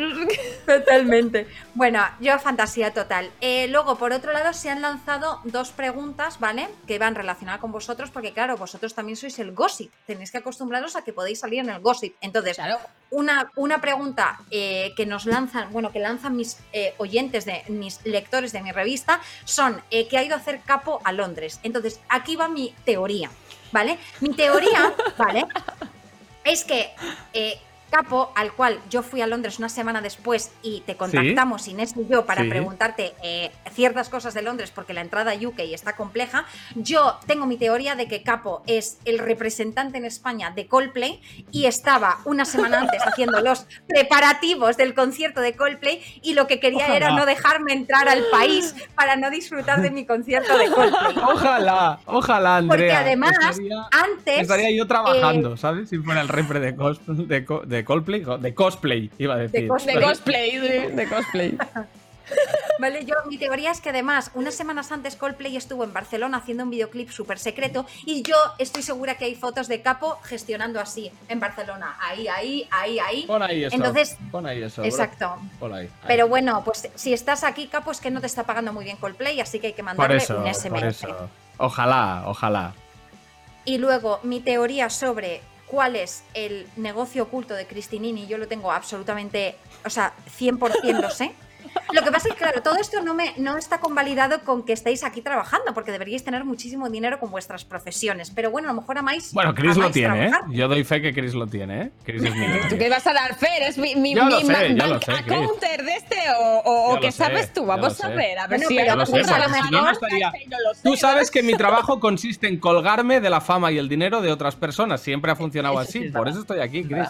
Totalmente. 0.67 1.47
Bueno, 1.75 2.03
yo 2.21 2.39
fantasía 2.39 2.93
total. 2.93 3.31
Eh, 3.41 3.69
luego, 3.69 3.97
por 3.97 4.13
otro 4.13 4.33
lado, 4.33 4.53
se 4.53 4.71
han 4.71 4.83
lanzado 4.83 5.41
dos 5.45 5.71
preguntas, 5.71 6.39
¿vale? 6.41 6.69
Que 6.87 6.99
van 6.99 7.15
relacionadas 7.15 7.61
con 7.61 7.73
vosotros, 7.73 8.11
porque 8.11 8.33
claro, 8.33 8.57
vosotros 8.57 8.95
también 8.95 9.17
sois 9.17 9.39
el 9.39 9.53
gossip. 9.53 9.93
Tenéis 10.07 10.31
que 10.31 10.39
acostumbraros 10.39 10.97
a 10.97 11.03
que 11.03 11.13
podéis 11.13 11.41
salir 11.41 11.61
en 11.61 11.71
el 11.71 11.81
gossip. 11.81 12.15
Entonces, 12.21 12.59
una, 13.11 13.51
una 13.57 13.81
pregunta 13.81 14.41
eh, 14.51 14.93
que 14.97 15.07
nos 15.07 15.27
lanzan, 15.27 15.73
bueno, 15.73 15.93
que 15.93 16.01
lanzan 16.01 16.37
mis 16.37 16.59
eh, 16.73 16.95
oyentes, 16.99 17.45
de 17.45 17.63
mis 17.69 18.05
lectores 18.05 18.53
de 18.53 18.63
mi 18.63 18.73
revista, 18.73 19.21
son 19.45 19.83
eh, 19.91 20.09
que 20.09 20.19
ha 20.19 20.25
ido 20.25 20.35
a 20.35 20.39
hacer 20.39 20.61
capo 20.61 21.01
a 21.05 21.13
Londres. 21.13 21.61
Entonces, 21.63 22.01
aquí 22.09 22.37
va 22.37 22.49
mi 22.49 22.75
teoría, 22.85 23.31
¿vale? 23.73 23.99
Mi 24.21 24.35
teoría, 24.35 24.95
¿vale? 25.17 25.47
es 26.45 26.65
que 26.65 26.91
eh, 27.33 27.61
Capo, 27.91 28.33
al 28.37 28.53
cual 28.53 28.79
yo 28.91 29.03
fui 29.03 29.21
a 29.23 29.27
Londres 29.27 29.59
una 29.59 29.69
semana 29.69 30.01
después 30.01 30.51
y 30.63 30.83
te 30.87 30.97
contactamos 30.97 31.67
Inés 31.69 31.95
y 31.97 32.07
yo 32.07 32.25
para 32.27 32.43
Sí. 32.43 32.49
preguntarte 32.49 33.15
eh, 33.23 33.51
ciertas 33.73 34.09
cosas 34.09 34.35
de 34.35 34.43
Londres 34.43 34.71
porque 34.75 34.93
la 34.95 35.01
entrada 35.01 35.33
a 35.33 35.35
UK 35.35 35.59
está 35.73 35.95
compleja, 35.97 36.45
yo 36.75 37.19
tengo 37.27 37.47
mi 37.47 37.57
teoría 37.57 37.95
de 37.95 38.07
que 38.09 38.23
Capo 38.23 38.63
es 38.67 38.99
el 39.05 39.19
representante 39.19 39.99
en 39.99 40.05
España 40.05 40.51
de 40.51 40.67
Coldplay 40.67 41.21
y 41.51 41.67
estaba 41.67 42.19
una 42.25 42.45
semana 42.45 42.81
antes 42.81 43.03
haciendo 43.07 43.41
los 43.41 43.67
preparativos 43.87 44.77
del 44.77 44.95
concierto 44.95 45.41
de 45.41 45.55
Coldplay 45.55 46.01
y 46.23 46.35
lo 46.35 46.47
que 46.47 46.61
quería 46.61 46.95
era 46.97 47.11
no 47.13 47.27
dejarme 47.27 47.73
entrar 47.73 48.09
al 48.09 48.23
país 48.31 48.75
para 48.95 49.17
no 49.17 49.31
disfrutar 49.31 49.83
de 49.83 49.91
mi 49.91 50.07
concierto 50.07 50.57
de 50.57 50.71
Coldplay. 50.71 51.17
Ojalá, 51.25 51.99
ojalá, 52.07 52.57
Andrea. 52.57 52.69
Porque 52.69 52.93
además, 52.93 53.33
Estaría, 53.41 53.77
antes... 53.91 54.41
estaría 54.43 54.71
yo 54.77 54.87
trabajando, 54.87 55.55
eh, 55.55 55.57
¿sabes? 55.59 55.89
Si 55.89 55.99
fuera 55.99 56.21
el 56.21 56.29
repre 56.29 56.61
de, 56.61 56.73
de, 56.73 57.45
co- 57.45 57.63
de 57.79 57.85
Coldplay, 57.85 58.25
de 58.41 58.55
cosplay, 58.55 59.11
iba 59.19 59.35
a 59.35 59.39
decir. 59.39 59.69
cosplay. 59.69 59.97
De 59.97 60.03
cosplay, 60.03 60.57
de, 60.57 60.91
de 60.91 61.09
cosplay. 61.09 61.59
Vale, 62.79 63.05
yo 63.05 63.15
mi 63.27 63.39
teoría 63.39 63.71
es 63.71 63.81
que 63.81 63.91
además, 63.91 64.31
unas 64.35 64.55
semanas 64.55 64.93
antes 64.93 65.17
Coldplay 65.17 65.57
estuvo 65.57 65.85
en 65.85 65.93
Barcelona 65.93 66.39
haciendo 66.39 66.65
un 66.65 66.71
videoclip 66.71 67.11
súper 67.11 67.39
secreto 67.39 67.87
y 68.05 68.23
yo 68.23 68.37
estoy 68.59 68.83
segura 68.83 69.17
que 69.17 69.25
hay 69.25 69.35
fotos 69.35 69.67
de 69.69 69.83
Capo 69.83 70.19
gestionando 70.23 70.81
así 70.81 71.11
en 71.29 71.41
Barcelona. 71.41 71.97
Ahí, 72.01 72.29
ahí, 72.29 72.69
ahí, 72.71 72.99
ahí. 72.99 73.25
Pon 73.27 73.43
ahí 73.43 73.65
eso. 73.65 73.77
Entonces, 73.77 74.17
pon 74.31 74.47
ahí 74.47 74.63
eso. 74.63 74.85
exacto. 74.85 75.37
Pon 75.59 75.75
ahí. 75.75 75.87
ahí. 75.87 75.91
Pero 76.07 76.29
bueno, 76.29 76.63
pues 76.65 76.89
si 76.95 77.13
estás 77.13 77.45
aquí, 77.45 77.67
Capo, 77.67 77.91
es 77.91 78.01
que 78.01 78.11
no 78.11 78.21
te 78.21 78.27
está 78.27 78.45
pagando 78.45 78.73
muy 78.73 78.85
bien 78.85 78.97
Coldplay, 78.97 79.41
así 79.41 79.59
que 79.59 79.69
hay 79.69 79.73
que 79.73 79.83
por 79.83 79.97
mandarle 79.97 80.19
eso, 80.19 80.37
un 80.39 80.45
por 80.45 80.55
SMS. 80.55 80.85
eso. 80.85 81.31
Ojalá, 81.59 82.25
ojalá. 82.27 82.75
Y 83.65 83.79
luego, 83.79 84.21
mi 84.23 84.41
teoría 84.41 84.89
sobre 84.89 85.43
cuál 85.71 85.97
es 85.97 86.23
el 86.35 86.67
negocio 86.77 87.25
oculto 87.25 87.55
de 87.55 87.67
Cristinini, 87.67 88.27
yo 88.27 88.39
lo 88.39 88.49
tengo 88.49 88.73
absolutamente, 88.73 89.57
o 89.85 89.91
sea, 89.91 90.15
100% 90.39 91.01
lo 91.01 91.11
sé. 91.11 91.33
Lo 91.93 92.03
que 92.03 92.11
pasa 92.13 92.29
es 92.29 92.35
que, 92.35 92.39
claro, 92.41 92.63
todo 92.63 92.77
esto 92.77 93.01
no, 93.03 93.15
me, 93.15 93.35
no 93.39 93.57
está 93.57 93.81
convalidado 93.81 94.41
con 94.45 94.65
que 94.65 94.73
estéis 94.73 95.05
aquí 95.05 95.21
trabajando, 95.23 95.73
porque 95.75 95.91
deberíais 95.93 96.23
tener 96.25 96.45
muchísimo 96.45 96.89
dinero 96.91 97.19
con 97.19 97.31
vuestras 97.31 97.65
profesiones. 97.65 98.31
Pero 98.31 98.51
bueno, 98.51 98.69
a 98.69 98.73
lo 98.73 98.81
mejor 98.81 98.99
amáis. 98.99 99.33
Bueno, 99.33 99.55
Chris 99.55 99.77
lo 99.77 99.83
amáis 99.85 99.93
tiene, 99.95 100.27
¿eh? 100.27 100.31
Yo 100.51 100.69
doy 100.69 100.85
fe 100.85 101.01
que 101.01 101.13
Chris 101.15 101.35
lo 101.35 101.47
tiene, 101.47 101.83
¿eh? 101.83 101.91
Chris 102.05 102.23
es 102.23 102.35
millonario. 102.35 102.69
¿Tú 102.69 102.79
qué 102.79 102.89
vas 102.91 103.07
a 103.07 103.13
dar 103.13 103.35
fe? 103.37 103.49
¿Eres 103.57 103.79
mi, 103.79 103.95
mi, 103.97 104.15
Ya 104.15 104.25
lo 104.29 104.37
mi 104.37 104.45
sé, 104.47 104.53
ma- 104.53 104.67
ya 104.67 104.87
lo 104.87 105.01
sé, 105.01 105.13
counter 105.27 105.83
de 105.85 105.95
este 105.97 106.17
o, 106.39 106.59
o- 106.61 106.95
o 106.95 107.01
qué 107.01 107.07
lo 107.07 107.13
sé, 107.13 107.19
sabes 107.19 107.53
tú? 107.53 107.65
Vamos 107.67 107.99
lo 107.99 108.05
a 108.07 108.09
sé. 108.11 108.15
ver, 108.17 108.39
a 108.39 108.47
ver 108.47 108.59
Bueno, 108.59 108.69
si 108.69 108.77
pero 108.77 108.97
lo 108.97 109.07
sé, 109.07 109.13
a 109.21 109.39
lo 109.39 109.49
no, 109.49 109.51
mejor- 109.73 109.93
estaría- 109.93 110.33
no 110.49 110.57
lo 110.61 110.75
sé. 110.75 110.81
Tú 110.83 110.97
sabes 110.97 111.31
que 111.31 111.43
mi 111.43 111.53
trabajo 111.57 112.01
consiste 112.01 112.49
en 112.49 112.59
colgarme 112.59 113.21
de 113.21 113.31
la 113.31 113.41
fama 113.41 113.73
y 113.73 113.79
el 113.79 113.89
dinero 113.89 114.21
de 114.21 114.31
otras 114.31 114.57
personas. 114.57 115.01
Siempre 115.01 115.31
ha 115.33 115.37
funcionado 115.37 115.79
así. 115.79 116.05
es 116.05 116.13
Por 116.13 116.29
eso 116.29 116.41
estoy 116.41 116.61
aquí, 116.61 116.85
Chris. 116.85 117.09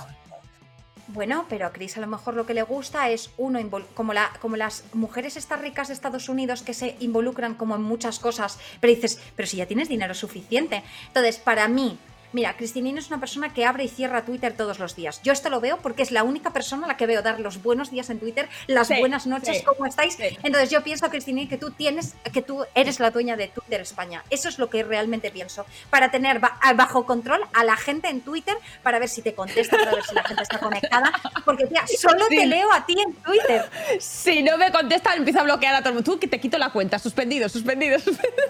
Bueno, 1.08 1.46
pero 1.48 1.66
a 1.66 1.72
Chris 1.72 1.96
a 1.96 2.00
lo 2.00 2.06
mejor 2.06 2.34
lo 2.34 2.44
que 2.44 2.52
le 2.52 2.62
gusta 2.62 3.08
es 3.08 3.30
uno, 3.38 3.58
como, 3.94 4.12
la, 4.12 4.30
como 4.40 4.56
las 4.56 4.84
mujeres 4.92 5.38
estas 5.38 5.58
ricas 5.58 5.88
de 5.88 5.94
Estados 5.94 6.28
Unidos 6.28 6.62
que 6.62 6.74
se 6.74 6.96
involucran 7.00 7.54
como 7.54 7.74
en 7.76 7.82
muchas 7.82 8.18
cosas, 8.18 8.58
pero 8.78 8.94
dices, 8.94 9.18
pero 9.34 9.48
si 9.48 9.56
ya 9.56 9.64
tienes 9.64 9.88
dinero 9.88 10.12
suficiente. 10.12 10.84
Entonces, 11.06 11.38
para 11.38 11.66
mí, 11.66 11.98
mira, 12.32 12.56
Cristinino 12.56 12.98
es 12.98 13.08
una 13.08 13.20
persona 13.20 13.52
que 13.54 13.64
abre 13.64 13.84
y 13.84 13.88
cierra 13.88 14.24
Twitter 14.24 14.52
todos 14.56 14.78
los 14.78 14.94
días. 14.96 15.20
Yo 15.22 15.32
esto 15.32 15.48
lo 15.50 15.60
veo 15.60 15.78
porque 15.78 16.02
es 16.02 16.10
la 16.10 16.22
única 16.22 16.52
persona 16.52 16.84
a 16.84 16.88
la 16.88 16.96
que 16.96 17.06
veo 17.06 17.22
dar 17.22 17.40
los 17.40 17.62
buenos 17.62 17.90
días 17.90 18.10
en 18.10 18.18
Twitter, 18.18 18.48
las 18.66 18.88
Sí, 18.88 18.94
buenas 19.00 19.26
noches, 19.26 19.58
sí, 19.58 19.64
¿cómo 19.64 19.86
estáis? 19.86 20.14
sí. 20.14 20.36
Entonces 20.42 20.70
yo 20.70 20.82
pienso, 20.82 21.08
Cristinino, 21.10 21.48
que 21.48 21.56
tú 21.58 21.70
tienes, 21.70 22.14
que 22.32 22.42
tú 22.42 22.64
eres 22.74 23.00
la 23.00 23.10
dueña 23.10 23.36
de 23.36 23.48
Twitter 23.48 23.80
España. 23.80 24.22
Eso 24.30 24.48
es 24.48 24.58
lo 24.58 24.68
que 24.70 24.82
realmente 24.82 25.30
pienso. 25.30 25.66
Para 25.90 26.10
tener 26.10 26.38
ba- 26.40 26.58
a- 26.60 26.72
bajo 26.74 27.06
control 27.06 27.40
a 27.52 27.64
la 27.64 27.76
gente 27.76 28.08
en 28.08 28.20
Twitter, 28.20 28.56
para 28.82 28.98
ver 28.98 29.08
si 29.08 29.22
te 29.22 29.34
contesta, 29.34 29.76
para 29.78 29.92
ver 29.94 30.04
si 30.04 30.14
la 30.14 30.24
gente 30.24 30.42
está 30.42 30.58
conectada. 30.58 31.12
Porque, 31.44 31.66
tía, 31.66 31.84
solo 31.98 32.26
te 32.28 32.46
leo 32.46 32.72
a 32.72 32.84
ti 32.86 32.94
en 33.00 33.14
Twitter. 33.14 33.64
Si 34.00 34.42
no 34.42 34.56
me 34.58 34.70
contestan, 34.70 35.18
empiezo 35.18 35.40
a 35.40 35.42
bloquear 35.44 35.74
a 35.74 35.78
todo 35.80 35.88
el 35.90 35.94
mundo. 35.96 36.12
Tú 36.12 36.18
que 36.18 36.28
te 36.28 36.40
quito 36.40 36.58
la 36.58 36.70
cuenta. 36.70 36.98
Suspendido, 36.98 37.48
suspendido, 37.48 37.98
suspendido. 37.98 38.42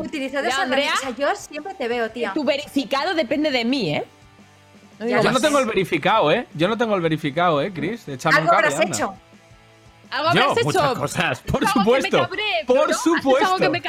Utilizado 0.00 0.48
Ya, 0.48 0.62
Andrea. 0.62 0.90
herramienta. 0.92 1.10
O 1.10 1.14
sea, 1.16 1.34
yo 1.34 1.36
siempre 1.40 1.74
te 1.74 1.88
veo, 1.88 2.10
tía. 2.10 2.32
Tu 2.34 2.44
verificado 2.44 3.14
depende 3.14 3.50
de 3.50 3.64
mí, 3.64 3.94
¿eh? 3.94 4.04
No 4.98 5.06
Yo 5.06 5.22
más. 5.22 5.32
no 5.32 5.40
tengo 5.40 5.58
el 5.58 5.66
verificado, 5.66 6.30
¿eh? 6.30 6.46
Yo 6.54 6.68
no 6.68 6.76
tengo 6.76 6.94
el 6.94 7.00
verificado, 7.00 7.62
¿eh, 7.62 7.72
Chris? 7.72 8.06
Échame 8.08 8.36
un 8.36 8.40
Algo 8.42 8.50
cable, 8.50 8.66
habrás 8.68 8.80
anda. 8.84 8.96
hecho. 8.96 9.14
Algo 10.10 10.32
Yo, 10.34 10.40
habrás 10.42 10.56
hecho. 10.58 10.64
muchas 10.66 10.94
cosas, 10.98 11.40
por 11.40 11.64
Algo 11.66 11.72
que 11.72 11.78
me 11.78 11.84
supuesto. 12.02 12.18
cabré, 12.18 12.42
por 12.66 12.94
supuesto. 12.94 13.46
Algo 13.46 13.58
que 13.58 13.68
me 13.70 13.80
que- 13.80 13.88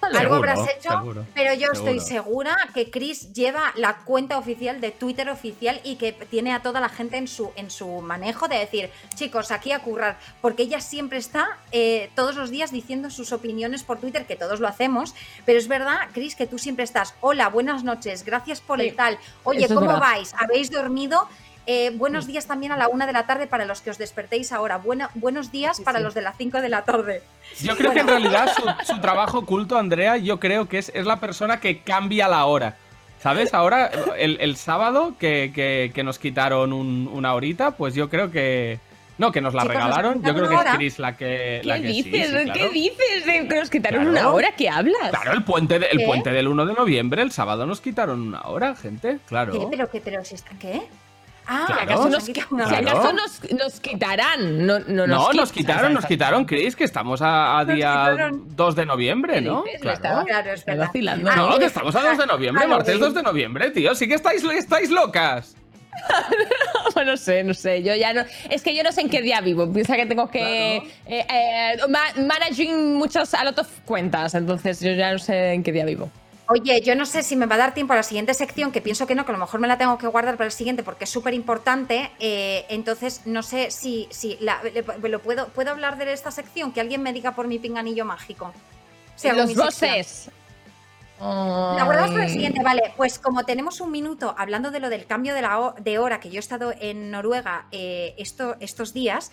Algo 0.00 0.36
habrás 0.36 0.60
hecho, 0.68 0.90
seguro, 0.90 1.26
pero 1.34 1.54
yo 1.54 1.72
estoy 1.72 2.00
segura 2.00 2.56
que 2.72 2.90
Chris 2.90 3.32
lleva 3.32 3.72
la 3.76 3.98
cuenta 3.98 4.38
oficial 4.38 4.80
de 4.80 4.90
Twitter 4.90 5.28
oficial 5.28 5.80
y 5.84 5.96
que 5.96 6.12
tiene 6.12 6.52
a 6.52 6.62
toda 6.62 6.80
la 6.80 6.88
gente 6.88 7.16
en 7.16 7.28
su, 7.28 7.50
en 7.56 7.70
su 7.70 7.86
manejo 8.00 8.48
de 8.48 8.58
decir, 8.58 8.90
chicos, 9.14 9.50
aquí 9.50 9.72
a 9.72 9.80
currar, 9.80 10.18
porque 10.40 10.62
ella 10.62 10.80
siempre 10.80 11.18
está 11.18 11.58
eh, 11.72 12.10
todos 12.14 12.36
los 12.36 12.50
días 12.50 12.70
diciendo 12.70 13.10
sus 13.10 13.32
opiniones 13.32 13.82
por 13.82 13.98
Twitter, 13.98 14.26
que 14.26 14.36
todos 14.36 14.60
lo 14.60 14.68
hacemos, 14.68 15.14
pero 15.44 15.58
es 15.58 15.68
verdad, 15.68 16.08
Chris, 16.12 16.34
que 16.34 16.46
tú 16.46 16.58
siempre 16.58 16.84
estás, 16.84 17.14
hola, 17.20 17.48
buenas 17.48 17.84
noches, 17.84 18.24
gracias 18.24 18.60
por 18.60 18.78
Sí, 18.80 18.88
el 18.88 18.96
tal, 18.96 19.18
oye, 19.44 19.66
¿cómo 19.68 19.98
vais? 19.98 20.34
¿Habéis 20.38 20.70
dormido? 20.70 21.28
Eh, 21.70 21.90
buenos 21.94 22.26
días 22.26 22.46
también 22.46 22.72
a 22.72 22.78
la 22.78 22.88
una 22.88 23.06
de 23.06 23.12
la 23.12 23.26
tarde 23.26 23.46
para 23.46 23.66
los 23.66 23.82
que 23.82 23.90
os 23.90 23.98
despertéis 23.98 24.52
ahora. 24.52 24.78
Buena- 24.78 25.10
buenos 25.14 25.52
días 25.52 25.82
para 25.82 25.98
sí. 25.98 26.04
los 26.04 26.14
de 26.14 26.22
las 26.22 26.34
5 26.38 26.62
de 26.62 26.70
la 26.70 26.82
tarde. 26.86 27.22
Yo 27.60 27.76
creo 27.76 27.92
que 27.92 28.00
en 28.00 28.08
realidad 28.08 28.48
su, 28.56 28.62
su 28.94 28.98
trabajo 29.02 29.40
oculto, 29.40 29.76
Andrea, 29.76 30.16
yo 30.16 30.40
creo 30.40 30.66
que 30.66 30.78
es, 30.78 30.90
es 30.94 31.04
la 31.04 31.20
persona 31.20 31.60
que 31.60 31.80
cambia 31.80 32.26
la 32.26 32.46
hora. 32.46 32.76
¿Sabes? 33.22 33.52
Ahora, 33.52 33.90
el, 34.16 34.38
el 34.40 34.56
sábado 34.56 35.12
que, 35.20 35.52
que- 35.54 35.90
que 35.94 36.02
nos 36.04 36.18
quitaron 36.18 36.72
un- 36.72 37.06
una 37.12 37.34
horita, 37.34 37.72
pues 37.72 37.92
yo 37.94 38.08
creo 38.08 38.30
que. 38.30 38.78
No, 39.18 39.30
que 39.32 39.40
nos 39.42 39.52
la 39.52 39.62
Chicos, 39.62 39.74
¿nos 39.74 39.84
regalaron. 39.84 40.22
Yo 40.22 40.32
creo 40.34 40.48
que 40.48 40.54
es? 40.54 40.74
Chris 40.76 40.98
la 40.98 41.16
que. 41.18 41.58
¿Qué 41.60 41.68
la 41.68 41.80
que 41.82 41.88
sí, 41.92 42.02
dices? 42.04 42.26
sí, 42.28 42.32
claro. 42.32 42.52
¿Qué 42.54 42.68
dices? 42.70 43.26
De 43.26 43.46
que 43.48 43.54
nos 43.60 43.68
quitaron 43.68 44.04
Claro. 44.04 44.10
una 44.28 44.32
hora. 44.34 44.52
¿Qué 44.52 44.70
hablas? 44.70 45.10
Claro, 45.10 45.32
el 45.32 45.42
puente, 45.44 45.78
de- 45.80 45.86
el 45.88 45.98
¿Qué? 45.98 46.06
puente 46.06 46.30
del 46.30 46.48
1 46.48 46.64
de 46.64 46.72
noviembre, 46.72 47.20
el 47.20 47.30
sábado 47.32 47.66
nos 47.66 47.82
quitaron 47.82 48.20
una 48.28 48.40
hora, 48.42 48.74
gente. 48.74 49.18
Claro. 49.26 49.52
¿Qué? 49.52 49.66
¿Pero 49.70 49.90
qué? 49.90 50.00
¿Pero 50.00 50.24
si 50.24 50.34
está 50.36 50.52
qué? 50.58 50.80
Ah, 51.50 51.64
Claro, 51.66 51.80
¿Acaso 51.82 52.08
nos, 52.10 52.24
si 52.24 52.32
acaso 52.32 53.12
nos, 53.14 53.52
nos 53.52 53.80
quitarán? 53.80 54.66
No, 54.66 54.78
no, 54.80 55.06
No, 55.06 55.32
nos 55.32 55.50
quit- 55.50 55.54
quitaron, 55.58 55.94
nos 55.94 56.04
quitaron, 56.04 56.44
Chris, 56.44 56.76
que 56.76 56.84
estamos 56.84 57.22
a, 57.22 57.58
a 57.58 57.64
Nos 57.64 57.74
día 57.74 57.90
quitaron. 58.12 58.44
2 58.54 58.76
de 58.76 58.84
noviembre, 58.86 59.34
¿Qué 59.34 59.40
¿no? 59.40 59.62
dices? 59.62 59.80
Claro. 59.98 60.26
Claro, 60.26 60.52
es 60.52 60.60
Estoy 60.60 60.74
verdad. 60.74 60.86
vacilando. 60.88 61.30
Ah, 61.30 61.36
No, 61.36 61.56
eh, 61.56 61.58
que 61.58 61.64
estamos 61.64 61.96
a 61.96 62.00
2 62.02 62.18
de 62.18 62.26
noviembre, 62.26 62.64
a 62.64 62.66
lo 62.66 62.74
martes 62.76 62.94
de- 62.94 63.00
2 63.00 63.14
de 63.14 63.22
noviembre, 63.22 63.70
tío. 63.70 63.94
Sí 63.94 64.06
que 64.06 64.14
estáis, 64.14 64.44
estáis 64.44 64.90
locas. 64.90 65.56
no 67.06 67.16
sé, 67.16 67.42
no 67.44 67.54
sé. 67.54 67.82
Yo 67.82 67.94
ya 67.94 68.12
no. 68.12 68.22
Es 68.50 68.62
que 68.62 68.74
yo 68.76 68.82
no 68.82 68.92
sé 68.92 69.00
en 69.00 69.08
qué 69.10 69.22
día 69.22 69.40
vivo. 69.40 69.72
Piensa 69.72 69.96
que 69.96 70.06
tengo 70.06 70.30
que. 70.30 70.76
eh, 70.76 70.82
eh, 71.06 71.76
ma- 71.88 72.12
managing 72.22 72.94
muchas. 72.96 73.34
a 73.34 73.42
lot 73.44 73.58
of 73.58 73.68
cuentas. 73.84 74.34
Entonces 74.34 74.80
yo 74.80 74.92
ya 74.92 75.12
no 75.12 75.18
sé 75.18 75.52
en 75.54 75.62
qué 75.62 75.72
día 75.72 75.84
vivo. 75.84 76.10
Oye, 76.50 76.80
yo 76.80 76.94
no 76.94 77.04
sé 77.04 77.22
si 77.22 77.36
me 77.36 77.44
va 77.44 77.56
a 77.56 77.58
dar 77.58 77.74
tiempo 77.74 77.92
a 77.92 77.96
la 77.96 78.02
siguiente 78.02 78.32
sección, 78.32 78.72
que 78.72 78.80
pienso 78.80 79.06
que 79.06 79.14
no, 79.14 79.26
que 79.26 79.32
a 79.32 79.34
lo 79.34 79.38
mejor 79.38 79.60
me 79.60 79.68
la 79.68 79.76
tengo 79.76 79.98
que 79.98 80.06
guardar 80.06 80.36
para 80.38 80.46
el 80.46 80.52
siguiente 80.52 80.82
porque 80.82 81.04
es 81.04 81.10
súper 81.10 81.34
importante. 81.34 82.10
eh, 82.20 82.64
entonces, 82.70 83.22
no 83.26 83.42
sé 83.42 83.70
si, 83.70 84.08
si 84.10 84.38
la- 84.40 84.62
le- 84.62 85.08
lo 85.08 85.18
puedo, 85.20 85.48
puedo 85.48 85.70
hablar 85.70 85.98
de 85.98 86.10
esta 86.12 86.30
sección, 86.30 86.72
que 86.72 86.80
alguien 86.80 87.02
me 87.02 87.12
diga 87.12 87.32
por 87.34 87.46
mi 87.48 87.58
pinganillo 87.58 88.04
mágico. 88.06 88.52
Si 89.16 89.28
Los 89.30 89.54
voces. 89.54 90.30
La 91.20 91.82
guardamos 91.84 92.12
para 92.12 92.24
el 92.24 92.30
siguiente, 92.30 92.62
vale. 92.62 92.94
Pues 92.96 93.18
como 93.18 93.44
tenemos 93.44 93.80
un 93.80 93.90
minuto 93.90 94.34
hablando 94.38 94.70
de 94.70 94.78
lo 94.80 94.88
del 94.88 95.04
cambio 95.04 95.34
de, 95.34 95.42
la 95.42 95.74
de 95.80 95.98
hora, 95.98 96.20
que 96.20 96.30
yo 96.30 96.36
he 96.36 96.38
estado 96.38 96.72
en 96.80 97.10
Noruega 97.10 97.66
eh, 97.72 98.14
esto- 98.18 98.56
estos 98.60 98.94
días, 98.94 99.32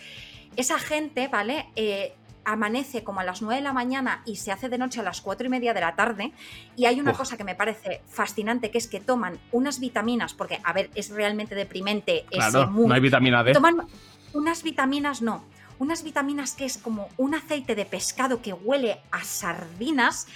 esa 0.56 0.78
gente, 0.80 1.28
¿vale? 1.28 1.66
Eh, 1.76 2.12
amanece 2.46 3.04
como 3.04 3.20
a 3.20 3.24
las 3.24 3.42
9 3.42 3.56
de 3.56 3.62
la 3.62 3.72
mañana 3.72 4.22
y 4.24 4.36
se 4.36 4.52
hace 4.52 4.68
de 4.68 4.78
noche 4.78 5.00
a 5.00 5.02
las 5.02 5.20
4 5.20 5.46
y 5.46 5.50
media 5.50 5.74
de 5.74 5.80
la 5.80 5.96
tarde. 5.96 6.32
Y 6.76 6.86
hay 6.86 7.00
una 7.00 7.10
Uf. 7.10 7.18
cosa 7.18 7.36
que 7.36 7.44
me 7.44 7.54
parece 7.56 8.00
fascinante, 8.08 8.70
que 8.70 8.78
es 8.78 8.86
que 8.86 9.00
toman 9.00 9.38
unas 9.52 9.80
vitaminas, 9.80 10.32
porque, 10.32 10.60
a 10.64 10.72
ver, 10.72 10.88
es 10.94 11.10
realmente 11.10 11.54
deprimente 11.54 12.24
ese 12.30 12.50
Claro, 12.50 12.70
mood. 12.70 12.86
no 12.86 12.94
hay 12.94 13.00
vitamina 13.00 13.42
D. 13.44 13.52
Toman 13.52 13.86
unas 14.32 14.62
vitaminas, 14.62 15.20
no. 15.22 15.44
Unas 15.78 16.02
vitaminas 16.04 16.52
que 16.52 16.64
es 16.64 16.78
como 16.78 17.08
un 17.18 17.34
aceite 17.34 17.74
de 17.74 17.84
pescado 17.84 18.40
que 18.40 18.52
huele 18.54 19.00
a 19.10 19.22
sardinas, 19.24 20.26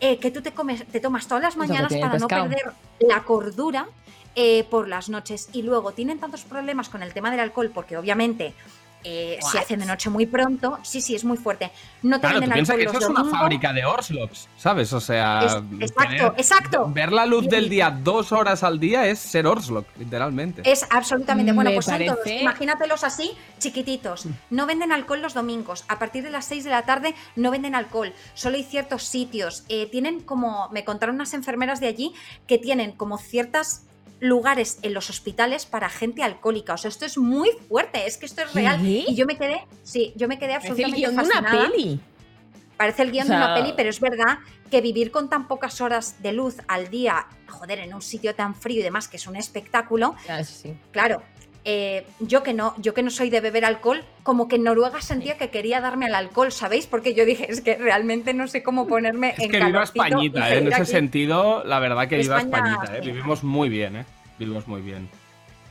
eh, 0.00 0.18
que 0.18 0.30
tú 0.30 0.40
te, 0.42 0.52
comes, 0.52 0.86
te 0.86 1.00
tomas 1.00 1.26
todas 1.26 1.42
las 1.42 1.56
mañanas 1.56 1.92
para 1.92 2.16
no 2.18 2.28
perder 2.28 2.72
la 3.00 3.24
cordura 3.24 3.88
eh, 4.36 4.64
por 4.70 4.88
las 4.88 5.08
noches. 5.08 5.48
Y 5.52 5.62
luego 5.62 5.92
tienen 5.92 6.18
tantos 6.18 6.44
problemas 6.44 6.88
con 6.88 7.02
el 7.02 7.12
tema 7.12 7.30
del 7.30 7.40
alcohol, 7.40 7.70
porque 7.74 7.96
obviamente 7.96 8.54
eh, 9.08 9.38
se 9.52 9.58
hacen 9.60 9.78
de 9.78 9.86
noche 9.86 10.10
muy 10.10 10.26
pronto. 10.26 10.80
Sí, 10.82 11.00
sí, 11.00 11.14
es 11.14 11.24
muy 11.24 11.36
fuerte. 11.36 11.70
No 12.02 12.16
te 12.16 12.22
Claro, 12.22 12.40
venden 12.40 12.58
alcohol 12.58 12.76
que 12.76 12.82
eso 12.84 12.92
los 12.94 13.02
es 13.04 13.08
una 13.08 13.18
domingos. 13.20 13.38
fábrica 13.40 13.72
de 13.72 13.84
Orslops, 13.84 14.48
¿sabes? 14.56 14.92
O 14.92 15.00
sea, 15.00 15.42
Es- 15.44 15.52
exacto, 15.80 16.02
tener- 16.16 16.32
exacto. 16.36 16.90
ver 16.92 17.12
la 17.12 17.24
luz 17.24 17.48
del 17.48 17.68
día 17.68 17.90
dos 17.90 18.32
horas 18.32 18.64
al 18.64 18.80
día 18.80 19.06
es 19.06 19.20
ser 19.20 19.46
Orslock, 19.46 19.86
literalmente. 19.96 20.62
Es 20.68 20.84
absolutamente 20.90 21.52
bueno, 21.52 21.70
pues 21.72 21.84
son 21.84 22.04
todos. 22.04 22.26
Imagínatelos 22.26 23.04
así, 23.04 23.30
chiquititos. 23.60 24.26
No 24.50 24.66
venden 24.66 24.90
alcohol 24.90 25.22
los 25.22 25.34
domingos. 25.34 25.84
A 25.88 25.98
partir 26.00 26.24
de 26.24 26.30
las 26.30 26.44
6 26.46 26.64
de 26.64 26.70
la 26.70 26.82
tarde 26.82 27.14
no 27.36 27.52
venden 27.52 27.74
alcohol. 27.76 28.12
Solo 28.34 28.56
hay 28.56 28.64
ciertos 28.64 29.04
sitios. 29.04 29.64
Eh, 29.68 29.86
tienen 29.90 30.20
como, 30.20 30.68
me 30.72 30.84
contaron 30.84 31.14
unas 31.14 31.32
enfermeras 31.34 31.78
de 31.78 31.86
allí 31.86 32.12
que 32.48 32.58
tienen 32.58 32.92
como 32.92 33.18
ciertas 33.18 33.84
lugares 34.20 34.78
en 34.82 34.94
los 34.94 35.10
hospitales 35.10 35.66
para 35.66 35.88
gente 35.88 36.22
alcohólica. 36.22 36.74
O 36.74 36.78
sea, 36.78 36.88
esto 36.88 37.04
es 37.04 37.18
muy 37.18 37.50
fuerte, 37.68 38.06
es 38.06 38.16
que 38.16 38.26
esto 38.26 38.42
es 38.42 38.54
real. 38.54 38.80
¿Qué? 38.80 39.04
Y 39.08 39.14
yo 39.14 39.26
me 39.26 39.36
quedé, 39.36 39.66
sí, 39.82 40.12
yo 40.16 40.26
me 40.28 40.38
quedé 40.38 40.54
Parece 40.54 40.68
el 40.68 40.72
absolutamente 40.84 40.96
guion 41.00 41.16
de 41.16 41.22
una 41.22 41.42
fascinada. 41.42 41.70
peli. 41.70 42.00
Parece 42.76 43.02
el 43.02 43.10
guion 43.10 43.24
O 43.24 43.28
sea- 43.28 43.38
de 43.38 43.44
una 43.44 43.54
peli, 43.54 43.74
pero 43.76 43.88
es 43.90 44.00
verdad 44.00 44.38
que 44.70 44.80
vivir 44.80 45.10
con 45.10 45.28
tan 45.30 45.48
pocas 45.48 45.80
horas 45.80 46.22
de 46.22 46.32
luz 46.32 46.56
al 46.68 46.88
día, 46.90 47.26
joder, 47.48 47.78
en 47.78 47.94
un 47.94 48.02
sitio 48.02 48.34
tan 48.34 48.54
frío 48.54 48.80
y 48.80 48.82
demás, 48.82 49.08
que 49.08 49.16
es 49.16 49.26
un 49.26 49.36
espectáculo, 49.36 50.14
Ah, 50.28 50.42
sí. 50.44 50.76
claro. 50.92 51.22
Eh, 51.68 52.06
yo 52.20 52.44
que 52.44 52.54
no, 52.54 52.74
yo 52.78 52.94
que 52.94 53.02
no 53.02 53.10
soy 53.10 53.28
de 53.28 53.40
beber 53.40 53.64
alcohol, 53.64 54.04
como 54.22 54.46
que 54.46 54.54
en 54.54 54.62
Noruega 54.62 55.00
sentía 55.00 55.36
que 55.36 55.50
quería 55.50 55.80
darme 55.80 56.06
al 56.06 56.14
alcohol, 56.14 56.52
¿sabéis? 56.52 56.86
Porque 56.86 57.12
yo 57.12 57.24
dije, 57.26 57.50
es 57.50 57.60
que 57.60 57.74
realmente 57.74 58.32
no 58.34 58.46
sé 58.46 58.62
cómo 58.62 58.86
ponerme 58.86 59.30
Es 59.30 59.40
en 59.40 59.50
que 59.50 59.60
viva 59.64 59.82
Españita, 59.82 60.48
¿eh? 60.54 60.58
En 60.58 60.68
ese 60.68 60.82
aquí. 60.82 60.90
sentido, 60.92 61.64
la 61.64 61.80
verdad 61.80 62.06
que 62.08 62.18
viva 62.18 62.38
Españita, 62.38 62.96
¿eh? 62.96 63.00
Vivimos 63.00 63.42
muy 63.42 63.68
bien, 63.68 63.96
¿eh? 63.96 64.04
Vivimos 64.38 64.68
muy 64.68 64.80
bien. 64.80 65.08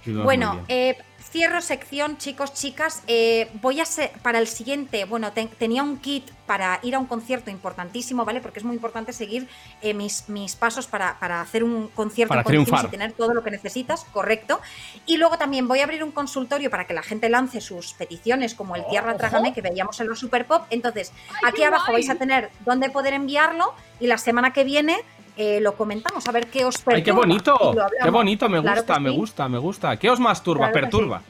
Vivimos 0.06 0.26
Bueno, 0.26 0.54
muy 0.56 0.64
bien. 0.68 0.98
eh, 0.98 0.98
cierro 1.36 1.60
sección, 1.62 2.18
chicos, 2.18 2.54
chicas. 2.54 3.04
Eh, 3.08 3.50
voy 3.62 3.82
a 3.82 3.86
ser, 3.86 4.10
para 4.22 4.40
el 4.40 4.48
siguiente, 4.48 5.04
bueno, 5.04 5.34
te- 5.34 5.48
tenía 5.48 5.84
un 5.84 5.98
kit 5.98 6.24
para 6.46 6.80
ir 6.82 6.96
a 6.96 7.00
un 7.00 7.08
concierto 7.08 7.52
importantísimo, 7.52 8.24
¿vale? 8.24 8.40
Porque 8.40 8.60
es 8.60 8.64
muy 8.66 8.74
importante 8.74 9.12
seguir 9.12 9.50
eh, 9.82 9.94
mis, 9.94 10.30
mis 10.30 10.56
pasos 10.56 10.88
para, 10.88 11.20
para 11.20 11.42
hacer 11.42 11.66
un 11.66 11.90
concierto 11.90 12.30
Para 12.30 12.46
triunfar. 12.46 12.86
y 12.86 12.88
tener 12.88 13.12
todo 13.12 13.34
lo 13.34 13.44
que 13.44 13.52
necesitas, 13.52 14.06
correcto. 14.14 14.62
Y 15.06 15.18
luego 15.18 15.38
también 15.38 15.68
voy 15.68 15.82
a 15.82 15.84
abrir 15.84 16.06
un 16.06 16.12
consultorio 16.12 16.70
para 16.70 16.88
que 16.88 16.94
la 16.94 17.04
gente 17.04 17.28
lance 17.28 17.60
sus 17.60 17.92
peticiones, 17.96 18.56
como 18.56 18.78
el 18.78 18.86
Tierra 18.90 19.18
Trágame 19.18 19.52
que 19.52 19.62
veíamos 19.62 20.00
en 20.00 20.08
los 20.08 20.20
Super 20.20 20.46
Pop. 20.46 20.64
Entonces, 20.70 21.12
aquí 21.44 21.64
abajo 21.64 21.92
guay! 21.92 22.04
vais 22.04 22.10
a 22.12 22.16
tener 22.16 22.50
dónde 22.64 22.90
poder 22.90 23.14
enviarlo 23.14 23.74
y 24.00 24.08
la 24.08 24.18
semana 24.18 24.54
que 24.54 24.64
viene. 24.64 24.96
Eh, 25.38 25.60
lo 25.62 25.76
comentamos, 25.76 26.28
a 26.28 26.32
ver 26.32 26.48
qué 26.48 26.66
os 26.66 26.76
perturba. 26.78 26.96
¡Ay, 26.98 27.04
qué 27.04 27.12
bonito! 27.12 27.76
¡Qué 28.04 28.10
bonito! 28.10 28.50
Me 28.50 28.62
Claro 28.62 28.78
gusta, 28.82 29.00
me 29.00 29.10
sí. 29.10 29.16
gusta, 29.16 29.50
me 29.50 29.58
gusta. 29.58 29.98
¿Qué 29.98 30.10
os 30.10 30.20
masturba? 30.20 30.72
Claro 30.72 30.82
Perturba. 30.90 31.22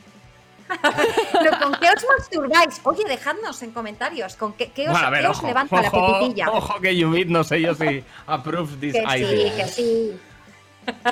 Pero 1.31 1.59
¿con 1.61 1.73
qué 1.79 1.87
os 1.95 2.05
masturbáis? 2.17 2.81
Oye, 2.83 3.03
dejadnos 3.07 3.61
en 3.61 3.71
comentarios. 3.71 4.35
¿Con 4.35 4.53
qué, 4.53 4.71
qué 4.71 4.87
os, 4.87 4.91
Bueno, 4.93 5.07
a 5.07 5.09
ver, 5.11 5.21
qué 5.21 5.27
os 5.27 5.37
ojo, 5.37 5.47
levanta 5.47 5.81
la 5.81 5.87
ojo, 5.89 6.19
pepitilla? 6.19 6.49
Ojo 6.51 6.79
que 6.81 6.95
Yubit, 6.97 7.27
no 7.27 7.43
sé 7.43 7.61
yo 7.61 7.75
si 7.75 8.03
approves 8.27 8.79
this 8.79 8.93
que 8.93 9.01
sí, 9.07 9.17
idea. 9.23 9.55
que 9.55 9.67
sí. 9.71 10.19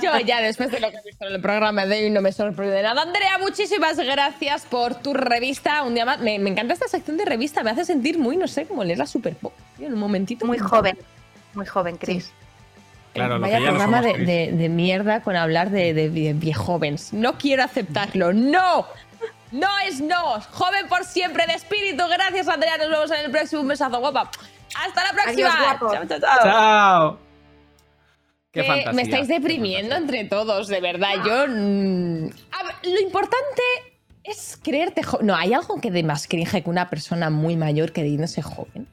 Yo 0.03 0.17
ya 0.19 0.39
después 0.41 0.71
de 0.71 0.79
lo 0.79 0.89
que 0.91 0.97
he 0.97 1.03
visto 1.03 1.25
en 1.25 1.33
el 1.33 1.41
programa 1.41 1.85
de 1.87 2.03
hoy 2.03 2.09
no 2.11 2.21
me 2.21 2.31
sorprende 2.31 2.81
nada. 2.83 3.01
Andrea, 3.01 3.37
muchísimas 3.39 3.97
gracias 3.97 4.65
por 4.65 4.95
tu 4.95 5.13
revista. 5.15 5.81
Un 5.83 5.95
día 5.95 6.05
más. 6.05 6.19
Me, 6.19 6.37
me 6.39 6.49
encanta 6.51 6.73
esta 6.73 6.87
sección 6.87 7.17
de 7.17 7.25
revista, 7.25 7.63
me 7.63 7.71
hace 7.71 7.85
sentir 7.85 8.17
muy, 8.19 8.37
no 8.37 8.47
sé, 8.47 8.65
como 8.67 8.83
leer 8.83 8.99
la 8.99 9.07
Super 9.07 9.35
Pop. 9.35 9.53
tío, 9.77 9.87
En 9.87 9.93
un 9.93 9.99
momentito. 9.99 10.45
Muy 10.45 10.59
joven, 10.59 10.97
muy 11.55 11.65
joven, 11.65 11.97
Chris. 11.97 12.31
Claro, 13.13 13.35
lo 13.35 13.41
Vaya 13.41 13.57
que 13.59 13.63
ya 13.63 13.71
no 13.71 13.77
programa 13.77 13.97
somos, 14.01 14.17
de, 14.17 14.23
Chris. 14.25 14.27
de- 14.27 14.51
de 14.57 14.69
mierda 14.69 15.21
con 15.21 15.35
hablar 15.35 15.69
de, 15.69 15.93
de, 15.93 16.09
de 16.09 16.33
viejóvenes. 16.33 17.13
No 17.13 17.37
quiero 17.37 17.63
aceptarlo. 17.63 18.33
¡No! 18.33 18.87
No 19.51 19.67
es 19.87 20.01
no. 20.01 20.41
Joven 20.51 20.87
por 20.89 21.03
siempre 21.05 21.45
de 21.45 21.53
espíritu. 21.53 22.03
Gracias, 22.09 22.47
Andrea. 22.47 22.77
Nos 22.77 22.89
vemos 22.89 23.11
en 23.11 23.25
el 23.25 23.31
próximo. 23.31 23.61
Un 23.61 23.67
besazo, 23.67 23.99
guapa. 23.99 24.31
Hasta 24.83 25.03
la 25.03 25.11
próxima. 25.11 25.53
Adiós. 25.53 25.79
Chao, 25.79 26.05
chao, 26.07 26.19
chao. 26.19 26.39
¡Chao! 26.43 27.19
¡Qué 28.51 28.63
fantasía! 28.63 28.93
me 28.93 29.01
estáis 29.03 29.27
deprimiendo 29.27 29.95
entre 29.95 30.23
todos, 30.25 30.67
de 30.67 30.81
verdad. 30.81 31.13
Yo. 31.25 31.45
mm, 31.47 32.25
a 32.51 32.63
ver, 32.63 32.75
lo 32.83 32.99
importante 33.01 33.61
es 34.23 34.57
creerte 34.63 35.03
joven. 35.03 35.27
No, 35.27 35.35
hay 35.35 35.53
algo 35.53 35.79
que 35.81 35.91
de 35.91 36.01
más 36.03 36.27
cringe 36.27 36.63
que 36.63 36.69
una 36.69 36.89
persona 36.89 37.29
muy 37.29 37.55
mayor 37.55 37.91
que 37.91 38.01
dice 38.03 38.41
joven. 38.41 38.87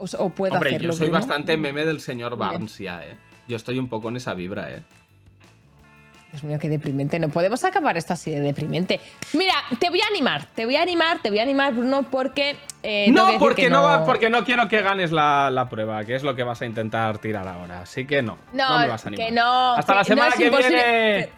O, 0.00 0.06
o 0.24 0.30
puedo 0.30 0.54
Hombre, 0.54 0.70
hacerlo. 0.70 0.88
yo 0.92 0.96
soy 0.98 1.08
bastante 1.10 1.56
meme 1.56 1.84
del 1.84 2.00
señor. 2.00 2.36
Barnes 2.36 2.78
ya, 2.78 3.04
¿eh? 3.04 3.16
Yo 3.46 3.56
estoy 3.56 3.78
un 3.78 3.88
poco 3.88 4.08
en 4.08 4.16
esa 4.16 4.34
vibra, 4.34 4.70
¿eh? 4.70 4.82
Dios 6.32 6.44
mío, 6.44 6.58
qué 6.60 6.68
deprimente. 6.68 7.18
No 7.18 7.28
podemos 7.28 7.64
acabar 7.64 7.96
esto 7.96 8.12
así 8.12 8.30
de 8.30 8.40
deprimente. 8.40 9.00
Mira, 9.32 9.54
te 9.80 9.90
voy 9.90 10.00
a 10.00 10.06
animar, 10.06 10.46
te 10.54 10.64
voy 10.64 10.76
a 10.76 10.82
animar, 10.82 11.18
te 11.20 11.28
voy 11.28 11.40
a 11.40 11.42
animar, 11.42 11.74
Bruno, 11.74 12.04
porque. 12.08 12.56
eh, 12.84 13.08
no, 13.10 13.36
porque 13.40 13.62
que 13.62 13.70
no, 13.70 13.82
va, 13.82 14.04
porque 14.04 14.30
no 14.30 14.44
quiero 14.44 14.68
que 14.68 14.80
ganes 14.80 15.10
la, 15.10 15.50
la 15.50 15.68
prueba, 15.68 16.04
que 16.04 16.14
es 16.14 16.22
lo 16.22 16.36
que 16.36 16.44
vas 16.44 16.62
a 16.62 16.66
intentar 16.66 17.18
tirar 17.18 17.48
ahora. 17.48 17.80
Así 17.82 18.06
que 18.06 18.22
no. 18.22 18.38
No, 18.52 18.68
No, 18.70 18.78
me 18.78 18.86
vas 18.88 19.04
a 19.04 19.08
animar. 19.08 19.26
que 19.26 19.32
no. 19.34 19.74
Hasta 19.74 19.94
la 19.96 20.04
que 20.04 20.10
no 20.10 20.16
semana 20.22 20.36
que 20.36 20.44
imposible. 20.46 20.76
viene. 20.76 21.28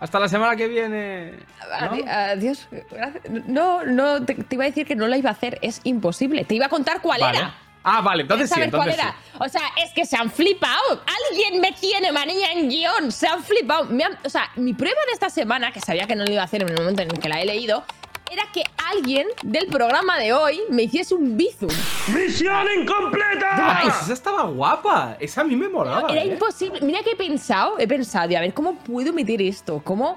Hasta 0.00 0.18
la 0.18 0.28
semana 0.28 0.56
que 0.56 0.66
viene. 0.66 1.32
¿no? 1.80 1.86
Adi- 1.90 2.08
Adiós. 2.08 2.66
gracias. 2.90 3.22
No, 3.46 3.84
no, 3.84 4.24
te, 4.24 4.34
te 4.34 4.54
iba 4.54 4.64
a 4.64 4.68
decir 4.68 4.86
que 4.86 4.96
no 4.96 5.06
lo 5.06 5.14
iba 5.16 5.28
a 5.28 5.32
hacer, 5.32 5.58
es 5.62 5.80
imposible. 5.84 6.44
Te 6.44 6.54
iba 6.54 6.66
a 6.66 6.68
contar 6.70 7.00
cuál 7.02 7.20
Vale. 7.20 7.38
era. 7.38 7.54
Ah, 7.82 8.02
vale, 8.02 8.22
entonces 8.22 8.50
¿Quieres 8.50 8.70
sí, 8.70 8.70
saber 8.72 8.94
entonces 8.94 8.96
cuál 9.02 9.14
sí. 9.14 9.32
era? 9.38 9.44
O 9.44 9.48
sea, 9.48 9.84
es 9.84 9.92
que 9.94 10.04
se 10.04 10.16
han 10.16 10.30
flipado. 10.30 11.02
Alguien 11.30 11.60
me 11.60 11.72
tiene 11.72 12.12
manía 12.12 12.52
en 12.52 12.68
guion. 12.68 13.10
Se 13.12 13.26
han 13.26 13.42
flipado. 13.42 13.84
Me 13.86 14.04
han- 14.04 14.18
o 14.24 14.28
sea, 14.28 14.50
mi 14.56 14.74
prueba 14.74 15.00
de 15.06 15.12
esta 15.12 15.30
semana, 15.30 15.72
que 15.72 15.80
sabía 15.80 16.06
que 16.06 16.14
no 16.16 16.24
lo 16.24 16.30
iba 16.32 16.42
a 16.42 16.44
hacer 16.44 16.62
en 16.62 16.68
el 16.70 16.76
momento 16.76 17.02
en 17.02 17.10
el 17.10 17.18
que 17.18 17.28
la 17.28 17.40
he 17.40 17.46
leído, 17.46 17.84
era 18.30 18.44
que 18.52 18.62
alguien 18.92 19.26
del 19.42 19.66
programa 19.66 20.18
de 20.18 20.32
hoy 20.32 20.60
me 20.70 20.84
hiciese 20.84 21.14
un 21.14 21.36
bizum. 21.36 21.68
¡Misión 22.14 22.66
incompleta! 22.80 23.80
Pues 23.82 24.02
esa 24.02 24.12
estaba 24.12 24.44
guapa. 24.44 25.16
Esa 25.18 25.40
a 25.40 25.44
mí 25.44 25.56
me 25.56 25.68
molaba. 25.68 26.10
Era 26.10 26.22
¿eh? 26.22 26.28
imposible. 26.28 26.80
Mira 26.82 27.02
que 27.02 27.10
he 27.10 27.16
pensado, 27.16 27.78
he 27.78 27.88
pensado, 27.88 28.30
y 28.30 28.36
a 28.36 28.40
ver, 28.40 28.54
¿cómo 28.54 28.76
puedo 28.76 29.12
meter 29.12 29.42
esto? 29.42 29.80
¿Cómo? 29.84 30.16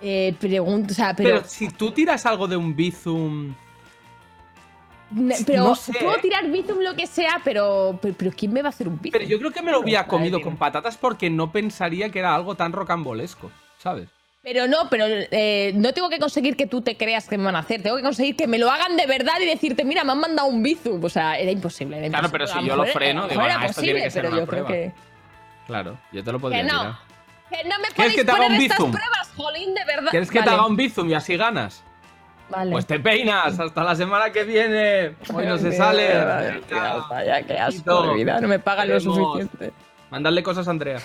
Eh, 0.00 0.34
pregunto, 0.38 0.92
o 0.92 0.94
sea, 0.94 1.14
Pero, 1.14 1.36
pero. 1.36 1.48
si 1.48 1.68
tú 1.68 1.92
tiras 1.92 2.26
algo 2.26 2.48
de 2.48 2.56
un 2.56 2.74
Bizum. 2.74 3.54
pero 5.46 5.62
no 5.64 5.74
sé, 5.76 5.92
puedo 5.92 6.16
tirar 6.20 6.50
bizum 6.50 6.80
lo 6.80 6.94
que 6.96 7.06
sea, 7.06 7.40
pero, 7.44 7.98
pero. 8.02 8.14
pero 8.18 8.32
¿quién 8.36 8.52
me 8.52 8.60
va 8.62 8.68
a 8.68 8.70
hacer 8.70 8.88
un 8.88 8.98
bizum? 9.00 9.12
Pero 9.12 9.24
yo 9.24 9.38
creo 9.38 9.52
que 9.52 9.62
me 9.62 9.70
lo 9.70 9.80
hubiera 9.80 10.06
comido 10.06 10.40
con 10.42 10.56
patatas 10.56 10.96
porque 10.96 11.30
no 11.30 11.52
pensaría 11.52 12.10
que 12.10 12.18
era 12.18 12.34
algo 12.34 12.56
tan 12.56 12.72
rocambolesco, 12.72 13.50
¿sabes? 13.78 14.08
Pero 14.44 14.68
no, 14.68 14.90
pero 14.90 15.06
eh, 15.08 15.72
no 15.74 15.92
tengo 15.94 16.10
que 16.10 16.18
conseguir 16.18 16.54
que 16.54 16.66
tú 16.66 16.82
te 16.82 16.96
creas 16.98 17.26
que 17.28 17.38
me 17.38 17.44
van 17.44 17.56
a 17.56 17.60
hacer. 17.60 17.82
Tengo 17.82 17.96
que 17.96 18.02
conseguir 18.02 18.36
que 18.36 18.46
me 18.46 18.58
lo 18.58 18.70
hagan 18.70 18.94
de 18.96 19.06
verdad 19.06 19.32
y 19.40 19.46
decirte, 19.46 19.84
mira, 19.86 20.04
me 20.04 20.12
han 20.12 20.20
mandado 20.20 20.48
un 20.48 20.62
bizum. 20.62 21.02
O 21.02 21.08
sea, 21.08 21.38
era 21.38 21.50
imposible. 21.50 21.96
era 21.98 22.08
Claro, 22.10 22.26
imposible. 22.26 22.46
pero 22.52 22.60
si 22.60 22.68
yo 22.68 22.76
lo 22.76 22.84
freno, 22.86 23.26
digo, 23.26 23.40
"Ah, 23.42 23.64
esto 23.64 23.80
tiene 23.80 24.02
que 24.02 24.10
ser 24.10 24.22
pero 24.22 24.34
una 24.34 24.42
yo 24.42 24.46
creo 24.46 24.64
prueba". 24.66 24.84
que. 24.84 24.92
Claro, 25.66 25.98
yo 26.12 26.22
te 26.22 26.30
lo 26.30 26.38
podría 26.38 26.60
Que 26.62 26.68
no. 26.70 26.78
tirar. 26.80 26.94
Que 27.62 27.68
no 27.68 27.78
me 27.78 27.88
¿Quieres 27.94 28.14
que 28.16 28.24
te 28.24 28.30
haga 28.30 28.36
poner 28.42 28.50
un 28.58 28.62
estas 28.64 28.78
bizum? 28.78 28.92
pruebas, 28.92 29.32
jolín, 29.34 29.74
de 29.74 29.84
verdad. 29.86 30.10
¿Quieres 30.10 30.30
que 30.30 30.42
te 30.42 30.50
haga 30.50 30.66
un 30.66 30.76
bizum 30.76 31.08
y 31.08 31.14
así 31.14 31.36
ganas? 31.38 31.82
Vale. 32.50 32.70
Pues 32.72 32.86
te 32.86 33.00
peinas 33.00 33.58
hasta 33.58 33.82
la 33.82 33.96
semana 33.96 34.30
que 34.30 34.44
viene. 34.44 35.14
Hoy 35.32 35.46
no 35.46 35.56
se 35.56 35.72
sale. 35.72 36.08
ya, 36.08 36.60
ya, 36.70 37.24
ya, 37.24 37.42
qué 37.46 37.58
asco 37.58 38.02
de 38.08 38.14
vida, 38.14 38.38
no 38.42 38.48
me 38.48 38.58
pagan 38.58 38.88
lo 38.90 39.00
suficiente. 39.00 39.72
Mandadle 40.10 40.42
cosas 40.42 40.68
a 40.68 40.70
Andrea. 40.70 40.98